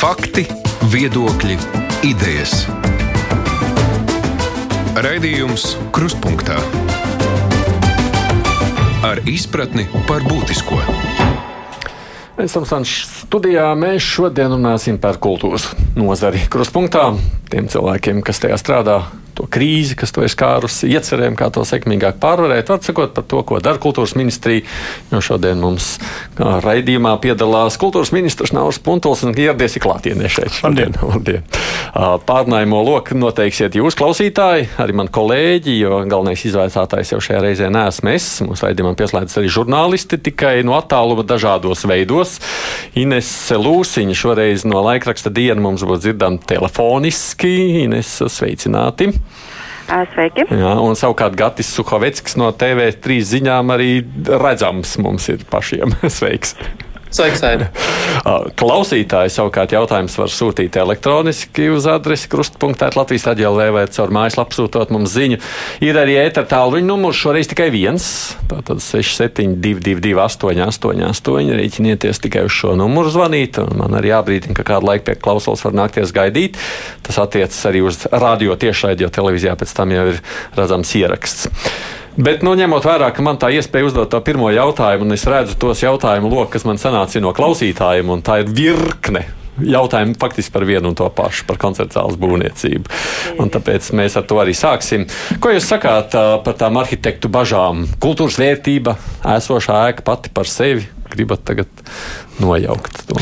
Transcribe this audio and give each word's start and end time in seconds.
Fakti, 0.00 0.46
viedokļi, 0.88 1.58
idejas. 2.08 2.62
Raidījums 4.96 5.74
Krustpunktā 5.92 6.56
ar 9.04 9.20
izpratni 9.28 9.84
par 10.08 10.24
būtisko. 10.24 10.80
Esam 12.40 12.64
studijā. 12.88 13.66
Mēs 13.76 14.00
šodien 14.00 14.56
runāsim 14.56 14.96
par 14.96 15.20
kultūras 15.20 15.68
nozari. 16.00 16.46
Krustpunktā 16.48 17.10
tiem 17.52 17.68
cilvēkiem, 17.68 18.24
kas 18.24 18.40
tajā 18.40 18.56
strādā, 18.56 19.02
to 19.40 19.48
krīzi, 19.48 19.96
kas 19.96 20.12
to 20.12 20.24
ir 20.26 20.32
skārusi, 20.32 20.90
iecerēm, 20.92 21.36
kā 21.38 21.48
to 21.54 21.64
sekmīgāk 21.64 22.20
pārvarēt. 22.20 22.70
Atsakot 22.74 23.14
par 23.16 23.24
to, 23.24 23.40
ko 23.46 23.60
dara 23.64 23.80
kultūras 23.80 24.12
ministrija. 24.18 24.66
Jo 25.10 25.22
šodien 25.24 25.60
mums 25.62 25.94
raidījumā 26.36 27.16
piedalās 27.22 27.78
kultūras 27.80 28.12
ministrs 28.12 28.52
Nauris 28.56 28.80
Puntols 28.84 29.24
un 29.24 29.32
ieradies 29.32 29.78
ir 29.78 29.84
klātienē 29.84 30.30
šeit. 30.30 30.60
Labdien! 30.64 30.96
Labdien. 31.00 31.46
Pārnājumu 32.28 32.82
loku 32.84 33.16
noteiksiet 33.18 33.74
jūs, 33.78 33.96
klausītāji, 33.98 34.68
arī 34.82 34.96
man 35.00 35.10
kolēģi, 35.12 35.76
jo 35.80 36.02
galvenais 36.10 36.44
izvaicātājs 36.46 37.14
jau 37.14 37.20
šajā 37.24 37.40
reizē 37.44 37.70
neesmu 37.72 38.12
es. 38.12 38.28
Mums 38.44 38.62
raidījumam 38.66 38.98
pieslēdzas 38.98 39.40
arī 39.40 39.50
žurnālisti, 39.52 40.20
tikai 40.28 40.60
no 40.66 40.76
attāluma 40.78 41.24
dažādos 41.26 41.86
veidos. 41.88 42.36
Ines 43.00 43.32
Lūsiņa 43.50 44.16
šoreiz 44.16 44.66
no 44.68 44.84
laikraksta 44.86 45.32
diena 45.34 45.62
mums 45.64 45.86
būs 45.86 46.04
dzirdama 46.04 46.42
telefoniski. 46.50 47.54
Ines, 47.86 48.18
sveicināti! 48.28 49.14
Sveiki. 50.12 50.44
Jā, 50.54 50.74
un 50.78 50.94
savukārt 50.98 51.34
Gatis 51.38 51.72
Suhoveckis 51.74 52.36
no 52.38 52.52
TV3 52.54 53.16
ziņām 53.32 53.74
arī 53.74 53.90
redzams 54.28 54.94
mums 55.02 55.26
ir 55.32 55.42
pašiem. 55.50 55.96
Sveiks! 56.18 56.54
Sveiks, 57.10 57.42
Aina! 57.48 57.66
Klausītāji 58.58 59.32
savukārt 59.34 59.72
jautājums 59.74 60.14
var 60.18 60.30
sūtīt 60.30 60.76
elektroniski 60.78 61.66
uz 61.74 61.86
adresi 61.90 62.28
krustpunktā 62.30 62.90
Latvijas 62.94 63.26
aģēlē 63.32 63.66
vai 63.74 63.84
caur 63.90 64.12
mājaslapu 64.14 64.56
sūtot 64.56 64.92
mums 64.94 65.14
ziņu. 65.14 65.40
Ir 65.86 65.98
arī 65.98 66.18
ēter 66.22 66.46
tālruņa 66.50 66.86
numurs, 66.86 67.18
šoreiz 67.18 67.50
tikai 67.50 67.70
viens. 67.74 68.06
Tātad 68.50 68.82
6722 68.84 70.14
888. 70.22 71.54
Rēķinieties 71.60 72.22
tikai 72.22 72.46
uz 72.46 72.54
šo 72.54 72.76
numuru 72.78 73.10
zvanīt. 73.14 73.58
Man 73.78 73.98
arī 73.98 74.12
jābrīdina, 74.12 74.56
ka 74.58 74.66
kādu 74.74 74.90
laiku 74.90 75.08
pie 75.10 75.18
klausulas 75.18 75.64
var 75.66 75.78
nākties 75.82 76.14
gaidīt. 76.14 76.58
Tas 77.06 77.18
attiecas 77.22 77.62
arī 77.70 77.82
uz 77.86 78.04
radio 78.10 78.58
tiešraidi, 78.58 79.06
jo 79.06 79.14
televīzijā 79.14 79.56
pēc 79.58 79.74
tam 79.76 79.96
jau 79.96 80.10
ir 80.12 80.22
redzams 80.58 80.94
ieraksts. 81.00 81.50
Bet, 82.20 82.42
nu, 82.44 82.52
ņemot 82.58 82.84
vērā, 82.84 83.06
ka 83.16 83.24
man 83.24 83.38
tā 83.40 83.48
iespēja 83.56 83.86
uzdot 83.88 84.10
to 84.12 84.18
pirmo 84.24 84.50
jautājumu, 84.52 85.06
un 85.06 85.16
es 85.16 85.22
redzu 85.30 85.54
tos 85.60 85.80
jautājumu 85.80 86.28
lokus, 86.28 86.58
kas 86.58 86.66
man 86.68 86.80
sanāca 86.80 87.22
no 87.24 87.32
klausītājiem, 87.36 88.10
un 88.12 88.20
tā 88.24 88.42
ir 88.42 88.50
virkne 88.52 89.22
jautājumu 89.64 90.16
faktiski 90.20 90.52
par 90.52 90.66
vienu 90.68 90.90
un 90.90 90.98
to 90.98 91.06
pašu, 91.16 91.46
par 91.48 91.56
koncertu 91.60 91.96
zāles 91.96 92.18
būvniecību. 92.20 92.92
Un 93.40 93.52
tāpēc 93.52 93.88
mēs 93.96 94.18
ar 94.20 94.26
to 94.28 94.40
arī 94.42 94.52
sāksim. 94.56 95.06
Ko 95.40 95.52
jūs 95.54 95.68
sakāt 95.70 96.16
par 96.44 96.60
tām 96.60 96.80
arhitektu 96.80 97.32
bažām? 97.32 97.86
Kultūras 98.02 98.36
vērtība, 98.40 98.98
esošā 99.38 99.80
ēka 99.90 100.04
pati 100.06 100.32
par 100.36 100.48
sevi, 100.50 100.84
gribat 101.12 101.44
tagad 101.48 101.84
nojaukt 102.40 103.04
to? 103.08 103.20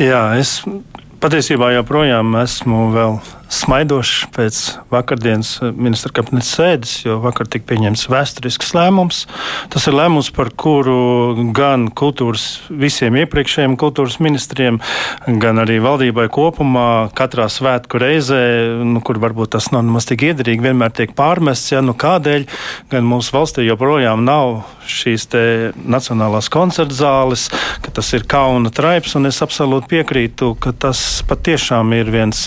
Jā, 0.00 0.26
es 0.40 0.62
patiesībā 1.20 1.74
joprojām 1.76 2.36
esmu 2.40 2.88
vēl 2.96 3.18
smaidošs 3.54 4.28
pēc 4.34 4.60
vakardienas 4.92 5.56
ministra 5.72 6.12
kabineta 6.14 6.46
sēdes, 6.48 6.94
jo 7.04 7.18
vakar 7.22 7.48
tika 7.50 7.68
pieņemts 7.70 8.06
vēsturisks 8.10 8.74
lēmums. 8.76 9.24
Tas 9.72 9.86
ir 9.88 9.96
lēmums, 9.96 10.30
par 10.34 10.50
kuru 10.58 11.46
gan 11.56 11.86
kultūras 11.94 12.46
visiem 12.68 13.18
iepriekšējiem 13.22 13.76
kultūras 13.80 14.18
ministriem, 14.24 14.80
gan 15.42 15.62
arī 15.62 15.78
valdībai 15.84 16.26
kopumā 16.34 16.88
katrā 17.16 17.46
svētku 17.52 18.00
reizē, 18.02 18.42
nu, 18.84 19.02
kur 19.04 19.20
varbūt 19.22 19.54
tas 19.56 19.70
nav 19.74 19.84
nemaz 19.86 20.08
tik 20.10 20.26
iederīgi, 20.30 20.64
vienmēr 20.68 20.94
tiek 20.94 21.14
pārmests, 21.16 21.72
ja 21.74 21.82
nu 21.84 21.96
kādēļ 21.98 22.48
gan 22.92 23.08
mūsu 23.08 23.36
valstī 23.36 23.66
joprojām 23.68 24.24
nav 24.26 24.64
šīs 24.90 25.28
nacionālās 25.88 26.50
koncerta 26.52 26.94
zāles, 26.94 27.48
ka 27.84 27.92
tas 27.94 28.10
ir 28.16 28.26
kauna 28.28 28.72
traips, 28.74 29.14
un 29.18 29.30
es 29.30 29.40
absolūti 29.44 29.94
piekrītu, 29.94 30.54
ka 30.60 30.74
tas 30.86 31.22
patiešām 31.28 31.94
ir 31.96 32.10
viens 32.12 32.46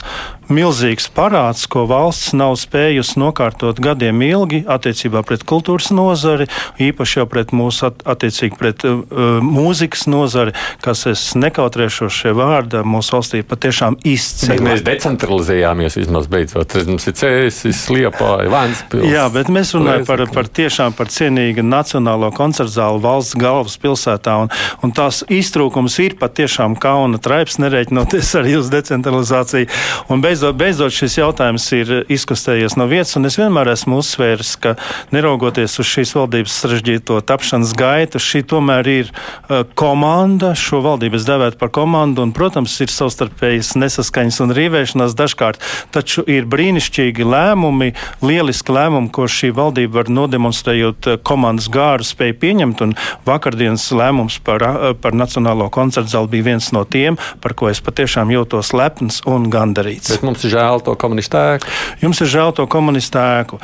milzīgs 0.53 1.09
parāds, 1.13 1.65
ko 1.69 1.85
valsts 1.89 2.33
nav 2.37 2.55
spējusi 2.59 3.19
nokārtot 3.19 3.79
gadiem 3.83 4.21
ilgi 4.25 4.63
attiecībā 4.67 5.23
pret 5.27 5.43
kultūras 5.47 5.89
nozari, 5.95 6.47
īpaši 6.81 7.19
jau 7.19 7.27
pret 7.29 7.53
mūsu 7.55 7.89
attiecīgi 7.91 8.59
pret 8.59 8.85
uh, 8.87 9.03
mūzikas 9.43 10.07
nozari, 10.11 10.55
kas 10.83 11.05
es 11.11 11.23
nekautrēšos 11.39 12.13
šie 12.21 12.33
vārdi 12.37 12.83
mūsu 12.87 13.17
valstī 13.17 13.43
patiešām 13.47 13.99
izcili. 14.07 14.59
Mēs 14.63 14.85
decentralizējāmies 14.87 15.99
vismaz 15.99 16.29
beidzot. 16.31 16.77
Mums 16.87 17.07
ir 17.09 17.17
cēsis, 17.19 17.83
liepāja, 17.93 18.49
Vēnspils. 18.53 19.07
Jā, 19.11 19.27
bet 19.33 19.51
mēs 19.53 19.73
runājam 19.75 20.05
par, 20.07 20.23
par 20.33 20.49
tiešām 20.59 20.95
par 20.97 21.11
cienīgu 21.11 21.65
nacionālo 21.65 22.31
koncertu 22.35 22.77
zāli 22.77 23.03
valsts 23.03 23.37
galvaspilsētā, 23.39 24.37
un, 24.45 24.51
un 24.85 24.95
tās 24.95 25.23
iztrūkums 25.33 25.97
ir 26.03 26.17
patiešām 26.19 26.77
kauna 26.81 27.19
traips, 27.23 27.59
nereiķinoties 27.63 28.33
arī 28.39 28.57
uz 28.61 28.71
decentralizāciju. 28.73 29.69
Un 30.13 30.23
beidz 30.23 30.36
beidzot, 30.37 30.57
beidzot 30.59 30.93
šis 30.93 31.17
jautājums 31.17 31.65
ir 31.73 31.91
izkustējies 32.13 32.75
no 32.77 32.85
vietas, 32.89 33.15
un 33.17 33.25
es 33.25 33.37
vienmēr 33.39 33.71
esmu 33.71 33.97
uzsvērs, 34.01 34.53
ka 34.61 34.75
neraugoties 35.15 35.79
uz 35.81 35.87
šīs 35.89 36.13
valdības 36.13 36.53
sarežģīto 36.61 37.17
tapšanas 37.25 37.73
gaitu, 37.77 38.21
šī 38.21 38.43
tomēr 38.51 38.89
ir 38.91 39.09
uh, 39.09 39.63
komanda. 39.77 40.53
Šo 40.57 40.83
valdību 40.85 41.17
es 41.17 41.25
devētu 41.25 41.57
par 41.57 41.71
komandu, 41.73 42.21
un, 42.25 42.33
protams, 42.35 42.75
ir 42.83 42.93
savstarpējas 42.93 43.73
nesaskaņas 43.79 44.39
un 44.45 44.53
rīvēšanās 44.57 45.15
dažkārt, 45.17 45.63
taču 45.95 46.25
ir 46.29 46.45
brīnišķīgi 46.45 47.25
lēmumi, 47.25 47.93
lieliski 48.21 48.75
lēmumi, 48.77 49.11
ko 49.13 49.25
šī 49.31 49.51
valdība 49.57 50.01
var 50.01 50.13
nodemonstrējot 50.13 51.11
uh, 51.13 51.19
komandas 51.25 51.71
gāru 51.73 52.05
spēju 52.05 52.37
pieņemt, 52.43 52.85
un 52.85 52.95
vakardienas 53.25 53.89
lēmums 53.95 54.37
par, 54.45 54.67
par 55.01 55.17
Nacionālo 55.17 55.71
koncertu 55.73 56.13
zāli 56.13 56.35
bija 56.37 56.51
viens 56.51 56.69
no 56.75 56.85
tiem, 56.85 57.17
par 57.41 57.57
ko 57.57 57.71
es 57.71 57.81
patiešām 57.81 58.29
jūtos 58.35 58.75
lepns 58.77 59.23
un 59.25 59.49
gandarīts. 59.53 60.13
Bet 60.17 60.26
mums 60.27 60.43
ir 60.45 60.53
žēl 60.57 60.83
to 60.85 60.95
komunistu 60.99 61.39
ēku. 61.39 61.71
Jums 62.03 62.21
ir 62.23 62.31
žēl 62.35 62.53
to 62.57 62.67
komunistu 62.71 63.21
ēku. 63.21 63.61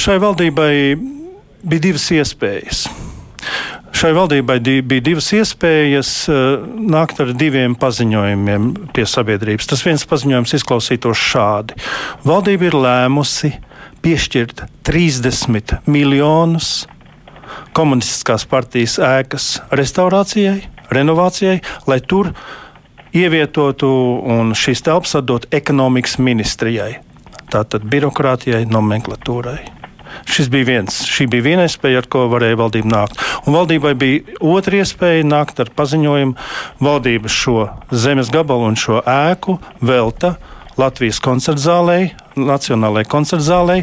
Šai 0.00 0.18
valdībai 0.22 0.72
bija 1.62 1.84
divas 1.88 2.08
iespējas. 2.14 2.86
Šai 3.98 4.10
valdībai 4.14 4.58
bija 4.60 5.04
divas 5.04 5.30
iespējas 5.34 6.12
nākt 6.28 7.22
ar 7.24 7.32
diviem 7.38 7.74
paziņojumiem 7.78 8.68
pie 8.94 9.06
sabiedrības. 9.08 9.70
Tas 9.70 9.82
viens 9.86 10.04
paziņojums 10.08 10.54
izklausītos 10.58 11.22
šādi. 11.30 11.78
Valdība 12.28 12.68
ir 12.68 12.76
lēmusi 12.78 13.54
piešķirt 14.04 14.66
30 14.86 15.78
miljonus 15.90 16.86
komunistiskās 17.76 18.44
partijas 18.48 18.98
ēkas 19.02 19.50
restaurācijai, 19.74 20.60
renovācijai, 20.94 21.58
lai 21.88 22.00
tur 22.04 22.32
ievietotu 23.16 23.88
un 24.36 24.54
šīs 24.56 24.84
telpas 24.86 25.16
atdot 25.20 25.48
ekonomikas 25.54 26.18
ministrijai, 26.22 26.98
tātad 27.52 27.86
birokrātijai, 27.88 28.64
nomenklatūrai. 28.68 29.58
Šis 30.28 30.48
bija 30.52 30.64
viens, 30.64 31.02
šī 31.08 31.28
bija 31.30 31.44
viena 31.44 31.64
iespēja, 31.68 32.02
ar 32.02 32.08
ko 32.10 32.26
varēja 32.32 32.58
valdība 32.58 32.90
nākt. 32.90 33.20
Un 33.46 33.56
valdībai 33.56 33.94
bija 33.98 34.38
otra 34.44 34.80
iespēja 34.80 35.26
nākt 35.28 35.60
ar 35.62 35.70
paziņojumu, 35.76 36.36
valdība 36.84 37.32
šo 37.32 37.68
zemes 37.92 38.32
gabalu 38.32 38.70
un 38.72 38.78
šo 38.80 39.02
ēku 39.04 39.58
velta 39.84 40.36
Latvijas 40.78 41.18
koncertzālei, 41.22 42.12
Nacionālajai 42.38 43.08
koncertzālei, 43.10 43.80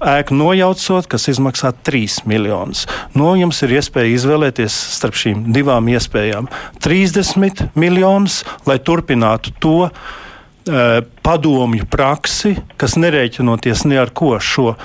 ēku 0.00 0.36
nojaucot, 0.38 1.08
kas 1.12 1.28
izmaksā 1.28 1.74
3 1.84 2.22
miljonus. 2.30 2.86
No 3.12 3.34
jums 3.36 3.60
ir 3.66 3.74
iespēja 3.76 4.14
izvēlēties 4.14 4.78
starp 4.96 5.18
šīm 5.20 5.50
divām 5.52 5.90
iespējām- 5.92 6.48
30 6.84 7.68
miljonus, 7.76 8.44
lai 8.64 8.78
turpinātu 8.78 9.52
to 9.60 9.90
padomju 11.24 11.86
praksi, 11.90 12.56
kas 12.76 12.96
nerēķinoties 13.00 13.84
ne 13.88 13.98
ar 14.02 14.10
ko 14.14 14.34
šo 14.42 14.72
uh, 14.72 14.80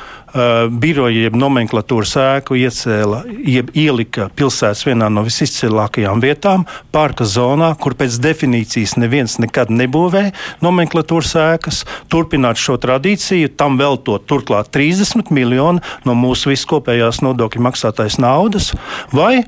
biroju, 0.70 1.24
jeb 1.26 1.36
nomenklatūras 1.38 2.16
ēku 2.20 2.58
iecēla, 2.58 3.24
jeb 3.46 3.72
ielika 3.78 4.30
pilsētas 4.38 4.86
vienā 4.88 5.10
no 5.14 5.24
visizcilākajām 5.26 6.24
vietām, 6.24 6.66
parka 6.96 7.28
zonā, 7.30 7.74
kur 7.80 7.98
pēc 8.00 8.18
definīcijas 8.24 8.96
neviens 9.02 9.38
nekad 9.44 9.74
nebūvē 9.74 10.26
nomenklatūras 10.66 11.36
ēkas, 11.44 11.84
turpināt 12.12 12.62
šo 12.62 12.80
tradīciju, 12.82 13.54
tam 13.58 13.78
veltot 13.82 14.26
turklāt 14.30 14.72
30 14.74 15.34
miljonu 15.36 15.84
no 16.08 16.18
mūsu 16.18 16.54
viskopējās 16.54 17.22
nodokļu 17.26 17.68
maksātais 17.70 18.20
naudas, 18.22 18.72
vai 19.14 19.44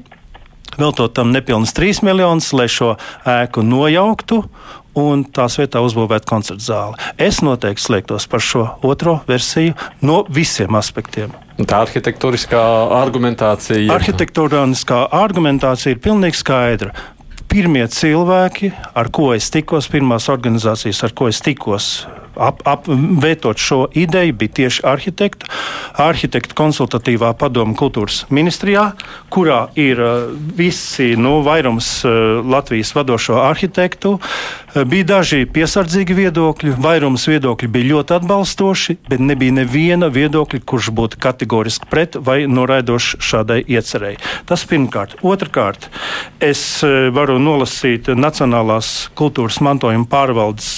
veltot 0.77 1.13
tam 1.15 1.31
nepilnus 1.33 1.73
3 1.75 2.03
miljonus, 2.05 2.51
lai 2.53 2.67
šo 2.71 2.95
ēku 3.25 3.63
nojauktu 3.65 4.43
un 4.99 5.23
tās 5.35 5.59
vietā 5.59 5.81
uzbūvēt 5.85 6.27
koncertu 6.29 6.65
zāli. 6.65 6.99
Es 7.21 7.41
noteikti 7.45 7.83
slēgtos 7.85 8.27
par 8.31 8.43
šo 8.43 8.67
otro 8.85 9.19
versiju 9.27 9.75
no 10.01 10.23
visiem 10.29 10.75
aspektiem. 10.79 11.33
Tā 11.55 11.85
arhitektūriskā 11.85 12.61
argumentācija. 12.97 13.87
Arhitektūriskā 13.95 15.05
argumentācija 15.15 15.95
ir 15.95 16.01
pilnīgi 16.03 16.41
skaidra. 16.41 16.95
pirmie 17.47 17.85
cilvēki, 17.87 18.71
ar 18.95 19.07
ko 19.13 19.29
es 19.33 19.49
tikos, 19.53 19.87
pirmās 19.87 20.27
organizācijas, 20.33 21.03
ar 21.05 21.13
ko 21.15 21.29
es 21.31 21.39
tikos 21.45 22.07
ap, 22.35 22.61
apvietot 22.67 23.57
šo 23.57 23.85
ideju 23.93 24.33
bija 24.33 24.55
tieši 24.61 24.83
arhitekta, 24.87 25.49
arhitekta 26.01 26.55
konsultatīvā 26.57 27.33
padoma 27.39 27.75
kultūras 27.77 28.23
ministrijā, 28.33 28.91
kurā 29.33 29.65
ir 29.79 30.01
uh, 30.01 30.27
visi 30.57 31.13
nu, 31.19 31.39
vairums 31.45 31.89
uh, 32.05 32.41
Latvijas 32.45 32.93
vadošo 32.95 33.39
arhitektu. 33.43 34.15
Uh, 34.19 34.83
bija 34.87 35.07
daži 35.15 35.45
piesardzīgi 35.47 36.17
viedokļi, 36.17 36.75
vairums 36.81 37.27
viedokļi 37.29 37.71
bija 37.71 37.89
ļoti 37.93 38.17
atbalstoši, 38.19 38.97
bet 39.09 39.23
nebija 39.23 39.55
neviena 39.61 40.09
viedokļa, 40.11 40.61
kurš 40.67 40.91
būtu 40.95 41.21
kategoriski 41.23 41.89
pret 41.91 42.19
vai 42.19 42.43
noraidošs 42.51 43.17
šādai 43.23 43.61
iecerēji. 43.63 44.19
Tas 44.49 44.65
pirmkārt. 44.67 45.17
Otrakārt, 45.25 45.89
es 46.43 46.61
varu 47.15 47.37
nolasīt 47.41 48.09
Nacionālās 48.15 49.09
kultūras 49.17 49.61
mantojuma 49.63 50.07
pārvaldes 50.11 50.69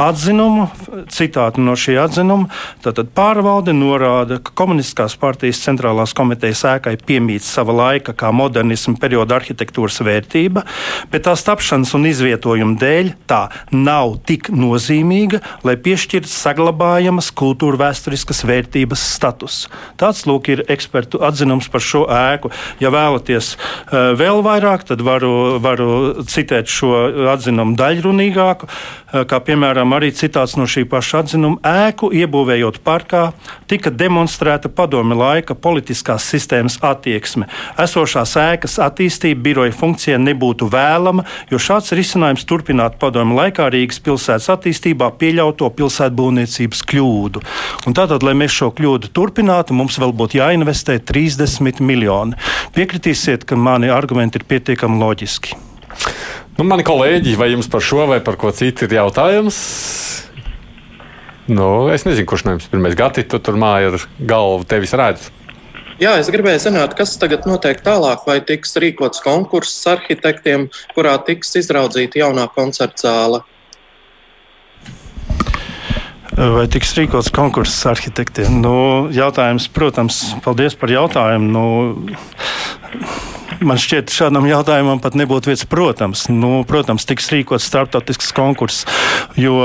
atzinumu 0.00 0.69
citātu 1.12 1.62
no 1.64 1.76
šī 1.78 1.96
atzinuma. 2.02 2.50
Tātad 2.84 3.10
pārvalde 3.16 3.74
norāda, 3.76 4.40
ka 4.42 4.54
komunistiskās 4.58 5.16
partijas 5.20 5.62
centrālās 5.64 6.14
komitejas 6.16 6.64
ēkai 6.74 6.96
piemīt 7.06 7.44
sava 7.46 7.74
laika 7.76 8.14
kā 8.16 8.32
modernisma 8.34 8.96
perioda 9.00 9.38
arhitektūras 9.40 10.00
vērtība, 10.06 10.64
bet 11.12 11.26
tās 11.28 11.44
tapšanas 11.46 11.94
un 11.98 12.08
izvietojuma 12.10 12.78
dēļ 12.80 13.12
tā 13.30 13.42
nav 13.74 14.18
tik 14.28 14.50
nozīmīga, 14.54 15.42
lai 15.66 15.76
piešķirtu 15.80 16.30
saglabājamas 16.30 17.30
kultūra 17.36 17.84
vēsturiskas 17.86 18.44
vērtības 18.48 19.04
status. 19.14 19.62
Tāds 20.00 20.24
lūk 20.28 20.50
ir 20.52 20.64
ekspertu 20.70 21.22
atzinums 21.26 21.68
par 21.72 21.84
šo 21.84 22.06
ēku. 22.10 22.52
Ja 22.82 22.92
vēlaties 22.94 23.54
uh, 23.56 24.12
vēl 24.18 24.42
vairāk, 24.46 24.86
tad 24.88 25.02
varu, 25.04 25.58
varu 25.62 25.90
citēt 26.28 26.70
šo 26.70 26.92
atzinumu 27.32 27.76
daļrunīgāku, 27.78 28.68
kā 29.10 29.40
piemēram 29.44 29.94
arī 29.96 30.10
citāts 30.14 30.56
no 30.58 30.66
šī 30.70 30.84
paša 30.90 31.22
atzinuma, 31.24 31.58
ēku 31.86 32.10
iebūvējot 32.14 32.80
parkā, 32.86 33.22
tika 33.70 33.90
demonstrēta 33.90 34.70
padomi 34.72 35.16
laika 35.18 35.54
politiskās 35.54 36.26
sistēmas 36.30 36.78
attieksme. 36.86 37.48
Esošās 37.80 38.36
ēkas 38.40 38.78
attīstība 38.86 39.42
biroja 39.48 39.74
funkcijai 39.76 40.20
nebūtu 40.22 40.70
vēlama, 40.70 41.26
jo 41.50 41.60
šāds 41.60 41.94
risinājums 41.96 42.46
turpinātu 42.48 43.00
padomi 43.02 43.36
laikā 43.38 43.70
Rīgas 43.74 44.02
pilsētas 44.04 44.50
attīstībā 44.56 45.10
pieļauto 45.20 45.70
pilsētbūvniecības 45.78 46.84
kļūdu. 46.92 47.44
Un 47.86 47.96
tātad, 47.96 48.26
lai 48.26 48.36
mēs 48.38 48.54
šo 48.54 48.70
kļūdu 48.76 49.12
turpinātu, 49.16 49.76
mums 49.76 49.98
vēl 50.00 50.14
būtu 50.16 50.40
jāinvestē 50.40 51.00
30 51.10 51.82
miljoni. 51.84 52.38
Piekritīsiet, 52.76 53.46
ka 53.48 53.58
mani 53.58 53.90
argumenti 53.92 54.40
ir 54.40 54.46
pietiekami 54.50 55.00
loģiski. 55.02 55.58
Nu, 56.60 56.66
mani 56.68 56.84
kolēģi, 56.84 57.38
vai 57.40 57.46
jums 57.54 57.70
par 57.72 57.80
šo 57.80 58.02
vai 58.10 58.18
par 58.20 58.34
ko 58.36 58.50
citu 58.52 58.84
ir 58.84 58.92
jautājums? 58.92 59.56
Nu, 61.48 61.88
es 61.88 62.02
nezinu, 62.04 62.26
kurš 62.28 62.42
no 62.44 62.52
jums 62.52 62.66
pirmais 62.68 62.92
gati, 62.98 63.24
tu 63.24 63.38
tur 63.40 63.56
māja 63.56 63.94
ar 63.94 64.02
galvu 64.28 64.66
tevis 64.68 64.92
redz. 64.92 65.30
Jā, 66.04 66.18
es 66.20 66.28
gribēju 66.28 66.60
zināt, 66.66 66.92
kas 66.98 67.14
tagad 67.16 67.48
notiek 67.48 67.80
tālāk, 67.80 68.26
vai 68.28 68.42
tiks 68.44 68.76
rīkots 68.76 69.24
konkurss 69.24 69.88
arhitektiem, 69.88 70.68
kurā 70.92 71.16
tiks 71.24 71.56
izraudzīta 71.62 72.20
jaunā 72.26 72.44
koncerta 72.52 73.06
zāle. 73.08 73.40
Vai 76.36 76.66
tiks 76.68 76.92
rīkots 77.00 77.32
konkurss 77.32 77.88
arhitektiem? 77.88 78.60
Nu, 78.60 78.76
jautājums, 79.16 79.64
protams, 79.72 80.26
paldies 80.44 80.76
par 80.76 80.92
jautājumu. 80.92 81.56
Nu, 81.56 81.64
Man 83.60 83.76
šķiet, 83.80 84.12
šādam 84.14 84.46
jautājumam 84.48 85.02
pat 85.04 85.18
nebūtu 85.18 85.50
vietas. 85.50 85.66
Protams, 85.68 86.28
nu, 86.32 86.62
protams 86.68 87.04
tiks 87.08 87.28
rīkots 87.34 87.66
starptautisks 87.68 88.32
konkurss, 88.36 88.86
jo 89.36 89.60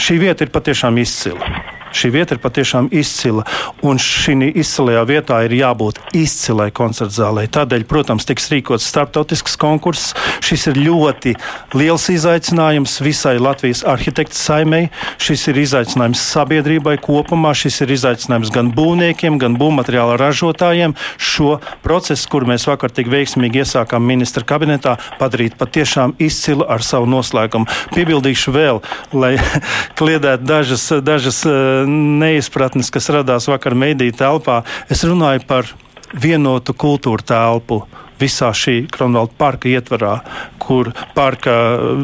šī 0.00 0.18
vieta 0.24 0.46
ir 0.46 0.54
patiešām 0.54 0.98
izcila. 1.02 1.52
Šī 1.92 2.08
vieta 2.12 2.36
ir 2.36 2.40
patiešām 2.40 2.88
izcila, 2.94 3.44
un 3.84 4.00
šī 4.00 4.48
izcilajā 4.56 5.02
vietā 5.08 5.42
ir 5.44 5.52
jābūt 5.58 6.00
izcilai 6.16 6.70
koncerta 6.72 7.12
zālē. 7.18 7.44
Tādēļ, 7.52 7.84
protams, 7.88 8.24
tiks 8.28 8.48
rīkots 8.52 8.86
starptautisks 8.88 9.58
konkurss. 9.60 10.14
Šis 10.44 10.70
ir 10.70 10.80
ļoti 10.80 11.34
liels 11.76 12.08
izaicinājums 12.12 12.96
visai 13.04 13.36
Latvijas 13.42 13.84
arhitektu 13.84 14.38
saimei. 14.38 14.88
Šis 15.20 15.44
ir 15.52 15.60
izaicinājums 15.66 16.22
sabiedrībai 16.32 16.96
kopumā. 17.02 17.52
Šis 17.56 17.82
ir 17.84 17.92
izaicinājums 17.98 18.52
gan 18.54 18.72
būvniekiem, 18.72 19.36
gan 19.42 19.58
būvmateriāla 19.60 20.16
ražotājiem. 20.22 20.96
Šo 21.20 21.58
procesu, 21.84 22.30
kur 22.42 22.50
mēs 22.50 22.64
vakar 22.66 22.90
tik 22.90 23.06
veiksmīgi 23.06 23.60
iesākām 23.62 24.02
ministra 24.02 24.42
kabinetā, 24.42 24.96
padarīt 25.20 25.54
patiešām 25.60 26.16
izcilu 26.22 26.66
ar 26.66 26.82
savu 26.82 27.06
noslēgumu. 27.06 27.70
Piebildīšu 27.94 28.54
vēl, 28.56 28.80
lai 29.14 29.36
kliedētu 30.00 30.48
dažas, 30.48 30.88
dažas 31.06 31.44
neizpratnes, 31.86 32.90
kas 32.90 33.12
radās 33.14 33.46
vakar 33.46 33.78
mediju 33.78 34.16
telpā. 34.18 34.64
Es 34.90 35.04
runāju 35.06 35.46
par 35.46 35.70
vienotu 36.18 36.74
kultūra 36.74 37.22
telpu 37.30 37.84
visā 38.18 38.50
šī 38.50 38.88
Kronvalda 38.90 39.38
parka 39.38 39.70
ietvarā, 39.70 40.16
kur 40.58 40.90
parka 41.14 41.54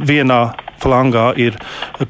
vienā 0.07 0.43
flangā 0.83 1.31
ir 1.41 1.59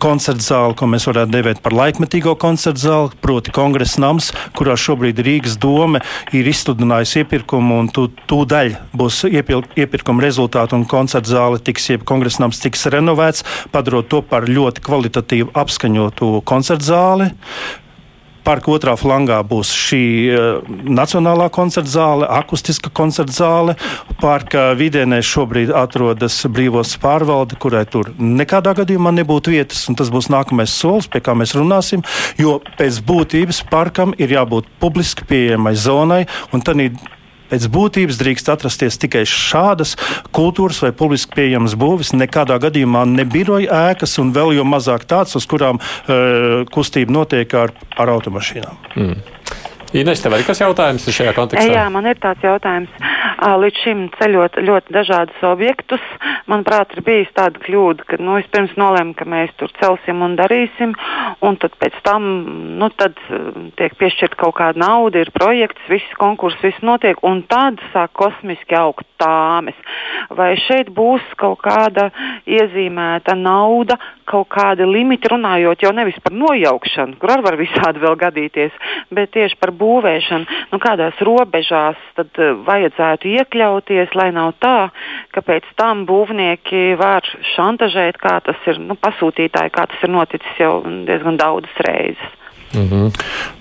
koncerta 0.02 0.44
zāle, 0.44 0.76
ko 0.78 0.88
mēs 0.90 1.08
varētu 1.08 1.34
devēt 1.34 1.62
par 1.64 1.76
laikmetīgo 1.76 2.34
koncerta 2.40 2.82
zāli, 2.82 3.16
proti 3.24 3.54
kongresa 3.54 4.02
nams, 4.04 4.30
kurā 4.58 4.76
šobrīd 4.78 5.22
Rīgas 5.24 5.58
dome 5.60 6.02
ir 6.36 6.48
izsludinājusi 6.50 7.24
iepirkumu, 7.24 7.80
un 7.82 7.90
tūdaļ 7.94 8.72
būs 8.98 9.24
iepil, 9.30 9.64
iepirkuma 9.78 10.24
rezultāti, 10.24 10.76
un 10.78 10.86
koncerta 10.88 11.34
zāle 11.34 11.60
tiks, 11.64 11.90
jeb 11.94 12.06
kongresa 12.08 12.44
nams 12.44 12.62
tiks 12.62 12.86
renovēts, 12.92 13.44
padarot 13.74 14.08
to 14.12 14.22
par 14.22 14.48
ļoti 14.48 14.84
kvalitatīvu 14.84 15.52
apskaņotu 15.58 16.32
koncerta 16.48 16.92
zāli 16.92 17.30
parka 18.46 18.72
otrā 18.74 18.94
flangā 18.98 19.40
būs 19.46 19.72
šī 19.74 20.02
uh, 20.32 20.70
Nacionālā 20.88 21.48
koncerta 21.54 21.90
zāle, 21.90 22.28
akustiska 22.28 22.92
koncerta 22.94 23.34
zāle. 23.34 23.76
Parka 24.22 24.70
vidienē 24.78 25.20
šobrīd 25.24 25.72
atrodas 25.74 26.40
brīvos 26.48 26.96
pārvalde, 27.02 27.58
kurai 27.60 27.84
tur 27.90 28.12
nekādā 28.18 28.74
gadījumā 28.78 29.12
nebūtu 29.20 29.54
vietas. 29.54 29.86
Tas 29.98 30.12
būs 30.14 30.30
nākamais 30.32 30.72
solis, 30.72 31.10
pie 31.10 31.22
kā 31.24 31.36
mēs 31.38 31.56
runāsim. 31.58 32.04
Jo 32.40 32.58
pēc 32.78 33.02
būtības 33.06 33.64
parkam 33.70 34.14
ir 34.18 34.34
jābūt 34.38 34.68
publiski 34.82 35.26
pieejamai 35.28 35.74
zonai. 35.78 36.24
Un 36.52 36.64
Pēc 37.48 37.68
būtības 37.72 38.20
drīkst 38.20 38.50
atrasties 38.52 39.00
tikai 39.00 39.24
šādas 39.28 39.96
kultūras 40.36 40.82
vai 40.84 40.92
publiski 40.96 41.38
pieejamas 41.38 41.76
būvis, 41.78 42.14
nekādā 42.16 42.58
gadījumā 42.62 43.06
ne 43.08 43.24
biroja 43.28 43.88
ēkas, 43.92 44.18
un 44.22 44.34
vēl 44.36 44.56
jau 44.58 44.66
mazāk 44.68 45.08
tāds, 45.08 45.36
uz 45.38 45.48
kurām 45.48 45.80
uh, 45.80 46.64
kustība 46.74 47.14
notiek 47.20 47.58
ar, 47.58 47.74
ar 47.96 48.14
automašīnām. 48.18 48.86
Mm. 48.96 49.37
Ines, 49.96 50.20
tev 50.20 50.34
arī 50.36 50.44
kas 50.44 50.60
jautājums 50.60 51.06
ir 51.08 51.16
šajā 51.16 51.32
kontekstā? 51.36 51.72
Jā, 51.72 51.86
man 51.92 52.04
ir 52.10 52.18
tāds 52.20 52.44
jautājums. 52.44 52.92
Līdz 53.38 53.82
šim 53.84 54.00
ceļot 54.18 54.58
ļoti 54.66 54.92
dažādus 54.92 55.44
objektus, 55.46 56.02
manuprāt, 56.50 56.92
ir 56.96 57.04
bijis 57.06 57.30
tāda 57.36 57.60
kļūda, 57.62 58.04
ka 58.08 58.18
nu, 58.20 58.34
vispirms 58.40 58.74
nolēma, 58.80 59.14
ka 59.16 59.24
mēs 59.28 59.52
tur 59.60 59.70
celsim 59.78 60.24
un 60.26 60.34
darīsim, 60.36 60.92
un 61.46 61.58
tad 61.62 61.76
pēc 61.80 61.96
tam 62.04 62.26
nu, 62.80 62.90
tad 62.98 63.16
tiek 63.78 63.94
piešķirta 64.00 64.40
kaut 64.42 64.56
kāda 64.58 64.82
nauda, 64.82 65.22
ir 65.22 65.32
projekts, 65.32 65.86
viss 65.88 66.18
konkurss, 66.20 66.58
viss 66.64 66.82
notiek, 66.84 67.20
un 67.24 67.44
tad 67.48 67.80
sāk 67.94 68.12
kosmiski 68.18 68.76
augt 68.76 69.06
tāmes. 69.22 69.78
Vai 70.34 70.52
šeit 70.66 70.90
būs 70.94 71.24
kaut 71.40 71.62
kāda 71.64 72.08
iezīmēta 72.48 73.36
nauda, 73.38 73.98
kaut 74.28 74.50
kādi 74.52 74.86
limiti, 74.88 75.30
runājot 75.30 75.86
jau 75.86 75.94
nevis 75.96 76.18
par 76.24 76.34
nojaukšanu, 76.36 77.16
kur 77.20 77.32
arī 77.32 77.46
var 77.46 77.58
visādi 77.60 78.02
vēl 78.02 78.18
gadīties, 78.20 78.74
bet 79.14 79.32
tieši 79.36 79.58
par 79.62 79.72
būvēšanu, 79.80 80.58
nu, 80.72 80.80
kādās 80.82 81.20
robežās 81.24 82.00
tad 82.18 82.40
uh, 82.42 82.56
vajadzētu 82.66 83.30
iekļauties, 83.34 84.14
lai 84.18 84.30
nav 84.36 84.54
tā, 84.62 84.90
ka 85.34 85.44
pēc 85.44 85.68
tam 85.80 86.06
būvnieki 86.08 86.98
var 87.00 87.26
šantažēt, 87.54 88.20
kā 88.22 88.38
tas 88.44 88.66
ir 88.70 88.80
nu, 88.82 88.98
pasūtītāji, 88.98 89.74
kā 89.74 89.86
tas 89.90 90.04
ir 90.04 90.14
noticis 90.14 90.60
jau 90.60 90.82
diezgan 91.08 91.40
daudzas 91.40 91.86
reizes. 91.86 92.34
Mm 92.74 92.88
-hmm. 92.88 93.12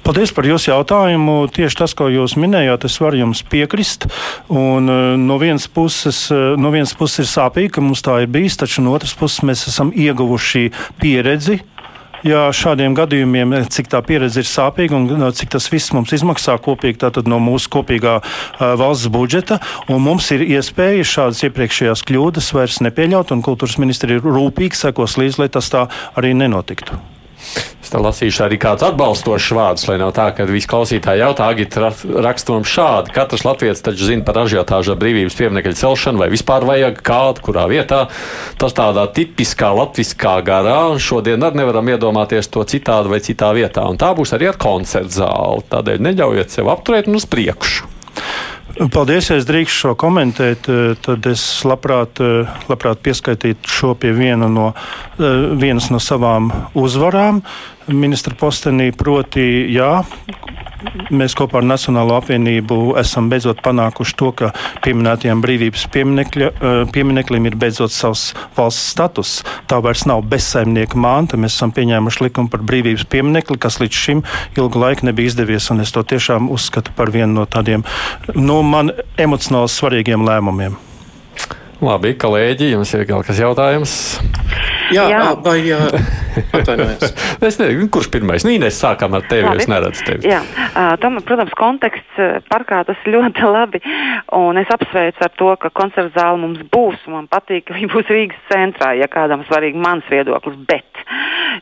Paldies 0.03 0.33
par 0.33 0.45
jūsu 0.45 0.71
jautājumu. 0.71 1.47
Tieši 1.47 1.75
tas, 1.77 1.93
ko 1.93 2.09
jūs 2.09 2.35
minējāt, 2.35 2.85
es 2.85 2.99
varu 3.01 3.17
jums 3.17 3.43
piekrist. 3.43 4.07
Un, 4.49 4.89
uh, 4.89 5.19
no, 5.19 5.37
vienas 5.37 5.67
puses, 5.67 6.31
uh, 6.31 6.59
no 6.59 6.71
vienas 6.71 6.93
puses 6.93 7.19
ir 7.19 7.25
sāpīgi, 7.41 7.71
ka 7.71 7.81
mums 7.81 8.01
tā 8.01 8.21
ir 8.21 8.27
bijis, 8.27 8.57
taču 8.57 8.81
no 8.81 8.91
otras 8.91 9.13
puses 9.13 9.43
mēs 9.43 9.67
esam 9.67 9.91
ieguvuši 9.95 10.71
pieredzi 10.99 11.59
ja 12.25 12.47
šādiem 12.55 12.95
gadījumiem, 12.97 13.55
cik 13.73 13.91
tā 13.91 14.01
pieredze 14.05 14.41
ir 14.43 14.49
sāpīga 14.49 14.97
un 14.97 15.27
cik 15.35 15.53
tas 15.57 15.67
viss 15.71 15.93
mums 15.95 16.13
izmaksā 16.15 16.57
kopīgi 16.63 17.11
no 17.27 17.41
mūsu 17.43 17.71
kopīgā 17.77 18.17
uh, 18.21 18.73
valsts 18.79 19.11
budžeta. 19.13 19.59
Mums 19.89 20.31
ir 20.35 20.45
iespēja 20.47 21.05
šādas 21.07 21.43
iepriekšējās 21.49 22.05
kļūdas 22.07 22.53
vairs 22.55 22.81
nepieļaut, 22.85 23.35
un 23.35 23.45
kultūras 23.45 23.77
ministri 23.81 24.17
ir 24.17 24.25
rūpīgi 24.25 24.77
sekos 24.77 25.17
līdzi, 25.19 25.43
lai 25.43 25.51
tas 25.53 25.69
tā 25.73 25.87
arī 26.17 26.33
nenotiktu. 26.37 27.16
Es 27.87 27.93
te 27.93 27.99
lasīšu 28.03 28.41
arī 28.43 28.57
kāds 28.59 28.83
atbalstošs 28.83 29.53
vārds, 29.55 29.85
lai 29.87 29.95
nav 30.01 30.09
tā, 30.11 30.25
ka 30.35 30.43
visi 30.49 30.67
klausītāji 30.67 31.21
jautā, 31.21 31.45
Agita 31.53 31.85
raksta 31.87 32.51
mums 32.51 32.67
šādi. 32.67 33.13
Katrs 33.15 33.45
latviečs 33.47 33.85
taču 33.85 34.09
zina 34.09 34.25
par 34.27 34.41
ažiotāžu 34.41 34.97
brīvības 34.99 35.37
pieminiekļu 35.39 35.77
celšanu, 35.79 36.19
vai 36.19 36.27
vispār 36.33 36.67
vajag 36.67 36.99
kādu, 36.99 37.45
kurā 37.45 37.63
vietā. 37.71 38.01
Tas 38.59 38.75
tādā 38.75 39.05
tipiskā 39.15 39.71
latviskā 39.71 40.35
garā, 40.43 40.81
un 40.91 40.99
šodien 40.99 41.47
arī 41.47 41.61
nevaram 41.61 41.93
iedomāties 41.93 42.51
to 42.51 42.67
citādi 42.67 43.13
vai 43.13 43.21
citā 43.23 43.53
vietā. 43.55 43.87
Un 43.87 43.95
tā 43.95 44.11
būs 44.19 44.35
arī 44.35 44.51
ar 44.51 44.59
koncertu 44.59 45.21
zāli. 45.21 45.63
Tādēļ 45.71 46.03
neļaujiet 46.09 46.59
sev 46.59 46.67
apturēt 46.75 47.07
un 47.07 47.21
uz 47.21 47.29
priekšu. 47.31 47.87
Paldies, 48.77 49.31
ja 49.31 49.39
es 49.39 49.45
drīkstu 49.49 49.73
šo 49.73 49.91
komentēt. 49.97 50.67
Tad 51.01 51.25
es 51.29 51.43
labprāt, 51.65 52.19
labprāt 52.69 53.01
pieskaitītu 53.05 53.71
šo 53.73 53.95
pie 53.97 54.11
viena 54.13 54.49
no, 54.51 54.67
vienas 55.17 55.89
no 55.89 55.97
savām 56.03 56.51
uzvarām 56.77 57.41
ministra 57.89 58.37
postenī. 58.37 58.91
Proti, 58.93 59.47
jā, 59.73 60.03
mēs 61.13 61.35
kopā 61.37 61.61
ar 61.61 61.67
Nacionālo 61.67 62.17
apvienību 62.19 62.97
esam 63.01 63.29
beidzot 63.31 63.61
panākuši 63.65 64.15
to, 64.19 64.31
ka 64.37 64.51
pieminētajām 64.85 65.41
brīvības 65.43 65.85
piemineklim 65.93 67.49
ir 67.49 67.57
beidzot 67.59 67.93
savs 67.93 68.29
valsts 68.57 68.93
status. 68.93 69.33
Tā 69.69 69.81
vairs 69.83 70.05
nav 70.09 70.23
bezsaimnieka 70.31 70.99
manta. 70.99 71.39
Mēs 71.39 71.57
esam 71.57 71.73
pieņēmuši 71.75 72.27
likumu 72.27 72.53
par 72.53 72.65
brīvības 72.67 73.07
pieminekli, 73.11 73.59
kas 73.61 73.81
līdz 73.83 74.01
šim 74.05 74.25
ilgu 74.57 74.83
laiku 74.83 75.09
nebija 75.09 75.33
izdevies. 75.33 75.71
Es 75.77 75.93
to 75.93 76.03
tiešām 76.03 76.51
uzskatu 76.53 76.93
par 76.95 77.11
vienu 77.13 77.41
no 77.41 77.45
tādiem 77.45 77.85
no 78.35 78.61
man 78.65 78.93
emocionāli 79.19 79.71
svarīgiem 79.71 80.25
lēmumiem. 80.27 80.86
Labi, 81.77 82.15
kolēģi, 82.17 82.71
jums 82.73 82.89
ir 82.97 83.03
kaut 83.05 83.27
kas 83.27 83.37
jautājums? 83.37 83.91
Jā, 84.89 85.03
Jā. 85.11 85.19
vai 85.43 85.59
atvainojiet? 86.57 87.03
es 87.43 87.57
nezinu, 87.59 87.85
kurš 87.93 88.07
pirmais. 88.13 88.45
Nīnēs 88.47 88.79
sākām 88.81 89.13
ar 89.17 89.25
tevi, 89.29 89.45
labi. 89.45 89.61
es 89.61 89.69
neredzu 89.69 90.05
tevi. 90.07 90.31
Jā, 90.31 90.39
tam, 91.03 91.19
protams, 91.27 91.53
konteksts 91.59 92.21
parkā 92.49 92.81
tas 92.87 93.03
ļoti 93.05 93.45
labi. 93.57 93.81
Un 94.37 94.57
es 94.61 94.71
apsveicu 94.73 95.21
ar 95.27 95.33
to, 95.37 95.51
ka 95.61 95.69
koncerta 95.75 96.23
zāle 96.23 96.41
mums 96.41 96.63
būs. 96.73 97.03
Man 97.13 97.29
patīk, 97.29 97.67
ka 97.67 97.77
viņi 97.77 97.91
būs 97.93 98.09
Rīgas 98.15 98.41
centrā, 98.49 98.95
ja 98.97 99.09
kādam 99.11 99.45
svarīgi 99.49 99.77
mans 99.83 100.07
viedoklis. 100.09 100.57
Bet 100.71 100.96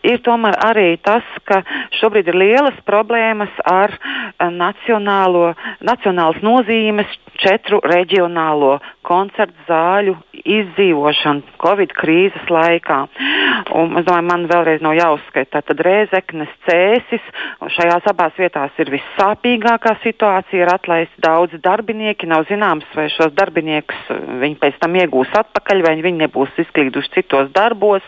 ir 0.04 0.22
tomēr 0.26 0.58
arī 0.66 0.88
tas, 1.04 1.24
ka 1.46 1.62
šobrīd 2.00 2.32
ir 2.32 2.40
lielas 2.40 2.78
problēmas 2.88 3.54
ar 3.70 3.94
nacionālo, 4.40 5.54
nacionālas 5.86 6.42
nozīmes 6.46 7.12
četru 7.42 7.82
reģionālo 7.84 8.78
koncertu 9.06 9.68
zāļu 9.68 10.16
izdzīvošanu 10.46 11.58
Covid 11.62 11.94
krīzes 11.98 12.50
laikā. 12.52 12.98
Un, 13.76 13.96
es 14.00 14.06
domāju, 14.06 14.28
man 14.30 14.46
vēlreiz 14.50 14.84
nav 14.86 14.96
jāuzskaita. 14.98 15.62
Tad 15.66 15.82
Rēzeknes 15.86 16.52
cēsis. 16.68 17.24
Šajās 17.76 18.08
abās 18.12 18.36
vietās 18.40 18.76
ir 18.82 18.92
vissāpīgākā 18.94 19.96
situācija. 20.04 20.64
Ir 20.64 20.72
atlaisti 20.74 21.24
daudzi 21.24 21.60
darbinieki. 21.64 22.30
Nav 22.30 22.46
zināms, 22.50 22.88
vai 22.98 23.08
šos 23.14 23.34
darbiniekus 23.38 24.12
uh, 24.14 24.22
viņi 24.44 24.60
pēc 24.62 24.80
tam 24.82 24.98
iegūs 25.02 25.34
atpakaļ, 25.42 25.84
vai 25.86 25.96
viņi 26.06 26.26
nebūs 26.26 26.62
izklīduši 26.66 27.14
citos 27.18 27.52
darbos. 27.56 28.06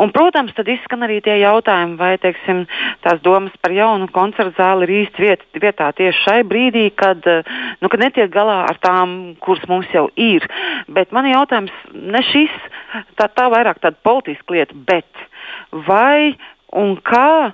Un, 0.00 0.14
protams, 0.14 0.54
tad 0.58 0.70
izskan 0.70 1.06
arī 1.06 1.19
tie 1.24 1.36
jautājumi, 1.40 1.96
vai 2.00 2.12
teiksim, 2.22 2.64
tās 3.04 3.22
domas 3.24 3.54
par 3.62 3.74
jaunu 3.74 4.08
koncertu 4.14 4.54
zāli 4.58 4.86
ir 4.86 4.94
īsti 5.02 5.24
viet, 5.24 5.46
vietā 5.62 5.90
tieši 5.96 6.24
šai 6.24 6.38
brīdī, 6.48 6.86
kad, 6.96 7.26
nu, 7.80 7.90
kad 7.90 8.02
netiek 8.02 8.30
galā 8.32 8.62
ar 8.68 8.80
tām, 8.82 9.16
kuras 9.44 9.66
mums 9.70 9.90
jau 9.94 10.08
ir. 10.16 10.46
Bet 10.88 11.14
man 11.16 11.28
jautājums 11.30 11.74
ne 11.94 12.22
šis, 12.32 12.54
tā, 13.18 13.28
tā 13.28 13.48
vairāk 13.52 13.82
tāda 13.82 14.00
politiska 14.06 14.56
lieta, 14.56 14.76
bet 14.88 15.26
vai 15.88 16.36
un 16.76 16.96
kā 17.04 17.52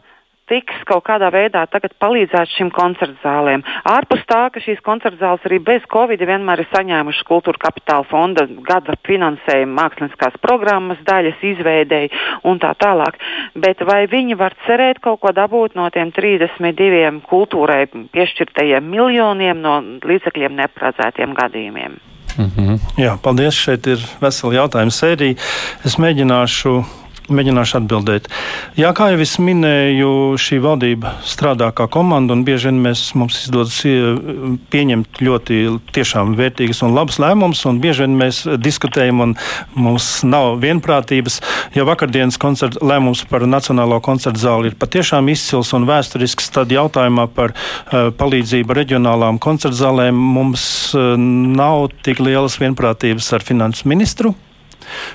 tiks 0.51 0.83
kaut 0.89 1.05
kādā 1.07 1.31
veidā 1.35 1.65
palīdzēt 1.71 2.53
šīm 2.55 2.71
koncertu 2.75 3.17
zālēm. 3.23 3.65
Ārpus 3.91 4.23
tā, 4.31 4.47
ka 4.55 4.63
šīs 4.63 4.83
koncertu 4.87 5.19
zāles 5.21 5.47
arī 5.49 5.59
bez 5.63 5.85
Covid 5.93 6.23
vienmēr 6.23 6.63
ir 6.63 6.71
saņēmušas 6.73 7.27
kultūra 7.29 7.63
kapitāla 7.67 8.07
fonda 8.11 8.47
gada 8.67 8.97
finansējumu, 9.09 9.75
mākslinieckās 9.77 10.39
programmas 10.43 11.03
daļas 11.07 11.43
izveidēji 11.53 12.13
un 12.47 12.61
tā 12.63 12.73
tālāk. 12.79 13.19
Bet 13.55 13.83
vai 13.87 14.05
viņi 14.11 14.39
var 14.39 14.57
cerēt 14.67 15.03
kaut 15.05 15.21
ko 15.25 15.35
dabūt 15.37 15.77
no 15.79 15.89
tiem 15.95 16.13
32 16.15 17.23
kultūrai 17.27 17.87
piešķirtajiem 18.15 18.91
miljoniem 18.91 19.63
no 19.63 19.81
līdzekļiem 20.07 20.61
neparedzētiem 20.63 21.35
gadījumiem? 21.35 21.99
Mm 22.37 22.51
-hmm. 22.57 22.79
Jā, 23.01 23.17
paldies. 23.23 23.55
Šeit 23.55 23.87
ir 23.87 23.99
vesela 24.21 24.55
jautājuma 24.55 24.93
sērija. 24.93 25.35
Es 25.85 25.97
mēģināšu 25.99 26.85
Mēģināšu 27.27 27.81
atbildēt. 27.81 28.29
Jā, 28.79 28.93
kā 28.95 29.09
jau 29.11 29.19
es 29.25 29.33
minēju, 29.43 30.11
šī 30.39 30.61
valdība 30.63 31.17
strādā 31.27 31.73
kā 31.75 31.89
komanda, 31.91 32.37
un 32.37 32.45
bieži 32.47 32.71
vien 32.71 32.79
mēs, 32.85 33.03
mums 33.19 33.41
izdodas 33.43 33.81
pieņemt 34.71 35.19
ļoti 35.27 35.59
vērtīgus 36.39 36.85
un 36.87 36.95
labus 36.95 37.19
lēmumus, 37.23 37.65
un 37.67 37.81
bieži 37.83 38.05
vien 38.05 38.15
mēs 38.21 38.45
diskutējam, 38.63 39.25
un 39.25 39.35
mums 39.75 40.23
nav 40.23 40.61
vienprātības. 40.63 41.41
Ja 41.75 41.89
vakardienas 41.89 42.39
koncerta, 42.39 42.79
lēmums 42.87 43.25
par 43.27 43.49
Nacionālo 43.51 43.99
koncertu 44.05 44.45
zāli 44.47 44.71
ir 44.71 44.79
patiešām 44.79 45.27
izcils 45.35 45.75
un 45.75 45.91
vēsturisks, 45.91 46.53
tad 46.55 46.71
jautājumā 46.71 47.27
par 47.35 47.57
uh, 47.57 48.13
palīdzību 48.15 48.81
reģionālām 48.85 49.43
koncertu 49.43 49.83
zālēm 49.83 50.15
mums 50.15 50.67
uh, 50.95 51.17
nav 51.19 51.89
tik 52.07 52.23
lielas 52.23 52.61
vienprātības 52.63 53.35
ar 53.35 53.47
finanses 53.51 53.89
ministru. 53.89 54.37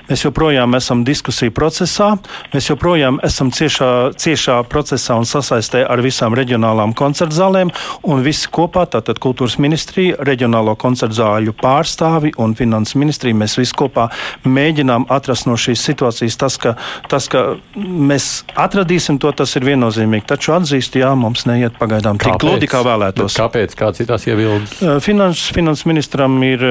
Mēs 0.10 0.26
joprojām 0.26 0.76
esam 0.78 1.04
diskusiju 1.08 1.54
procesā, 1.56 2.14
mēs 2.54 2.70
joprojām 2.70 3.20
esam 3.26 3.52
ciešā, 3.56 3.92
ciešā 4.20 4.58
procesā 4.72 5.18
un 5.20 5.28
sasaistē 5.30 5.84
ar 5.88 6.02
visām 6.04 6.36
reģionālām 6.38 6.96
koncertu 6.98 7.38
zālēm, 7.38 7.72
un 8.08 8.24
visi 8.26 8.50
kopā, 8.52 8.86
tātad 8.92 9.22
kultūras 9.22 9.58
ministrija, 9.62 10.20
reģionālo 10.28 10.76
koncertu 10.80 11.20
zāļu 11.22 11.56
pārstāvi 11.62 12.34
un 12.42 12.56
finanses 12.58 12.98
ministrija, 13.00 13.38
mēs 13.38 13.58
visi 13.60 13.76
kopā 13.78 14.10
mēģinām 14.48 15.08
atrast 15.12 15.48
no 15.50 15.58
šīs 15.60 15.84
situācijas 15.92 16.38
tas, 16.42 16.58
ka, 16.62 16.76
tas, 17.12 17.28
ka 17.32 17.44
mēs 17.76 18.30
atradīsim 18.60 19.20
to, 19.22 19.32
tas 19.36 19.56
ir 19.60 19.66
viennozīmīgi. 19.68 20.28
Taču 20.32 20.56
atzīstu, 20.56 21.02
jā, 21.04 21.12
mums 21.18 21.46
neiet 21.50 21.78
pagaidām 21.80 22.20
tik 22.22 22.40
gludi, 22.42 22.70
kā 22.72 22.84
vēlētos. 22.86 23.38
Kāpēc? 23.40 23.76
Kāds 23.78 24.04
ir 24.04 24.10
tās 24.10 24.28
iebildes? 24.30 24.78
Finanses 25.06 25.52
finans 25.56 25.86
ministram 25.90 26.38
ir, 26.46 26.64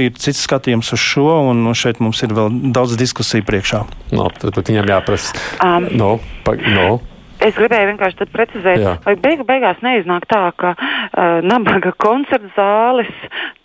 ir 0.00 0.16
cits 0.20 0.42
skatījums 0.46 0.92
uz 0.96 1.02
šo, 1.02 1.28
un 1.50 1.64
šeit 1.76 2.00
mums 2.02 2.22
ir 2.24 2.25
ir 2.26 2.36
vēl 2.36 2.60
daudz 2.76 2.96
diskusiju 3.00 3.46
priekšā. 3.46 3.82
No, 4.16 4.28
tad 4.42 4.58
viņam 4.60 4.90
jāprasa. 4.90 5.36
Um, 5.64 5.88
no, 5.96 6.10
pa, 6.46 6.56
no. 6.60 6.98
Es 7.36 7.52
gribēju 7.52 7.90
vienkārši 7.90 8.26
precizēt, 8.32 8.80
Jā. 8.80 8.92
vai 9.04 9.12
beigu 9.20 9.44
beigās 9.44 9.80
neiznāk 9.84 10.24
tā, 10.30 10.40
ka 10.56 10.72
uh, 10.72 11.44
nabaga 11.44 11.92
koncerta 12.00 12.48
zāles, 12.56 13.10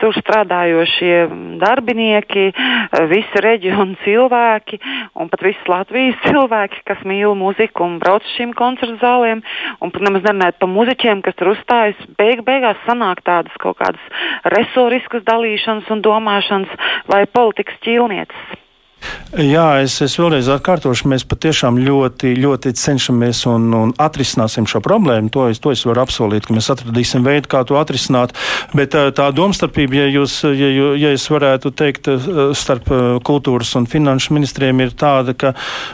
tur 0.02 0.16
strādājošie 0.18 1.14
darbinieki, 1.62 2.50
uh, 2.52 3.06
visi 3.12 3.44
reģionu 3.46 3.96
cilvēki 4.04 4.82
un 5.16 5.32
pat 5.32 5.46
visi 5.48 5.72
Latvijas 5.72 6.20
cilvēki, 6.28 6.84
kas 6.92 7.04
mīl 7.08 7.36
muziku 7.40 7.88
un 7.88 7.98
brauc 8.04 8.28
uz 8.28 8.36
šīm 8.36 8.52
koncerta 8.60 9.00
zālēm, 9.06 9.44
un 9.80 9.94
pat 9.96 10.04
nemaz 10.04 10.28
nerunājot 10.28 10.60
par 10.60 10.74
muzeķiem, 10.76 11.24
kas 11.26 11.40
tur 11.40 11.54
uzstājas, 11.56 12.08
beigu 12.20 12.44
beigās 12.48 12.82
sanāk 12.88 13.24
tādas 13.28 13.56
kaut 13.64 13.80
kādas 13.80 14.26
resoriskas 14.52 15.24
dalīšanas 15.28 15.88
un 15.96 16.04
domāšanas 16.04 16.92
vai 17.08 17.24
politikas 17.32 17.80
ķīlnieces. 17.86 18.61
Jā, 19.32 19.80
es, 19.80 19.94
es 20.04 20.18
vēlreiz 20.20 20.50
atkārtošu, 20.52 21.08
mēs 21.08 21.24
patiešām 21.24 21.78
ļoti, 21.82 22.34
ļoti 22.36 22.74
cenšamies 22.76 23.46
un, 23.48 23.70
un 23.74 23.94
atrisināsim 24.02 24.68
šo 24.68 24.82
problēmu. 24.84 25.32
To 25.32 25.46
es, 25.48 25.62
to 25.64 25.72
es 25.72 25.86
varu 25.88 26.04
apsolīt, 26.04 26.46
ka 26.46 26.56
mēs 26.56 26.68
atradīsim 26.74 27.24
veidu, 27.24 27.48
kā 27.52 27.64
to 27.68 27.78
atrisināt. 27.80 28.36
Bet 28.76 28.92
tā 28.92 29.30
domstarpība, 29.36 30.02
ja, 30.02 30.10
jūs, 30.12 30.36
ja, 30.46 30.70
ja 31.00 31.14
es 31.16 31.26
varētu 31.32 31.72
teikt, 31.80 32.10
starp 32.60 32.92
kultūras 33.28 33.72
un 33.80 33.88
finanšu 33.90 34.36
ministriem 34.36 34.84
ir 34.84 34.92
tāda, 35.00 35.34
ka 35.34 35.54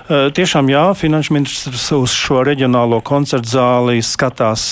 tiešām 0.09 0.73
jā, 0.73 0.87
finanšu 0.97 1.37
ministrs 1.37 1.85
uz 1.93 2.17
šo 2.17 2.41
reģionālo 2.47 2.99
koncertu 3.05 3.53
zāli 3.53 4.01
skatās 4.01 4.65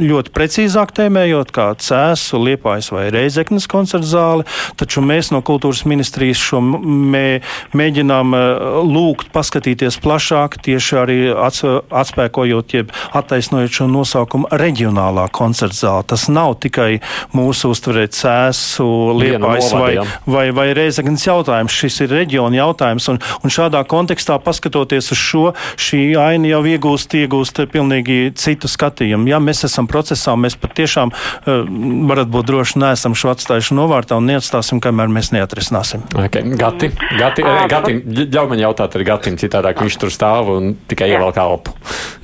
ļoti 0.00 0.32
precīzāk 0.32 0.96
tēmējot, 0.96 1.52
kā 1.52 1.68
Cēsu, 1.76 2.40
Liepājas 2.40 2.88
vai 2.94 3.06
Reizeknas 3.12 3.68
koncertu 3.70 4.08
zāli, 4.16 4.48
taču 4.80 5.04
mēs 5.04 5.30
no 5.34 5.44
kultūras 5.44 5.84
ministrijas 5.88 6.40
šo 6.40 6.64
mē 6.64 7.35
mēģinām 7.76 8.36
eh, 8.36 8.44
lūgt 8.86 9.30
paskatīties 9.34 9.98
plašāk, 10.04 10.58
tieši 10.66 10.98
arī 11.00 11.18
atspēkojot, 11.34 12.76
jeb 12.76 12.92
attaisnojot 13.16 13.72
šo 13.80 13.88
nosaukumu 13.90 14.50
reģionālā 14.50 15.28
koncerta 15.34 15.76
zāle. 15.76 16.06
Tas 16.12 16.26
nav 16.32 16.56
tikai 16.62 17.00
mūsu 17.36 17.72
uztverēt 17.74 18.16
sēsu, 18.16 18.86
liepais 19.18 19.70
vai, 19.76 19.92
vai, 20.26 20.46
vai 20.56 20.68
reizeknas 20.76 21.26
jautājums. 21.26 21.76
Šis 21.76 22.02
ir 22.06 22.14
reģiona 22.14 22.60
jautājums, 22.60 23.08
un, 23.12 23.20
un 23.42 23.52
šādā 23.52 23.82
kontekstā 23.88 24.38
paskatoties 24.42 25.12
uz 25.14 25.20
šo, 25.20 25.44
šī 25.80 26.02
aina 26.20 26.54
jau 26.54 26.62
iegūst, 26.66 27.16
iegūst 27.20 27.62
pilnīgi 27.72 28.32
citu 28.38 28.70
skatījumu. 28.70 29.30
Ja 29.30 29.40
mēs 29.42 29.64
esam 29.68 29.88
procesā, 29.90 30.36
mēs 30.40 30.58
patiešām 30.60 31.12
uh, 31.12 31.64
varat 32.10 32.30
būt 32.32 32.50
droši, 32.50 32.80
neesam 32.82 33.16
šo 33.18 33.32
atstājuši 33.34 33.76
novārtā 33.76 34.18
un 34.20 34.28
neatstāsim, 34.30 34.80
kamēr 34.82 35.10
mēs 35.12 35.32
neatrisināsim. 35.34 36.04
Okay. 36.16 36.46
Gati, 36.56 36.90
gati 37.18 37.25
Gati, 37.26 37.44
uh, 37.44 37.66
Gatim, 37.70 38.00
ļauj 38.06 38.50
man 38.52 38.62
jautāt 38.62 38.96
arī 38.96 39.06
Gatim, 39.10 39.38
citādāk 39.40 39.80
viņš 39.82 39.98
tur 40.02 40.12
stāv 40.14 40.50
un 40.54 40.74
tikai 40.90 41.10
ievelk 41.12 41.38
elpu. 41.42 41.74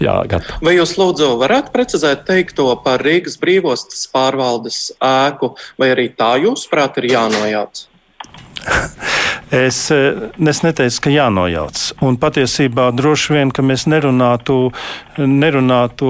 Jā, 0.03 0.21
Gati. 0.31 0.59
Vai 0.65 0.77
jūs 0.77 0.95
lūdzu 1.01 1.33
varētu 1.43 1.75
precizēt 1.75 2.27
teikto 2.29 2.69
par 2.85 3.03
Rīgas 3.05 3.39
brīvostas 3.43 4.05
pārvaldes 4.13 4.85
ēku, 5.03 5.55
vai 5.81 5.93
arī 5.97 6.11
tā 6.17 6.35
jūsuprāt 6.45 7.03
ir 7.03 7.13
jānojauc? 7.17 7.87
Es, 9.53 9.91
es 9.93 10.63
neteicu, 10.65 10.97
ka 11.05 11.11
jānojauc. 11.13 11.81
Un 12.01 12.17
patiesībā 12.17 12.87
droši 12.97 13.35
vien, 13.35 13.51
ka 13.53 13.61
mēs 13.61 13.85
nerunātu, 13.85 14.71
nerunātu 15.21 16.09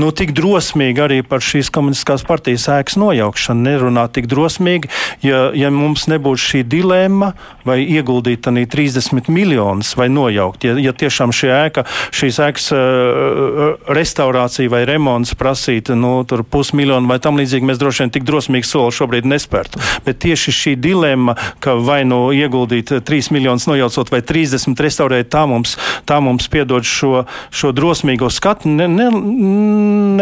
nu, 0.00 0.08
tik 0.16 0.32
drosmīgi 0.32 1.02
arī 1.04 1.18
par 1.28 1.44
šīs 1.44 1.68
komunistiskās 1.74 2.24
partijas 2.24 2.64
ēkas 2.72 2.96
nojaukšanu. 2.96 3.66
Nerunāt 3.66 4.14
tik 4.16 4.30
drosmīgi, 4.32 4.88
ja, 5.20 5.50
ja 5.52 5.68
mums 5.68 6.06
nebūtu 6.08 6.40
šī 6.40 6.62
dilemma, 6.72 7.34
vai 7.68 7.82
ieguldīt 7.84 8.46
tādā 8.46 8.64
30 8.64 9.28
miljonus 9.28 9.92
vai 10.00 10.08
nojaukt. 10.08 10.64
Ja, 10.64 10.78
ja 10.80 10.96
tiešām 10.96 11.36
šī 11.36 11.52
ēka, 11.52 11.84
šīs 12.16 12.40
ēkas 12.48 12.70
uh, 12.72 13.92
restaurācija 13.92 14.72
vai 14.72 14.86
remonts 14.88 15.36
prasītu 15.36 15.98
nu, 16.00 16.14
pusmiljonu 16.48 17.12
vai 17.12 17.20
tam 17.20 17.36
līdzīgi, 17.36 17.68
mēs 17.68 17.84
droši 17.84 18.06
vien 18.06 18.16
tik 18.16 18.26
drosmīgi 18.32 18.72
soli 18.72 18.96
šobrīd 18.96 19.28
nespērtu. 19.28 19.84
Bet 20.08 20.24
tieši 20.24 20.56
šī 20.62 20.76
dilemma, 20.80 21.21
ka 21.62 21.76
vai 21.80 22.02
nu 22.08 22.30
ieguldīt 22.34 22.94
3 23.06 23.32
miljonus 23.34 23.68
nojaucot 23.70 24.12
vai 24.12 24.22
30 24.26 24.78
restaurēt, 24.82 25.30
tā 25.32 25.44
mums, 25.50 25.76
tā 26.08 26.18
mums 26.24 26.48
piedod 26.52 26.86
šo, 26.86 27.24
šo 27.54 27.72
drosmīgo 27.76 28.30
skatu. 28.32 28.70
Ne, 28.72 28.88
ne, 28.90 29.08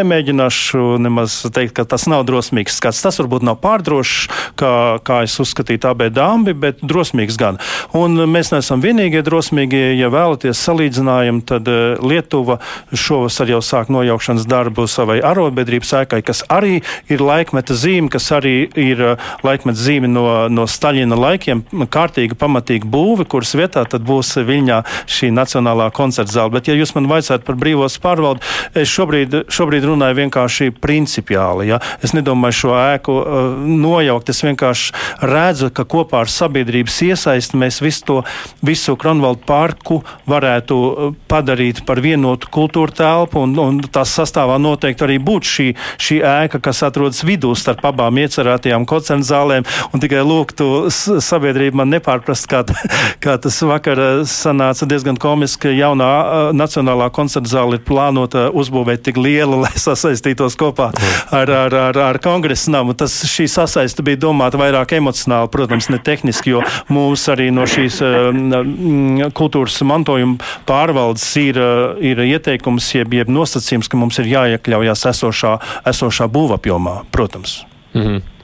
nemēģināšu 0.01 0.99
nemaz 1.03 1.41
teikt, 1.55 1.75
ka 1.79 1.87
tas 1.89 2.07
nav 2.11 2.25
drosmīgs 2.29 2.79
skats. 2.81 3.03
Tas 3.05 3.21
varbūt 3.21 3.45
nav 3.47 3.59
pārdrošs, 3.63 4.29
kā, 4.61 4.73
kā 5.07 5.23
es 5.27 5.37
uzskatīju, 5.43 5.83
tā 5.85 5.95
bija 5.99 6.15
dāmbi, 6.21 6.55
bet 6.57 6.85
drosmīgs 6.85 7.39
gan. 7.41 7.61
Un 7.97 8.19
mēs 8.31 8.53
neesam 8.55 8.83
vienīgie 8.85 9.23
drosmīgie. 9.27 9.85
Ja 10.01 10.11
vēlaties 10.13 10.61
salīdzinājumu, 10.67 11.45
tad 11.49 11.69
eh, 11.71 12.01
Lietuva 12.05 12.59
šovasar 12.93 13.51
jau 13.51 13.61
sāk 13.65 13.91
nojaukšanas 13.93 14.47
darbu 14.51 14.87
savai 14.91 15.21
arotbiedrības 15.25 15.95
ēkai, 16.03 16.23
kas 16.27 16.43
arī 16.53 16.81
ir 17.11 17.25
laikmeta 17.25 17.77
zīme, 17.77 18.11
kas 18.13 18.31
arī 18.37 18.55
ir 18.79 19.05
eh, 19.13 19.31
laikmeta 19.47 19.79
zīme 19.79 20.11
no, 20.11 20.27
no 20.53 20.67
Staļina 20.91 21.15
laikiem, 21.15 21.61
kārtīga, 21.87 22.35
pamatīga 22.35 22.89
būve, 22.91 23.23
kuras 23.31 23.53
vietā 23.55 23.85
tad 23.87 24.03
būs 24.03 24.33
Viļņā 24.43 24.81
šī 25.07 25.29
nacionālā 25.31 25.85
koncerta 25.95 26.33
zāle. 26.35 26.51
Bet, 26.57 26.67
ja 26.67 26.75
jūs 26.75 26.97
man 26.97 27.07
vaicājat 27.07 27.45
par 27.47 27.55
brīvos 27.61 28.01
pārvaldu, 28.03 28.43
es 28.75 28.91
šobrīd, 28.91 29.37
šobrīd 29.47 29.87
runāju 29.87 30.17
vienkārši 30.19 30.73
principiāli. 30.83 31.69
Ja? 31.71 31.79
Es 32.03 32.11
nedomāju 32.17 32.57
šo 32.59 32.73
ēku 32.75 33.15
uh, 33.21 33.37
nojaukt. 33.63 34.33
Es 34.35 34.43
vienkārši 34.43 35.23
redzu, 35.31 35.69
ka 35.71 35.85
kopā 35.87 36.25
ar 36.25 36.33
sabiedrības 36.33 36.99
iesaisti 37.07 37.63
mēs 37.63 37.79
visu 37.85 38.03
to 38.09 38.19
visu 38.67 38.97
Kronvaldu 38.99 39.47
parku 39.47 40.01
varētu 40.27 40.81
uh, 40.81 41.15
padarīt 41.31 41.85
par 41.87 42.03
vienotu 42.03 42.51
kultūra 42.51 42.97
telpu, 43.05 43.45
un, 43.47 43.55
un 43.63 43.79
tās 43.87 44.17
sastāvā 44.19 44.59
noteikti 44.59 45.07
arī 45.07 45.21
būtu 45.23 45.55
šī, 45.55 45.69
šī 46.03 46.19
ēka, 46.35 46.65
kas 46.67 46.83
atrodas 46.91 47.23
vidū 47.23 47.55
starp 47.55 47.87
abām 47.93 48.19
iecerētajām 48.27 48.91
koncerta 48.91 49.31
zālēm, 49.31 49.71
un 49.95 50.03
tikai 50.03 50.27
lūgtu 50.27 50.80
sabiedrību 50.89 51.81
man 51.81 51.91
nepārprast, 51.93 52.47
kā, 52.51 52.63
kā 53.25 53.37
tas 53.43 53.59
vakar 53.67 54.01
eh, 54.01 54.23
sanāca 54.29 54.89
diezgan 54.89 55.19
komiski. 55.21 55.73
Jaunā 55.77 56.09
uh, 56.09 56.39
Nacionālā 56.57 57.11
koncerta 57.15 57.51
zāle 57.53 57.79
ir 57.79 57.85
plānota 57.87 58.49
uzbūvēt 58.57 59.05
tik 59.09 59.21
liela, 59.21 59.61
lai 59.65 59.73
sasaistītos 59.75 60.57
kopā 60.61 60.91
ar, 61.35 61.51
ar, 61.51 61.77
ar, 61.87 62.01
ar 62.11 62.21
kongresa 62.23 62.75
namu. 62.75 62.97
Tas, 62.99 63.15
šī 63.31 63.49
sasaiste 63.51 64.05
bija 64.07 64.23
domāta 64.27 64.61
vairāk 64.61 64.97
emocionāli, 64.99 65.51
protams, 65.53 65.91
ne 65.93 66.01
tehniski, 66.03 66.57
jo 66.57 66.65
mums 66.93 67.27
arī 67.33 67.51
no 67.55 67.67
šīs 67.71 68.01
uh, 68.07 69.31
kultūras 69.37 69.81
mantojuma 69.87 70.41
pārvaldes 70.69 71.29
ir, 71.41 71.61
uh, 71.61 71.97
ir 72.01 72.23
ieteikums, 72.27 72.93
jeb, 72.97 73.15
jeb 73.21 73.33
nosacījums, 73.33 73.91
ka 73.91 74.01
mums 74.01 74.21
ir 74.23 74.31
jāiekļaujas 74.33 75.07
esošā, 75.15 75.57
esošā 75.93 76.31
būvapjomā, 76.33 77.01
protams. 77.15 77.61
Mm 77.95 78.03
-hmm. 78.03 78.40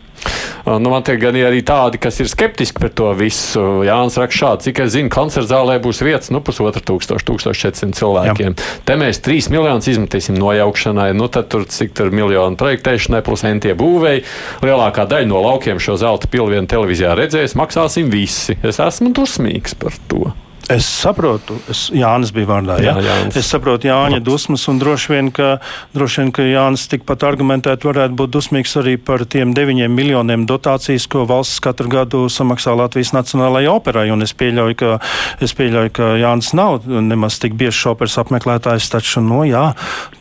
Nu, 0.67 0.91
man 0.91 1.05
te 1.07 1.15
gan 1.21 1.37
arī 1.39 1.61
tādi, 1.67 2.01
kas 2.03 2.19
ir 2.23 2.31
skeptiski 2.31 2.83
par 2.83 2.93
to 2.97 3.13
visu. 3.19 3.63
Jānis 3.87 4.19
raksta 4.19 4.41
šādi, 4.41 4.67
cik 4.69 4.81
es 4.85 4.95
zinu, 4.97 5.11
koncerta 5.13 5.53
zālē 5.53 5.77
būs 5.83 6.03
vietas, 6.03 6.33
nu, 6.35 6.41
pusotra 6.45 6.83
tūkstoša, 6.83 7.27
1400 7.29 7.99
cilvēkiem. 8.01 8.57
Jā. 8.57 8.71
Te 8.89 8.97
mēs 8.99 9.23
3 9.25 9.51
miljonus 9.55 9.91
izmetīsim 9.93 10.39
nojaukšanai, 10.41 11.13
nu, 11.17 11.31
tad 11.33 11.51
tur 11.53 11.67
cik 11.71 11.95
tur 11.97 12.11
miljonu 12.15 12.59
projektēšanai 12.61 13.23
plus 13.27 13.47
entie 13.47 13.77
būvēji. 13.79 14.25
Lielākā 14.67 15.07
daļa 15.11 15.31
no 15.31 15.45
laukiem 15.47 15.83
šo 15.83 15.99
zelta 16.03 16.31
pilvienu 16.33 16.67
televīzijā 16.71 17.15
redzēs, 17.19 17.57
maksāsim 17.59 18.11
visi. 18.13 18.59
Es 18.67 18.83
esmu 18.83 19.15
dusmīgs 19.17 19.79
par 19.79 19.95
to. 20.11 20.33
Es 20.67 20.87
saprotu, 20.91 21.61
es, 21.71 21.85
Jānis 21.95 22.33
bija 22.35 22.49
vārdā. 22.51 22.81
Jā, 22.83 22.97
jā 22.99 23.03
Jānis. 23.07 23.37
Es 23.39 23.47
saprotu 23.53 23.87
Jāņa 23.87 24.19
dusmas, 24.27 24.65
un 24.67 24.81
droši 24.83 25.13
vien, 25.13 25.29
ka, 25.35 25.61
droši 25.95 26.25
vien, 26.25 26.33
ka 26.35 26.43
Jānis 26.43 26.89
tikpat 26.91 27.23
argumentēti 27.29 27.87
varētu 27.87 28.19
būt 28.19 28.33
dusmīgs 28.35 28.75
arī 28.81 28.97
par 28.99 29.23
tiem 29.31 29.53
deviņiem 29.55 29.95
miljoniem 29.95 30.49
dotācijas, 30.51 31.07
ko 31.13 31.23
valsts 31.31 31.63
katru 31.63 31.93
gadu 31.93 32.25
samaksā 32.33 32.75
Latvijas 32.75 33.15
Nacionālajai 33.15 33.71
operai. 33.71 34.09
Un 34.11 34.27
es 34.27 34.35
pieļauju, 34.35 34.79
ka, 34.83 34.99
es 35.47 35.55
pieļauju, 35.55 35.95
ka 36.01 36.11
Jānis 36.25 36.51
nav 36.59 36.91
nemaz 36.91 37.39
tik 37.43 37.55
bieži 37.55 37.87
operas 37.95 38.19
apmeklētājs, 38.25 38.91
taču, 38.91 39.23
nu 39.23 39.45
jā, 39.47 39.69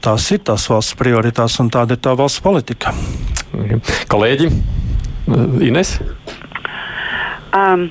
tās 0.06 0.30
ir 0.36 0.46
tās 0.46 0.70
valsts 0.70 1.00
prioritātes 1.02 1.58
un 1.66 1.74
tāda 1.74 1.98
ir 1.98 2.06
tā 2.06 2.14
valsts 2.14 2.46
politika. 2.46 2.94
Kolēģi, 4.14 4.54
Ines? 5.66 5.98
Um. 7.50 7.90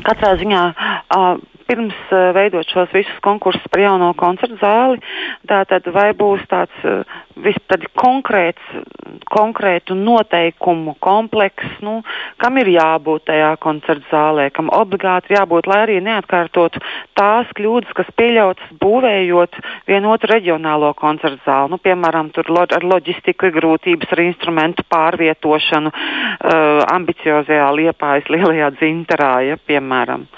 Katrā 0.00 0.32
ziņā 0.40 0.62
uh, 0.72 1.40
pirms 1.72 1.96
uh, 2.12 2.30
veidot 2.36 2.68
šos 2.68 2.92
visus 2.92 3.20
konkursus 3.24 3.64
par 3.72 3.80
jauno 3.80 4.12
koncertu 4.18 4.60
zāli, 4.60 5.00
tātad 5.48 5.88
vai 5.94 6.10
būs 6.16 6.44
tāds 6.52 6.84
uh, 6.84 7.00
vispār 7.40 7.86
konkrēts, 7.96 8.62
konkrētu 9.32 9.96
noteikumu 9.96 10.96
komplekss, 11.00 11.80
nu, 11.84 12.00
kam 12.40 12.58
ir 12.60 12.68
jābūt 12.74 13.26
tajā 13.30 13.54
koncertu 13.62 14.04
zālē, 14.10 14.50
kam 14.52 14.68
obligāti 14.72 15.32
jābūt, 15.36 15.68
lai 15.70 15.80
arī 15.86 15.98
neatkārtotu 16.04 16.82
tās 17.18 17.48
kļūdas, 17.56 17.94
kas 17.96 18.12
pieļautas 18.18 18.74
būvējot 18.82 19.56
vienotu 19.88 20.30
reģionālo 20.32 20.92
koncertu 20.98 21.40
zāli. 21.46 21.72
Nu, 21.72 21.80
piemēram, 21.82 22.32
tur 22.36 22.50
lo 22.52 22.66
ar 22.68 22.84
loģistiku 22.84 23.48
ir 23.48 23.56
grūtības 23.56 24.12
ar 24.12 24.24
instrumentu 24.26 24.84
pārvietošanu 24.92 25.92
uh, 25.92 26.84
ambiciozajā 26.92 27.70
liepājas 27.80 28.28
lielajā 28.32 28.72
dzintarā, 28.78 29.34
ja, 29.48 29.58
piemēram. 29.66 30.28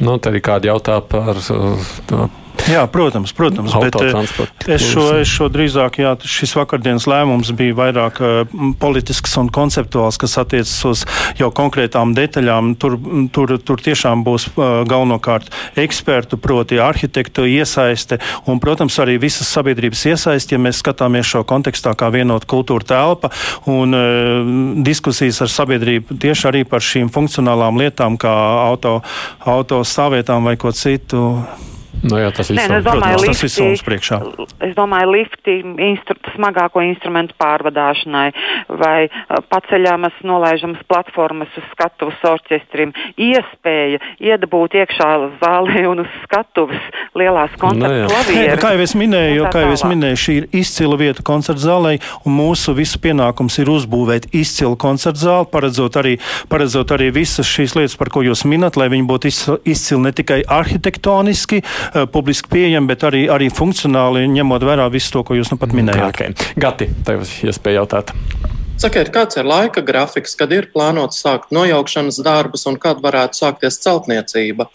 Nu, 0.00 0.16
tad 0.18 0.34
ir 0.38 0.44
kādi 0.44 0.70
jautā 0.70 1.00
par 1.04 1.36
Jā, 2.70 2.82
protams, 2.86 3.32
protams 3.34 3.72
bet 3.74 3.96
eh, 3.98 4.74
es 4.76 4.84
šo, 4.86 5.04
es 5.18 5.30
šo 5.30 5.48
drīzāk, 5.50 5.98
jā, 6.04 6.12
šis 6.22 6.52
vakardienas 6.54 7.08
lēmums 7.10 7.50
bija 7.58 7.74
vairāk 7.74 8.20
uh, 8.22 8.52
politisks 8.78 9.34
un 9.40 9.50
konceptuāls, 9.52 10.18
kas 10.20 10.36
attiecas 10.38 10.74
uz 10.86 11.02
jau 11.40 11.50
konkrētām 11.54 12.14
detaļām. 12.14 12.74
Tur, 12.78 12.96
tur, 13.34 13.56
tur 13.58 13.82
tiešām 13.82 14.22
būs 14.26 14.46
uh, 14.52 14.84
galvenokārt 14.88 15.50
ekspertu, 15.82 16.38
proti 16.38 16.78
arhitektu 16.82 17.48
iesaiste 17.50 18.20
un, 18.46 18.62
protams, 18.62 19.00
arī 19.02 19.18
visas 19.22 19.50
sabiedrības 19.50 20.06
iesaiste, 20.12 20.54
ja 20.54 20.62
mēs 20.62 20.84
skatāmies 20.84 21.26
šo 21.34 21.42
kontekstā 21.48 21.96
kā 21.98 22.12
vienot 22.14 22.46
kultūra 22.46 22.86
telpa 22.94 23.32
un 23.70 23.98
uh, 23.98 24.54
diskusijas 24.86 25.42
ar 25.42 25.50
sabiedrību 25.50 26.20
tieši 26.22 26.48
arī 26.52 26.62
par 26.68 26.84
šīm 26.84 27.10
funkcionālām 27.12 27.82
lietām, 27.82 28.20
kā 28.20 28.32
auto, 28.68 29.00
auto 29.50 29.82
stāvvietām 29.82 30.46
vai 30.46 30.56
ko 30.60 30.70
citu. 30.76 31.26
Nu, 32.02 32.16
jā, 32.18 32.32
tas 32.34 32.48
Nē, 32.50 32.64
nu, 32.66 32.78
es 32.80 32.86
domāju, 32.86 33.18
protams, 33.20 33.22
lifti, 33.28 33.46
tas 33.46 33.56
ir 33.58 33.66
mums 33.68 33.82
priekšā. 33.86 34.16
Es 34.66 34.72
domāju, 34.74 35.10
lifti 35.12 35.54
instru, 35.86 36.16
smagāko 36.34 36.82
instrumentu 36.82 37.36
pārvadāšanai 37.38 38.26
vai 38.80 38.96
paceļamas, 39.52 40.16
nolaižamas 40.26 40.82
platformas 40.90 41.52
uz 41.60 41.66
skatuves 41.74 42.18
orķestrim. 42.26 42.94
Iespēja 43.20 44.00
iedabūt 44.18 44.78
iekšā 44.80 45.10
zālē 45.42 45.84
un 45.90 46.02
uz 46.02 46.16
skatuves 46.24 46.82
lielās 47.18 47.54
koncertu 47.60 48.08
klavieres. 48.10 48.56
Nu, 48.56 48.62
kā 48.64 48.72
jau 48.74 48.82
es 48.86 48.96
minēju, 48.98 49.46
kā 49.52 49.64
jau 49.66 49.76
es 49.76 49.86
minēju, 49.86 50.20
šī 50.24 50.36
ir 50.40 50.48
izcila 50.62 50.98
vieta 51.00 51.24
koncertu 51.26 51.62
zālē, 51.66 51.94
un 52.26 52.36
mūsu 52.40 52.74
visu 52.78 52.98
pienākums 53.04 53.60
ir 53.62 53.70
uzbūvēt 53.72 54.30
izcilu 54.34 54.74
koncertu 54.80 55.26
zāli, 55.26 55.50
paredzot 55.52 56.00
arī, 56.02 56.16
paredzot 56.50 56.96
arī 56.96 57.12
visas 57.14 57.46
šīs 57.46 57.76
lietas, 57.78 57.98
par 58.00 58.10
ko 58.12 58.24
jūs 58.26 58.46
minat, 58.48 58.80
lai 58.80 58.90
viņi 58.92 59.08
būtu 59.08 59.32
izcili 59.70 60.02
ne 60.02 60.14
tikai 60.16 60.42
arhitektoniski, 60.50 61.62
publiski 62.12 62.50
pieejami, 62.52 62.90
bet 62.92 63.06
arī, 63.08 63.26
arī 63.32 63.50
funkcionāli, 63.52 64.26
ņemot 64.32 64.66
vērā 64.66 64.88
visu 64.92 65.16
to, 65.16 65.24
ko 65.26 65.38
jūs 65.38 65.52
nu 65.52 65.60
pat 65.60 65.74
minējāt. 65.76 66.08
Okay. 66.12 66.52
Gati, 66.60 66.90
tev 67.06 67.24
iespēja 67.24 67.82
jautāt. 67.82 68.14
Sakiet, 68.82 69.12
kāds 69.14 69.36
ir 69.38 69.46
laika 69.46 69.82
grafiks, 69.86 70.34
kad 70.38 70.50
ir 70.54 70.70
plānots 70.74 71.20
sākt 71.22 71.52
nojaukšanas 71.54 72.18
darbus 72.24 72.66
un 72.66 72.78
kad 72.82 73.02
varētu 73.04 73.38
sākties 73.38 73.78
celtniecība? 73.84 74.66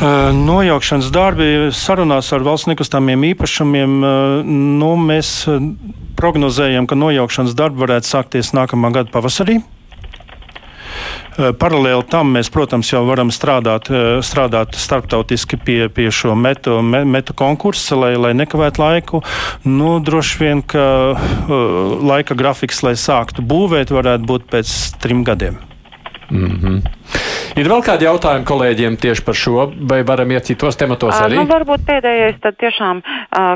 Nojaukšanas 0.00 1.10
darbi 1.12 1.48
sarunās 1.76 2.30
ar 2.32 2.42
valsts 2.46 2.70
nekustamiem 2.70 3.26
īpašumiem. 3.34 3.98
Nu, 4.80 4.94
mēs 4.96 5.44
prognozējam, 6.16 6.88
ka 6.88 6.96
nojaukšanas 6.96 7.54
darbi 7.58 7.84
varētu 7.84 8.08
sākties 8.08 8.54
nākamā 8.56 8.90
gada 8.96 9.12
pavasarī. 9.12 9.60
Paralēli 11.40 12.04
tam 12.10 12.34
mēs, 12.36 12.50
protams, 12.52 12.90
jau 12.92 13.02
varam 13.08 13.30
strādāt, 13.32 13.88
strādāt 14.26 14.76
starptautiski 14.76 15.56
pie, 15.56 15.78
pie 15.88 16.10
šo 16.12 16.34
metu, 16.36 16.78
metu 16.84 17.36
konkursa, 17.36 17.96
lai, 17.96 18.12
lai 18.20 18.32
nekavētu 18.36 18.82
laiku. 18.82 19.22
Nu, 19.64 19.98
droši 20.04 20.42
vien, 20.42 20.62
ka 20.62 20.84
laika 22.12 22.36
grafiks, 22.36 22.82
lai 22.86 22.96
sāktu 23.00 23.44
būvēt, 23.46 23.92
varētu 23.94 24.28
būt 24.28 24.48
pēc 24.52 24.76
trim 25.00 25.24
gadiem. 25.24 25.58
Mm 26.30 26.56
-hmm. 26.56 26.99
Ir 27.58 27.68
vēl 27.68 27.82
kādi 27.84 28.06
jautājumi 28.06 28.46
kolēģiem 28.46 28.96
tieši 29.00 29.24
par 29.26 29.36
šo, 29.36 29.64
vai 29.90 30.00
varam 30.06 30.30
iet 30.32 30.46
citos 30.48 30.78
tematos 30.80 31.16
arī? 31.18 31.36
Nu, 31.40 31.46
varbūt 31.50 31.82
pēdējais, 31.88 32.38
tad 32.44 32.56
tiešām 32.60 33.02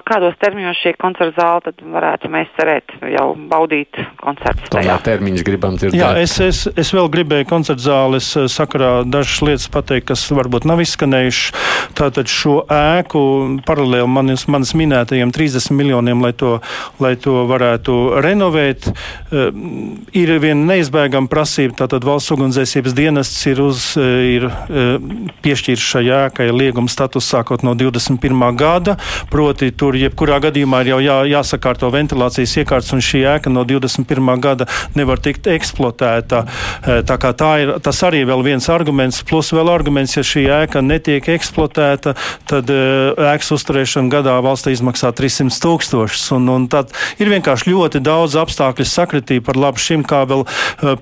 kādos 0.08 0.34
termiņos 0.42 0.80
šī 0.82 0.94
koncerta 1.00 1.38
zāle, 1.38 1.62
tad 1.68 1.84
varētu 1.94 2.30
mēs 2.32 2.50
cerēt 2.58 2.94
jau 3.14 3.28
baudīt 3.50 4.00
koncertus. 4.20 4.68
Tomēr 4.74 5.04
termiņus 5.06 5.46
gribam 5.46 5.78
dzirdēt. 5.78 6.00
Jā, 6.00 6.10
es, 6.20 6.36
es, 6.42 6.64
es 6.74 6.90
vēl 6.94 7.08
gribēju 7.14 7.48
koncerta 7.50 7.86
zāles 7.86 8.32
sakarā 8.52 8.90
dažas 9.06 9.40
lietas 9.46 9.68
pateikt, 9.72 10.08
kas 10.10 10.26
varbūt 10.34 10.66
nav 10.68 10.82
izskanējušas. 10.84 11.70
Tātad 11.96 12.30
šo 12.30 12.60
ēku 12.74 13.22
paralēli 13.66 14.10
manis, 14.10 14.46
manis 14.50 14.74
minētajiem 14.76 15.32
30 15.34 15.78
miljoniem, 15.78 16.22
lai 16.24 16.32
to, 16.36 16.58
lai 17.02 17.14
to 17.20 17.44
varētu 17.48 17.98
renovēt, 18.24 18.90
ir 19.30 20.34
viena 20.42 20.74
neizbēgama 20.74 21.30
prasība. 21.30 21.78
Tātad 21.84 22.06
valsts 22.06 22.34
ugunsdzēsības 22.34 22.96
dienests 22.96 23.43
ir 23.50 23.60
uz 23.62 23.94
eh, 24.00 24.36
ir 24.36 24.46
eh, 24.48 24.96
piešķirts 25.44 25.84
šai 25.92 26.04
ēkai 26.16 26.48
lieguma 26.54 26.90
status 26.90 27.28
sākot 27.30 27.64
no 27.66 27.74
21. 27.78 28.42
gada. 28.58 28.96
Proti, 29.30 29.70
tur 29.70 29.96
jebkurā 29.98 30.40
gadījumā 30.44 30.82
ir 30.84 30.92
jau 30.94 31.00
jā, 31.04 31.18
jāsakārto 31.34 31.90
ventilācijas 31.94 32.56
iekārtas, 32.62 32.92
un 32.96 33.04
šī 33.04 33.24
ēka 33.34 33.52
no 33.52 33.64
21. 33.68 34.32
gada 34.42 34.68
nevar 34.98 35.22
tikt 35.22 35.48
eksploatēta. 35.52 36.44
Eh, 36.44 37.02
tā 37.06 37.18
kā 37.20 37.34
tā 37.36 37.52
ir, 37.62 37.74
tas 37.84 38.02
arī 38.06 38.24
vēl 38.28 38.44
viens 38.46 38.68
arguments, 38.72 39.22
plus 39.26 39.52
vēl 39.54 39.72
arguments, 39.72 40.16
ja 40.16 40.24
šī 40.26 40.46
ēka 40.62 40.82
netiek 40.84 41.28
eksploatēta, 41.34 42.14
tad 42.50 42.70
ēkas 42.70 43.52
uzturēšana 43.56 44.12
gadā 44.12 44.36
valstī 44.44 44.74
izmaksā 44.74 45.12
300 45.16 45.60
tūkstošus. 45.62 46.26
Un, 46.36 46.48
un 46.52 46.66
tad 46.72 46.92
ir 47.22 47.30
vienkārši 47.32 47.70
ļoti 47.72 48.02
daudz 48.04 48.36
apstākļu 48.40 48.86
sakritība 48.88 49.50
par 49.50 49.60
labu 49.60 49.82
šim, 49.82 50.04
kā 50.06 50.24
vēl 50.28 50.44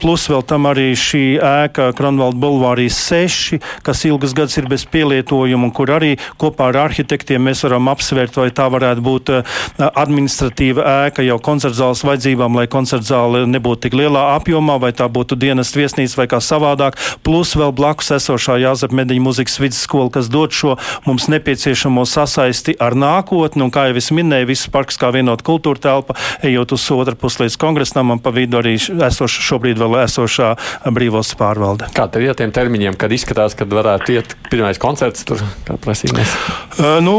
plus 0.02 0.28
vēl 0.30 0.44
tam 0.46 0.68
arī 0.70 0.92
šī 0.98 1.24
ēka 1.42 1.90
Kronvalda 1.96 2.31
Bulvārā 2.38 2.72
arī 2.72 2.88
seši, 2.90 3.60
kas 3.84 4.04
ilgus 4.08 4.34
gadus 4.36 4.56
ir 4.58 4.68
bez 4.70 4.84
pielietojuma, 4.88 5.68
un 5.68 5.72
kur 5.74 5.92
arī 5.92 6.16
kopā 6.40 6.70
ar 6.70 6.78
arhitektiem 6.86 7.42
mēs 7.44 7.62
varam 7.66 7.90
apsvērt, 7.92 8.38
vai 8.40 8.48
tā 8.54 8.68
varētu 8.72 9.04
būt 9.04 9.32
eh, 9.36 9.52
administratīva 9.88 10.86
ēka 11.06 11.24
jau 11.26 11.38
koncertzāles 11.42 12.04
vajadzībām, 12.06 12.56
lai 12.56 12.68
koncertzāle 12.72 13.44
nebūtu 13.50 13.86
tik 13.86 13.98
lielā 13.98 14.24
apjomā, 14.36 14.78
vai 14.82 14.92
tā 14.96 15.08
būtu 15.12 15.36
dienas 15.40 15.74
viesnīca 15.76 16.22
vai 16.22 16.28
kā 16.32 16.40
savādāk, 16.42 16.98
plus 17.26 17.54
vēl 17.58 17.74
blakus 17.76 18.12
esošā 18.16 18.58
Jāzep 18.62 18.94
Mediņa 18.96 19.24
muzikas 19.24 19.58
vidusskola, 19.62 20.10
kas 20.14 20.30
dod 20.32 20.54
šo 20.56 20.76
mums 21.06 21.28
nepieciešamo 21.32 22.06
sasaisti 22.08 22.76
ar 22.80 22.96
nākotni, 22.98 23.64
un 23.66 23.72
kā 23.74 23.88
jau 23.90 23.98
es 24.00 24.10
minēju, 24.14 24.48
viss 24.52 24.70
parks 24.72 25.00
kā 25.00 25.12
vienota 25.14 25.44
kultūra 25.46 25.82
telpa, 25.82 26.16
ejot 26.46 26.76
uz 26.76 26.88
otru 26.94 27.18
pusi 27.18 27.44
līdz 27.44 27.58
kongresnam, 27.60 28.14
un 28.14 28.22
pa 28.22 28.32
vidu 28.34 28.60
arī 28.60 28.76
esoša, 28.78 29.46
šobrīd 29.50 29.80
vēl 29.80 29.98
esošā 30.04 30.54
brīvos 30.94 31.34
pārvalde. 31.38 31.88
Kā 31.96 32.08
tev 32.12 32.21
ir 32.28 32.38
tiem 32.38 32.52
termiņiem, 32.54 32.96
kad 33.00 33.12
izskatās, 33.14 33.56
ka 33.58 33.66
varētu 33.68 34.16
iet 34.16 34.36
pirmais 34.50 34.80
koncerts 34.82 35.26
tur, 35.28 35.42
kā 35.66 35.76
prasīties? 35.80 36.36
Uh, 36.78 36.98
nu, 37.04 37.16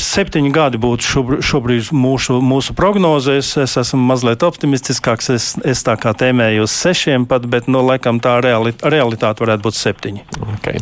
septiņi 0.00 0.52
gadi 0.54 0.80
būtu 0.80 1.06
šobrīd, 1.06 1.44
šobrīd 1.44 1.90
mūsu, 1.96 2.38
mūsu 2.44 2.76
prognozēs. 2.76 3.52
Es 3.62 3.76
esmu 3.80 4.00
mazliet 4.06 4.44
optimistiskāks. 4.46 5.30
Es, 5.34 5.48
es 5.66 5.82
tā 5.86 5.96
kā 6.00 6.12
tēmēju 6.16 6.66
uz 6.66 6.74
sešiem 6.74 7.26
pat, 7.28 7.46
bet, 7.50 7.70
nu, 7.70 7.82
laikam 7.86 8.20
tā 8.22 8.38
reali, 8.44 8.74
realitāte 8.82 9.44
varētu 9.44 9.66
būt 9.66 9.78
septiņi. 9.78 10.24
Okay. 10.56 10.80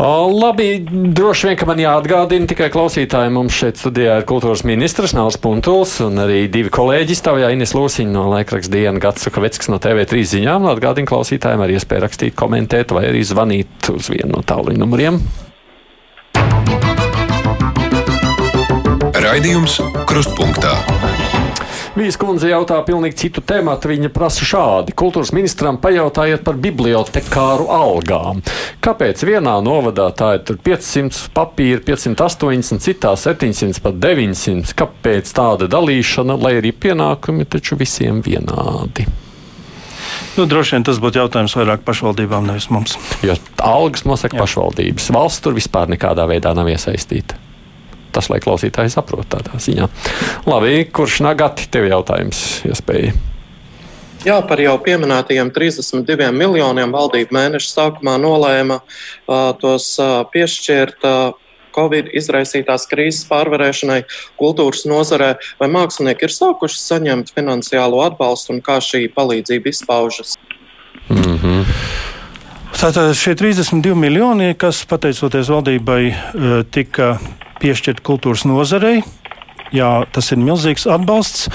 O, 0.00 0.08
labi, 0.32 0.68
droši 0.88 1.50
vien, 1.50 1.58
ka 1.60 1.68
man 1.68 1.80
jāatgādina 1.82 2.48
tikai 2.50 2.70
klausītājiem. 2.72 3.34
Mums 3.36 3.56
šeit 3.56 3.80
studijā 3.80 4.18
ir 4.20 4.28
kultūras 4.28 4.64
ministrs 4.68 5.14
Nāls 5.16 5.38
Puntuls 5.42 5.98
un 6.04 6.22
arī 6.22 6.46
divi 6.52 6.72
kolēģi 6.72 7.18
stāvjā 7.18 7.52
Ines 7.54 7.74
Lūsiņa 7.76 8.14
no 8.14 8.28
laikraksta 8.32 8.72
diena 8.72 9.02
Gats 9.02 9.26
Sukaveckis 9.26 9.70
no 9.72 9.80
TV3 9.82 10.24
ziņām. 10.36 10.68
Atgādina 10.72 11.10
klausītājiem 11.10 11.64
ar 11.64 11.74
iespēju 11.76 12.06
rakstīt 12.06 12.38
komentēt 12.42 12.92
vai 12.94 13.06
arī 13.12 13.22
zvanīt 13.26 13.92
uz 13.94 14.10
vienu 14.10 14.34
no 14.36 14.42
tālruņa 14.46 14.82
numuriem. 14.82 15.22
Raidījums 19.22 19.78
Krustpunktā. 20.10 20.74
Vijas 21.92 22.16
kundze 22.16 22.48
jautā 22.48 22.78
pilnīgi 22.86 23.18
citu 23.20 23.42
tēmatu. 23.44 23.90
Viņa 23.90 24.08
prasa 24.14 24.46
šādi: 24.48 24.94
Kultūras 24.96 25.34
ministram 25.36 25.76
pajautājiet 25.80 26.40
par 26.46 26.56
bibliotekāru 26.56 27.68
algām. 27.72 28.40
Kāpēc 28.82 29.22
vienā 29.28 29.58
novadā 29.64 30.08
tā 30.16 30.30
ir 30.38 30.56
500 30.64 31.28
papīra, 31.36 31.82
580, 31.84 32.80
citā 32.82 33.12
700, 33.20 33.82
pat 33.84 34.00
900? 34.00 34.72
Kāpēc 34.78 35.34
tāda 35.36 35.68
dalīšana, 35.70 36.38
lai 36.40 36.56
arī 36.62 36.72
pienākumi 36.72 37.46
taču 37.52 37.76
visiem 37.80 38.24
vienādi? 38.24 39.06
Nu, 40.36 40.46
droši 40.48 40.76
vien 40.76 40.86
tas 40.86 41.00
būtu 41.02 41.20
jautājums 41.20 41.54
vairāk 41.58 41.84
pašvaldībām, 41.86 42.46
nevis 42.48 42.68
mums. 42.72 42.96
Jo 43.24 43.36
algas 43.62 44.06
nosaka 44.08 44.36
Jā. 44.36 44.44
pašvaldības. 44.44 45.10
Valsts 45.14 45.44
tur 45.44 45.56
vispār 45.56 45.90
nekādā 45.92 46.26
veidā 46.30 46.54
nav 46.56 46.70
iesaistīta. 46.72 47.38
Tas, 48.12 48.28
lai 48.28 48.42
klausītāji 48.44 48.92
saprot 48.92 49.28
tādā 49.32 49.56
ziņā. 49.56 49.88
Labi, 50.48 50.82
kurš 50.92 51.22
nagati 51.24 51.68
tev 51.72 51.88
jautājums 51.88 52.62
iespēja? 52.68 53.14
Jā, 54.22 54.36
par 54.46 54.60
jau 54.62 54.76
pieminētajiem 54.78 55.48
32 55.50 56.28
miljoniem 56.36 56.92
valdība 56.94 57.34
mēneša 57.40 57.70
sākumā 57.72 58.14
nolēma 58.22 58.78
uh, 58.78 59.48
tos 59.58 59.88
uh, 59.98 60.20
piešķirt 60.30 61.08
uh, 61.08 61.32
Covid 61.74 62.12
izraisītās 62.12 62.86
krīzes 62.90 63.26
pārvarēšanai 63.30 64.02
kultūras 64.40 64.86
nozarē, 64.88 65.34
vai 65.60 65.68
mākslinieki 65.72 66.28
ir 66.28 66.36
sākuši 66.36 66.80
saņemt 66.82 67.34
finansiālo 67.36 68.02
atbalstu 68.06 68.56
un 68.56 68.62
kā 68.64 68.78
šī 68.84 69.06
palīdzība 69.16 69.72
izpaužas? 69.72 70.36
Mm 71.08 71.38
-hmm. 71.38 71.64
Tātad 72.82 73.12
šie 73.14 73.34
32 73.38 73.94
miljoni, 73.94 74.54
kas 74.58 74.84
pateicoties 74.90 75.48
valdībai 75.48 76.02
eh, 76.08 76.16
tika 76.70 77.18
piešķirti 77.60 78.02
kultūras 78.02 78.42
nozarei, 78.48 79.02
Jā, 79.72 79.88
tas 80.12 80.26
ir 80.34 80.40
milzīgs 80.42 80.84
atbalsts, 80.90 81.46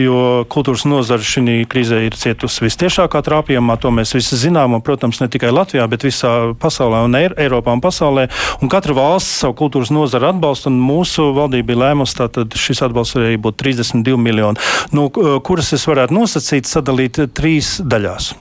jo 0.00 0.44
kultūras 0.48 0.86
nozara 0.88 1.20
šī 1.20 1.58
krīzē 1.68 1.98
ir 2.06 2.16
cietusi 2.16 2.64
vistiešākā 2.64 3.20
trāpījumā. 3.26 3.76
To 3.82 3.92
mēs 3.92 4.14
visi 4.16 4.38
zinām, 4.40 4.78
un, 4.78 4.84
protams, 4.84 5.20
ne 5.20 5.28
tikai 5.32 5.52
Latvijā, 5.52 5.84
bet 5.92 6.06
visā 6.06 6.32
pasaulē 6.56 7.02
un 7.04 7.18
Eiropā 7.20 7.74
un 7.76 7.84
pasaulē. 7.84 8.26
Un 8.64 8.72
katra 8.72 8.96
valsts 8.96 9.42
savu 9.42 9.58
kultūras 9.60 9.92
nozaru 9.92 10.30
atbalsta, 10.30 10.72
un 10.72 10.80
mūsu 10.80 11.28
valdība 11.36 11.74
ir 11.74 11.82
lēmusi, 11.84 12.16
tātad 12.22 12.56
šis 12.56 12.80
atbalsts 12.88 13.20
arī 13.20 13.36
būtu 13.44 13.60
32 13.66 14.16
miljoni, 14.24 14.64
nu, 14.96 15.10
kuras 15.44 15.74
es 15.76 15.84
varētu 15.88 16.16
nosacīt, 16.16 16.68
sadalīt 16.70 17.20
trīs 17.36 17.76
daļās. 17.84 18.32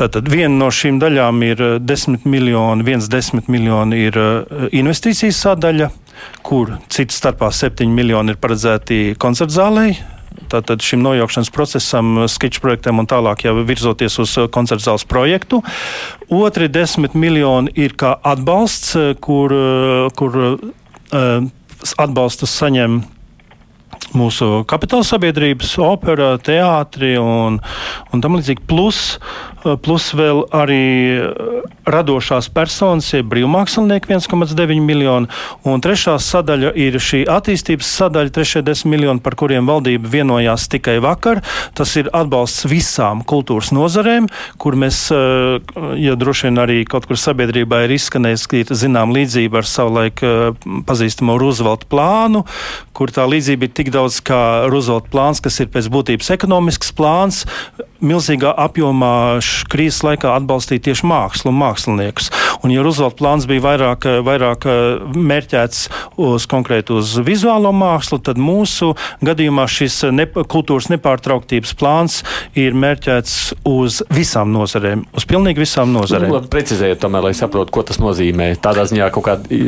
Tātad 0.00 0.28
viena 0.32 0.54
no 0.56 0.70
šīm 0.72 0.98
daļām 1.00 1.42
ir 1.44 1.60
10 1.84 2.24
miljoni, 2.24 2.86
viens 2.86 3.08
desmit 3.12 3.50
miljoni 3.52 4.06
ir 4.08 4.16
investīcijas 4.72 5.44
sadaļa, 5.44 5.90
kur 6.46 6.76
citu 6.92 7.16
starpā 7.16 7.50
7 7.54 7.90
miljoni 7.90 8.34
ir 8.34 8.40
paredzēti 8.40 9.00
koncertzālei. 9.20 9.94
Tātad 10.50 10.82
šim 10.82 11.02
nojaukšanas 11.04 11.50
procesam, 11.54 12.24
sketču 12.30 12.62
projektam 12.62 13.02
un 13.02 13.08
tālāk 13.10 13.44
jau 13.46 13.54
virzoties 13.66 14.18
uz 14.22 14.34
koncerta 14.54 14.88
zāles 14.88 15.06
projektu. 15.06 15.60
Otri 16.30 16.70
desmit 16.70 17.14
miljoni 17.14 17.70
ir 17.78 17.94
kā 17.98 18.16
atbalsts, 18.26 18.96
kur, 19.22 19.54
kur 20.18 20.38
uh, 20.40 21.48
atbalstu 21.98 22.48
saņem 22.50 23.00
mūsu 24.16 24.64
kapitāla 24.70 25.06
sabiedrības, 25.06 25.76
opera, 25.84 26.32
teātri 26.42 27.14
un, 27.20 27.60
un 28.10 28.22
tam 28.22 28.38
līdzīgi. 28.38 28.64
Plus, 28.70 29.18
plus 29.84 30.10
vēl 30.16 30.44
arī 30.56 30.82
radošās 31.90 32.48
personas, 32.54 33.08
jeb 33.12 33.28
brīvmākslinieki 33.32 34.12
1,9 34.14 34.82
miljoni. 34.84 35.30
Un 35.68 35.82
trešā 35.82 36.16
sadaļa 36.22 36.72
ir 36.78 36.98
šī 37.02 37.22
attīstības 37.30 37.90
sadaļa, 38.00 38.34
trešie 38.34 38.64
10 38.66 38.90
miljoni, 38.90 39.22
par 39.24 39.36
kuriem 39.38 39.68
valdība 39.68 40.10
vienojās 40.10 40.68
tikai 40.72 40.98
vakar. 41.02 41.42
Tas 41.78 41.94
ir 42.00 42.10
atbalsts 42.16 42.66
visām 42.70 43.24
kultūras 43.26 43.72
nozarēm, 43.74 44.28
kur 44.60 44.78
mēs, 44.78 45.06
ja 46.00 46.16
droši 46.18 46.48
vien 46.48 46.62
arī 46.62 46.80
kaut 46.88 47.08
kur 47.10 47.20
sabiedrībā 47.20 47.84
ir 47.86 47.96
izskanējis, 47.96 48.46
ka 48.50 48.60
ir 48.62 48.74
zinām 48.84 49.14
līdzība 49.16 49.62
ar 49.62 49.68
savulaik 49.68 50.24
pazīstamo 50.88 51.36
Roosevelta 51.40 51.88
plānu, 51.90 52.44
kur 52.96 53.12
tā 53.14 53.26
līdzība 53.28 53.66
ir 53.66 53.74
tik 53.80 53.92
daudz 53.94 54.20
kā 54.24 54.68
Roosevelta 54.68 55.08
plāns, 55.12 55.40
kas 55.40 55.56
ir 55.62 55.70
pēc 55.72 55.88
būtības 55.92 56.34
ekonomisks 56.36 56.92
plāns. 56.96 57.46
Milzīgā 58.00 58.54
apjomā 58.56 59.40
krīzes 59.68 60.00
laikā 60.06 60.30
atbalstīt 60.32 60.86
tieši 60.86 61.04
mākslu 61.04 61.50
un 61.52 61.58
māksliniekus. 61.60 62.30
Un, 62.64 62.72
ja 62.72 62.84
Roosevelta 62.84 63.18
plāns 63.18 63.44
bija 63.48 63.64
vairāk, 63.64 64.06
vairāk 64.24 64.64
mērķēts 65.16 65.82
uz 66.20 66.46
konkrēti 66.48 66.96
uz 66.96 67.12
vizuālo 67.24 67.72
mākslu, 67.76 68.20
tad 68.24 68.40
mūsu 68.40 68.94
gadījumā 69.24 69.66
šis 69.68 69.98
ne, 70.16 70.26
kultūras 70.28 70.88
nepārtrauktības 70.92 71.74
plāns 71.80 72.20
ir 72.56 72.76
mērķēts 72.76 73.36
uz 73.68 74.00
visām 74.12 74.52
nozarēm, 74.56 75.04
uz 75.16 75.28
pilnīgi 75.28 75.64
visām 75.64 75.92
nozarēm. 75.96 76.32
Nu, 76.32 76.42
precizējiet, 76.52 77.02
tomēr, 77.04 77.28
lai 77.28 77.34
saprotu, 77.36 77.72
ko 77.76 77.84
tas 77.84 78.00
nozīmē. 78.00 78.54
Tādā 78.64 78.88
ziņā 78.88 79.10
kaut 79.12 79.28
kāda 79.28 79.60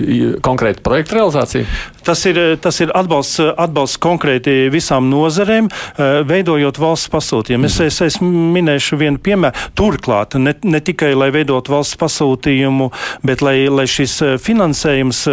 konkrēta 0.44 0.84
projekta 0.84 1.20
realizācija? 1.20 1.68
Tas 2.02 2.24
ir, 2.26 2.40
tas 2.64 2.80
ir 2.82 2.90
atbalsts, 2.96 3.38
atbalsts 3.52 4.00
konkrēti 4.02 4.68
visām 4.72 5.08
nozarēm, 5.12 5.70
veidojot 6.28 6.80
valsts 6.82 7.10
pasūtījumu. 7.12 7.68
Es, 7.68 7.78
es, 7.84 8.00
es 8.04 8.18
minēšu 8.22 8.98
vienu 9.00 9.20
piemēru. 9.22 9.68
Turklāt, 9.78 10.36
ne, 10.40 10.54
ne 10.64 10.82
tikai 10.84 11.12
lai 11.16 11.30
veidot 11.34 11.70
valsts 11.72 11.98
pasūtījumu, 12.00 12.90
bet 13.26 13.44
lai, 13.44 13.56
lai, 13.72 13.86
šis 13.90 14.18
finansējums, 14.42 15.24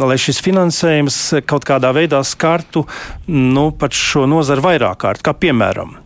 lai 0.00 0.18
šis 0.20 0.40
finansējums 0.44 1.20
kaut 1.48 1.66
kādā 1.68 1.92
veidā 1.96 2.22
skartu 2.26 2.86
nu, 3.28 3.68
šo 3.96 4.26
nozaru 4.30 4.64
vairāk 4.66 5.00
kārt, 5.04 5.24
kā 5.24 5.34
piemēram. 5.36 5.96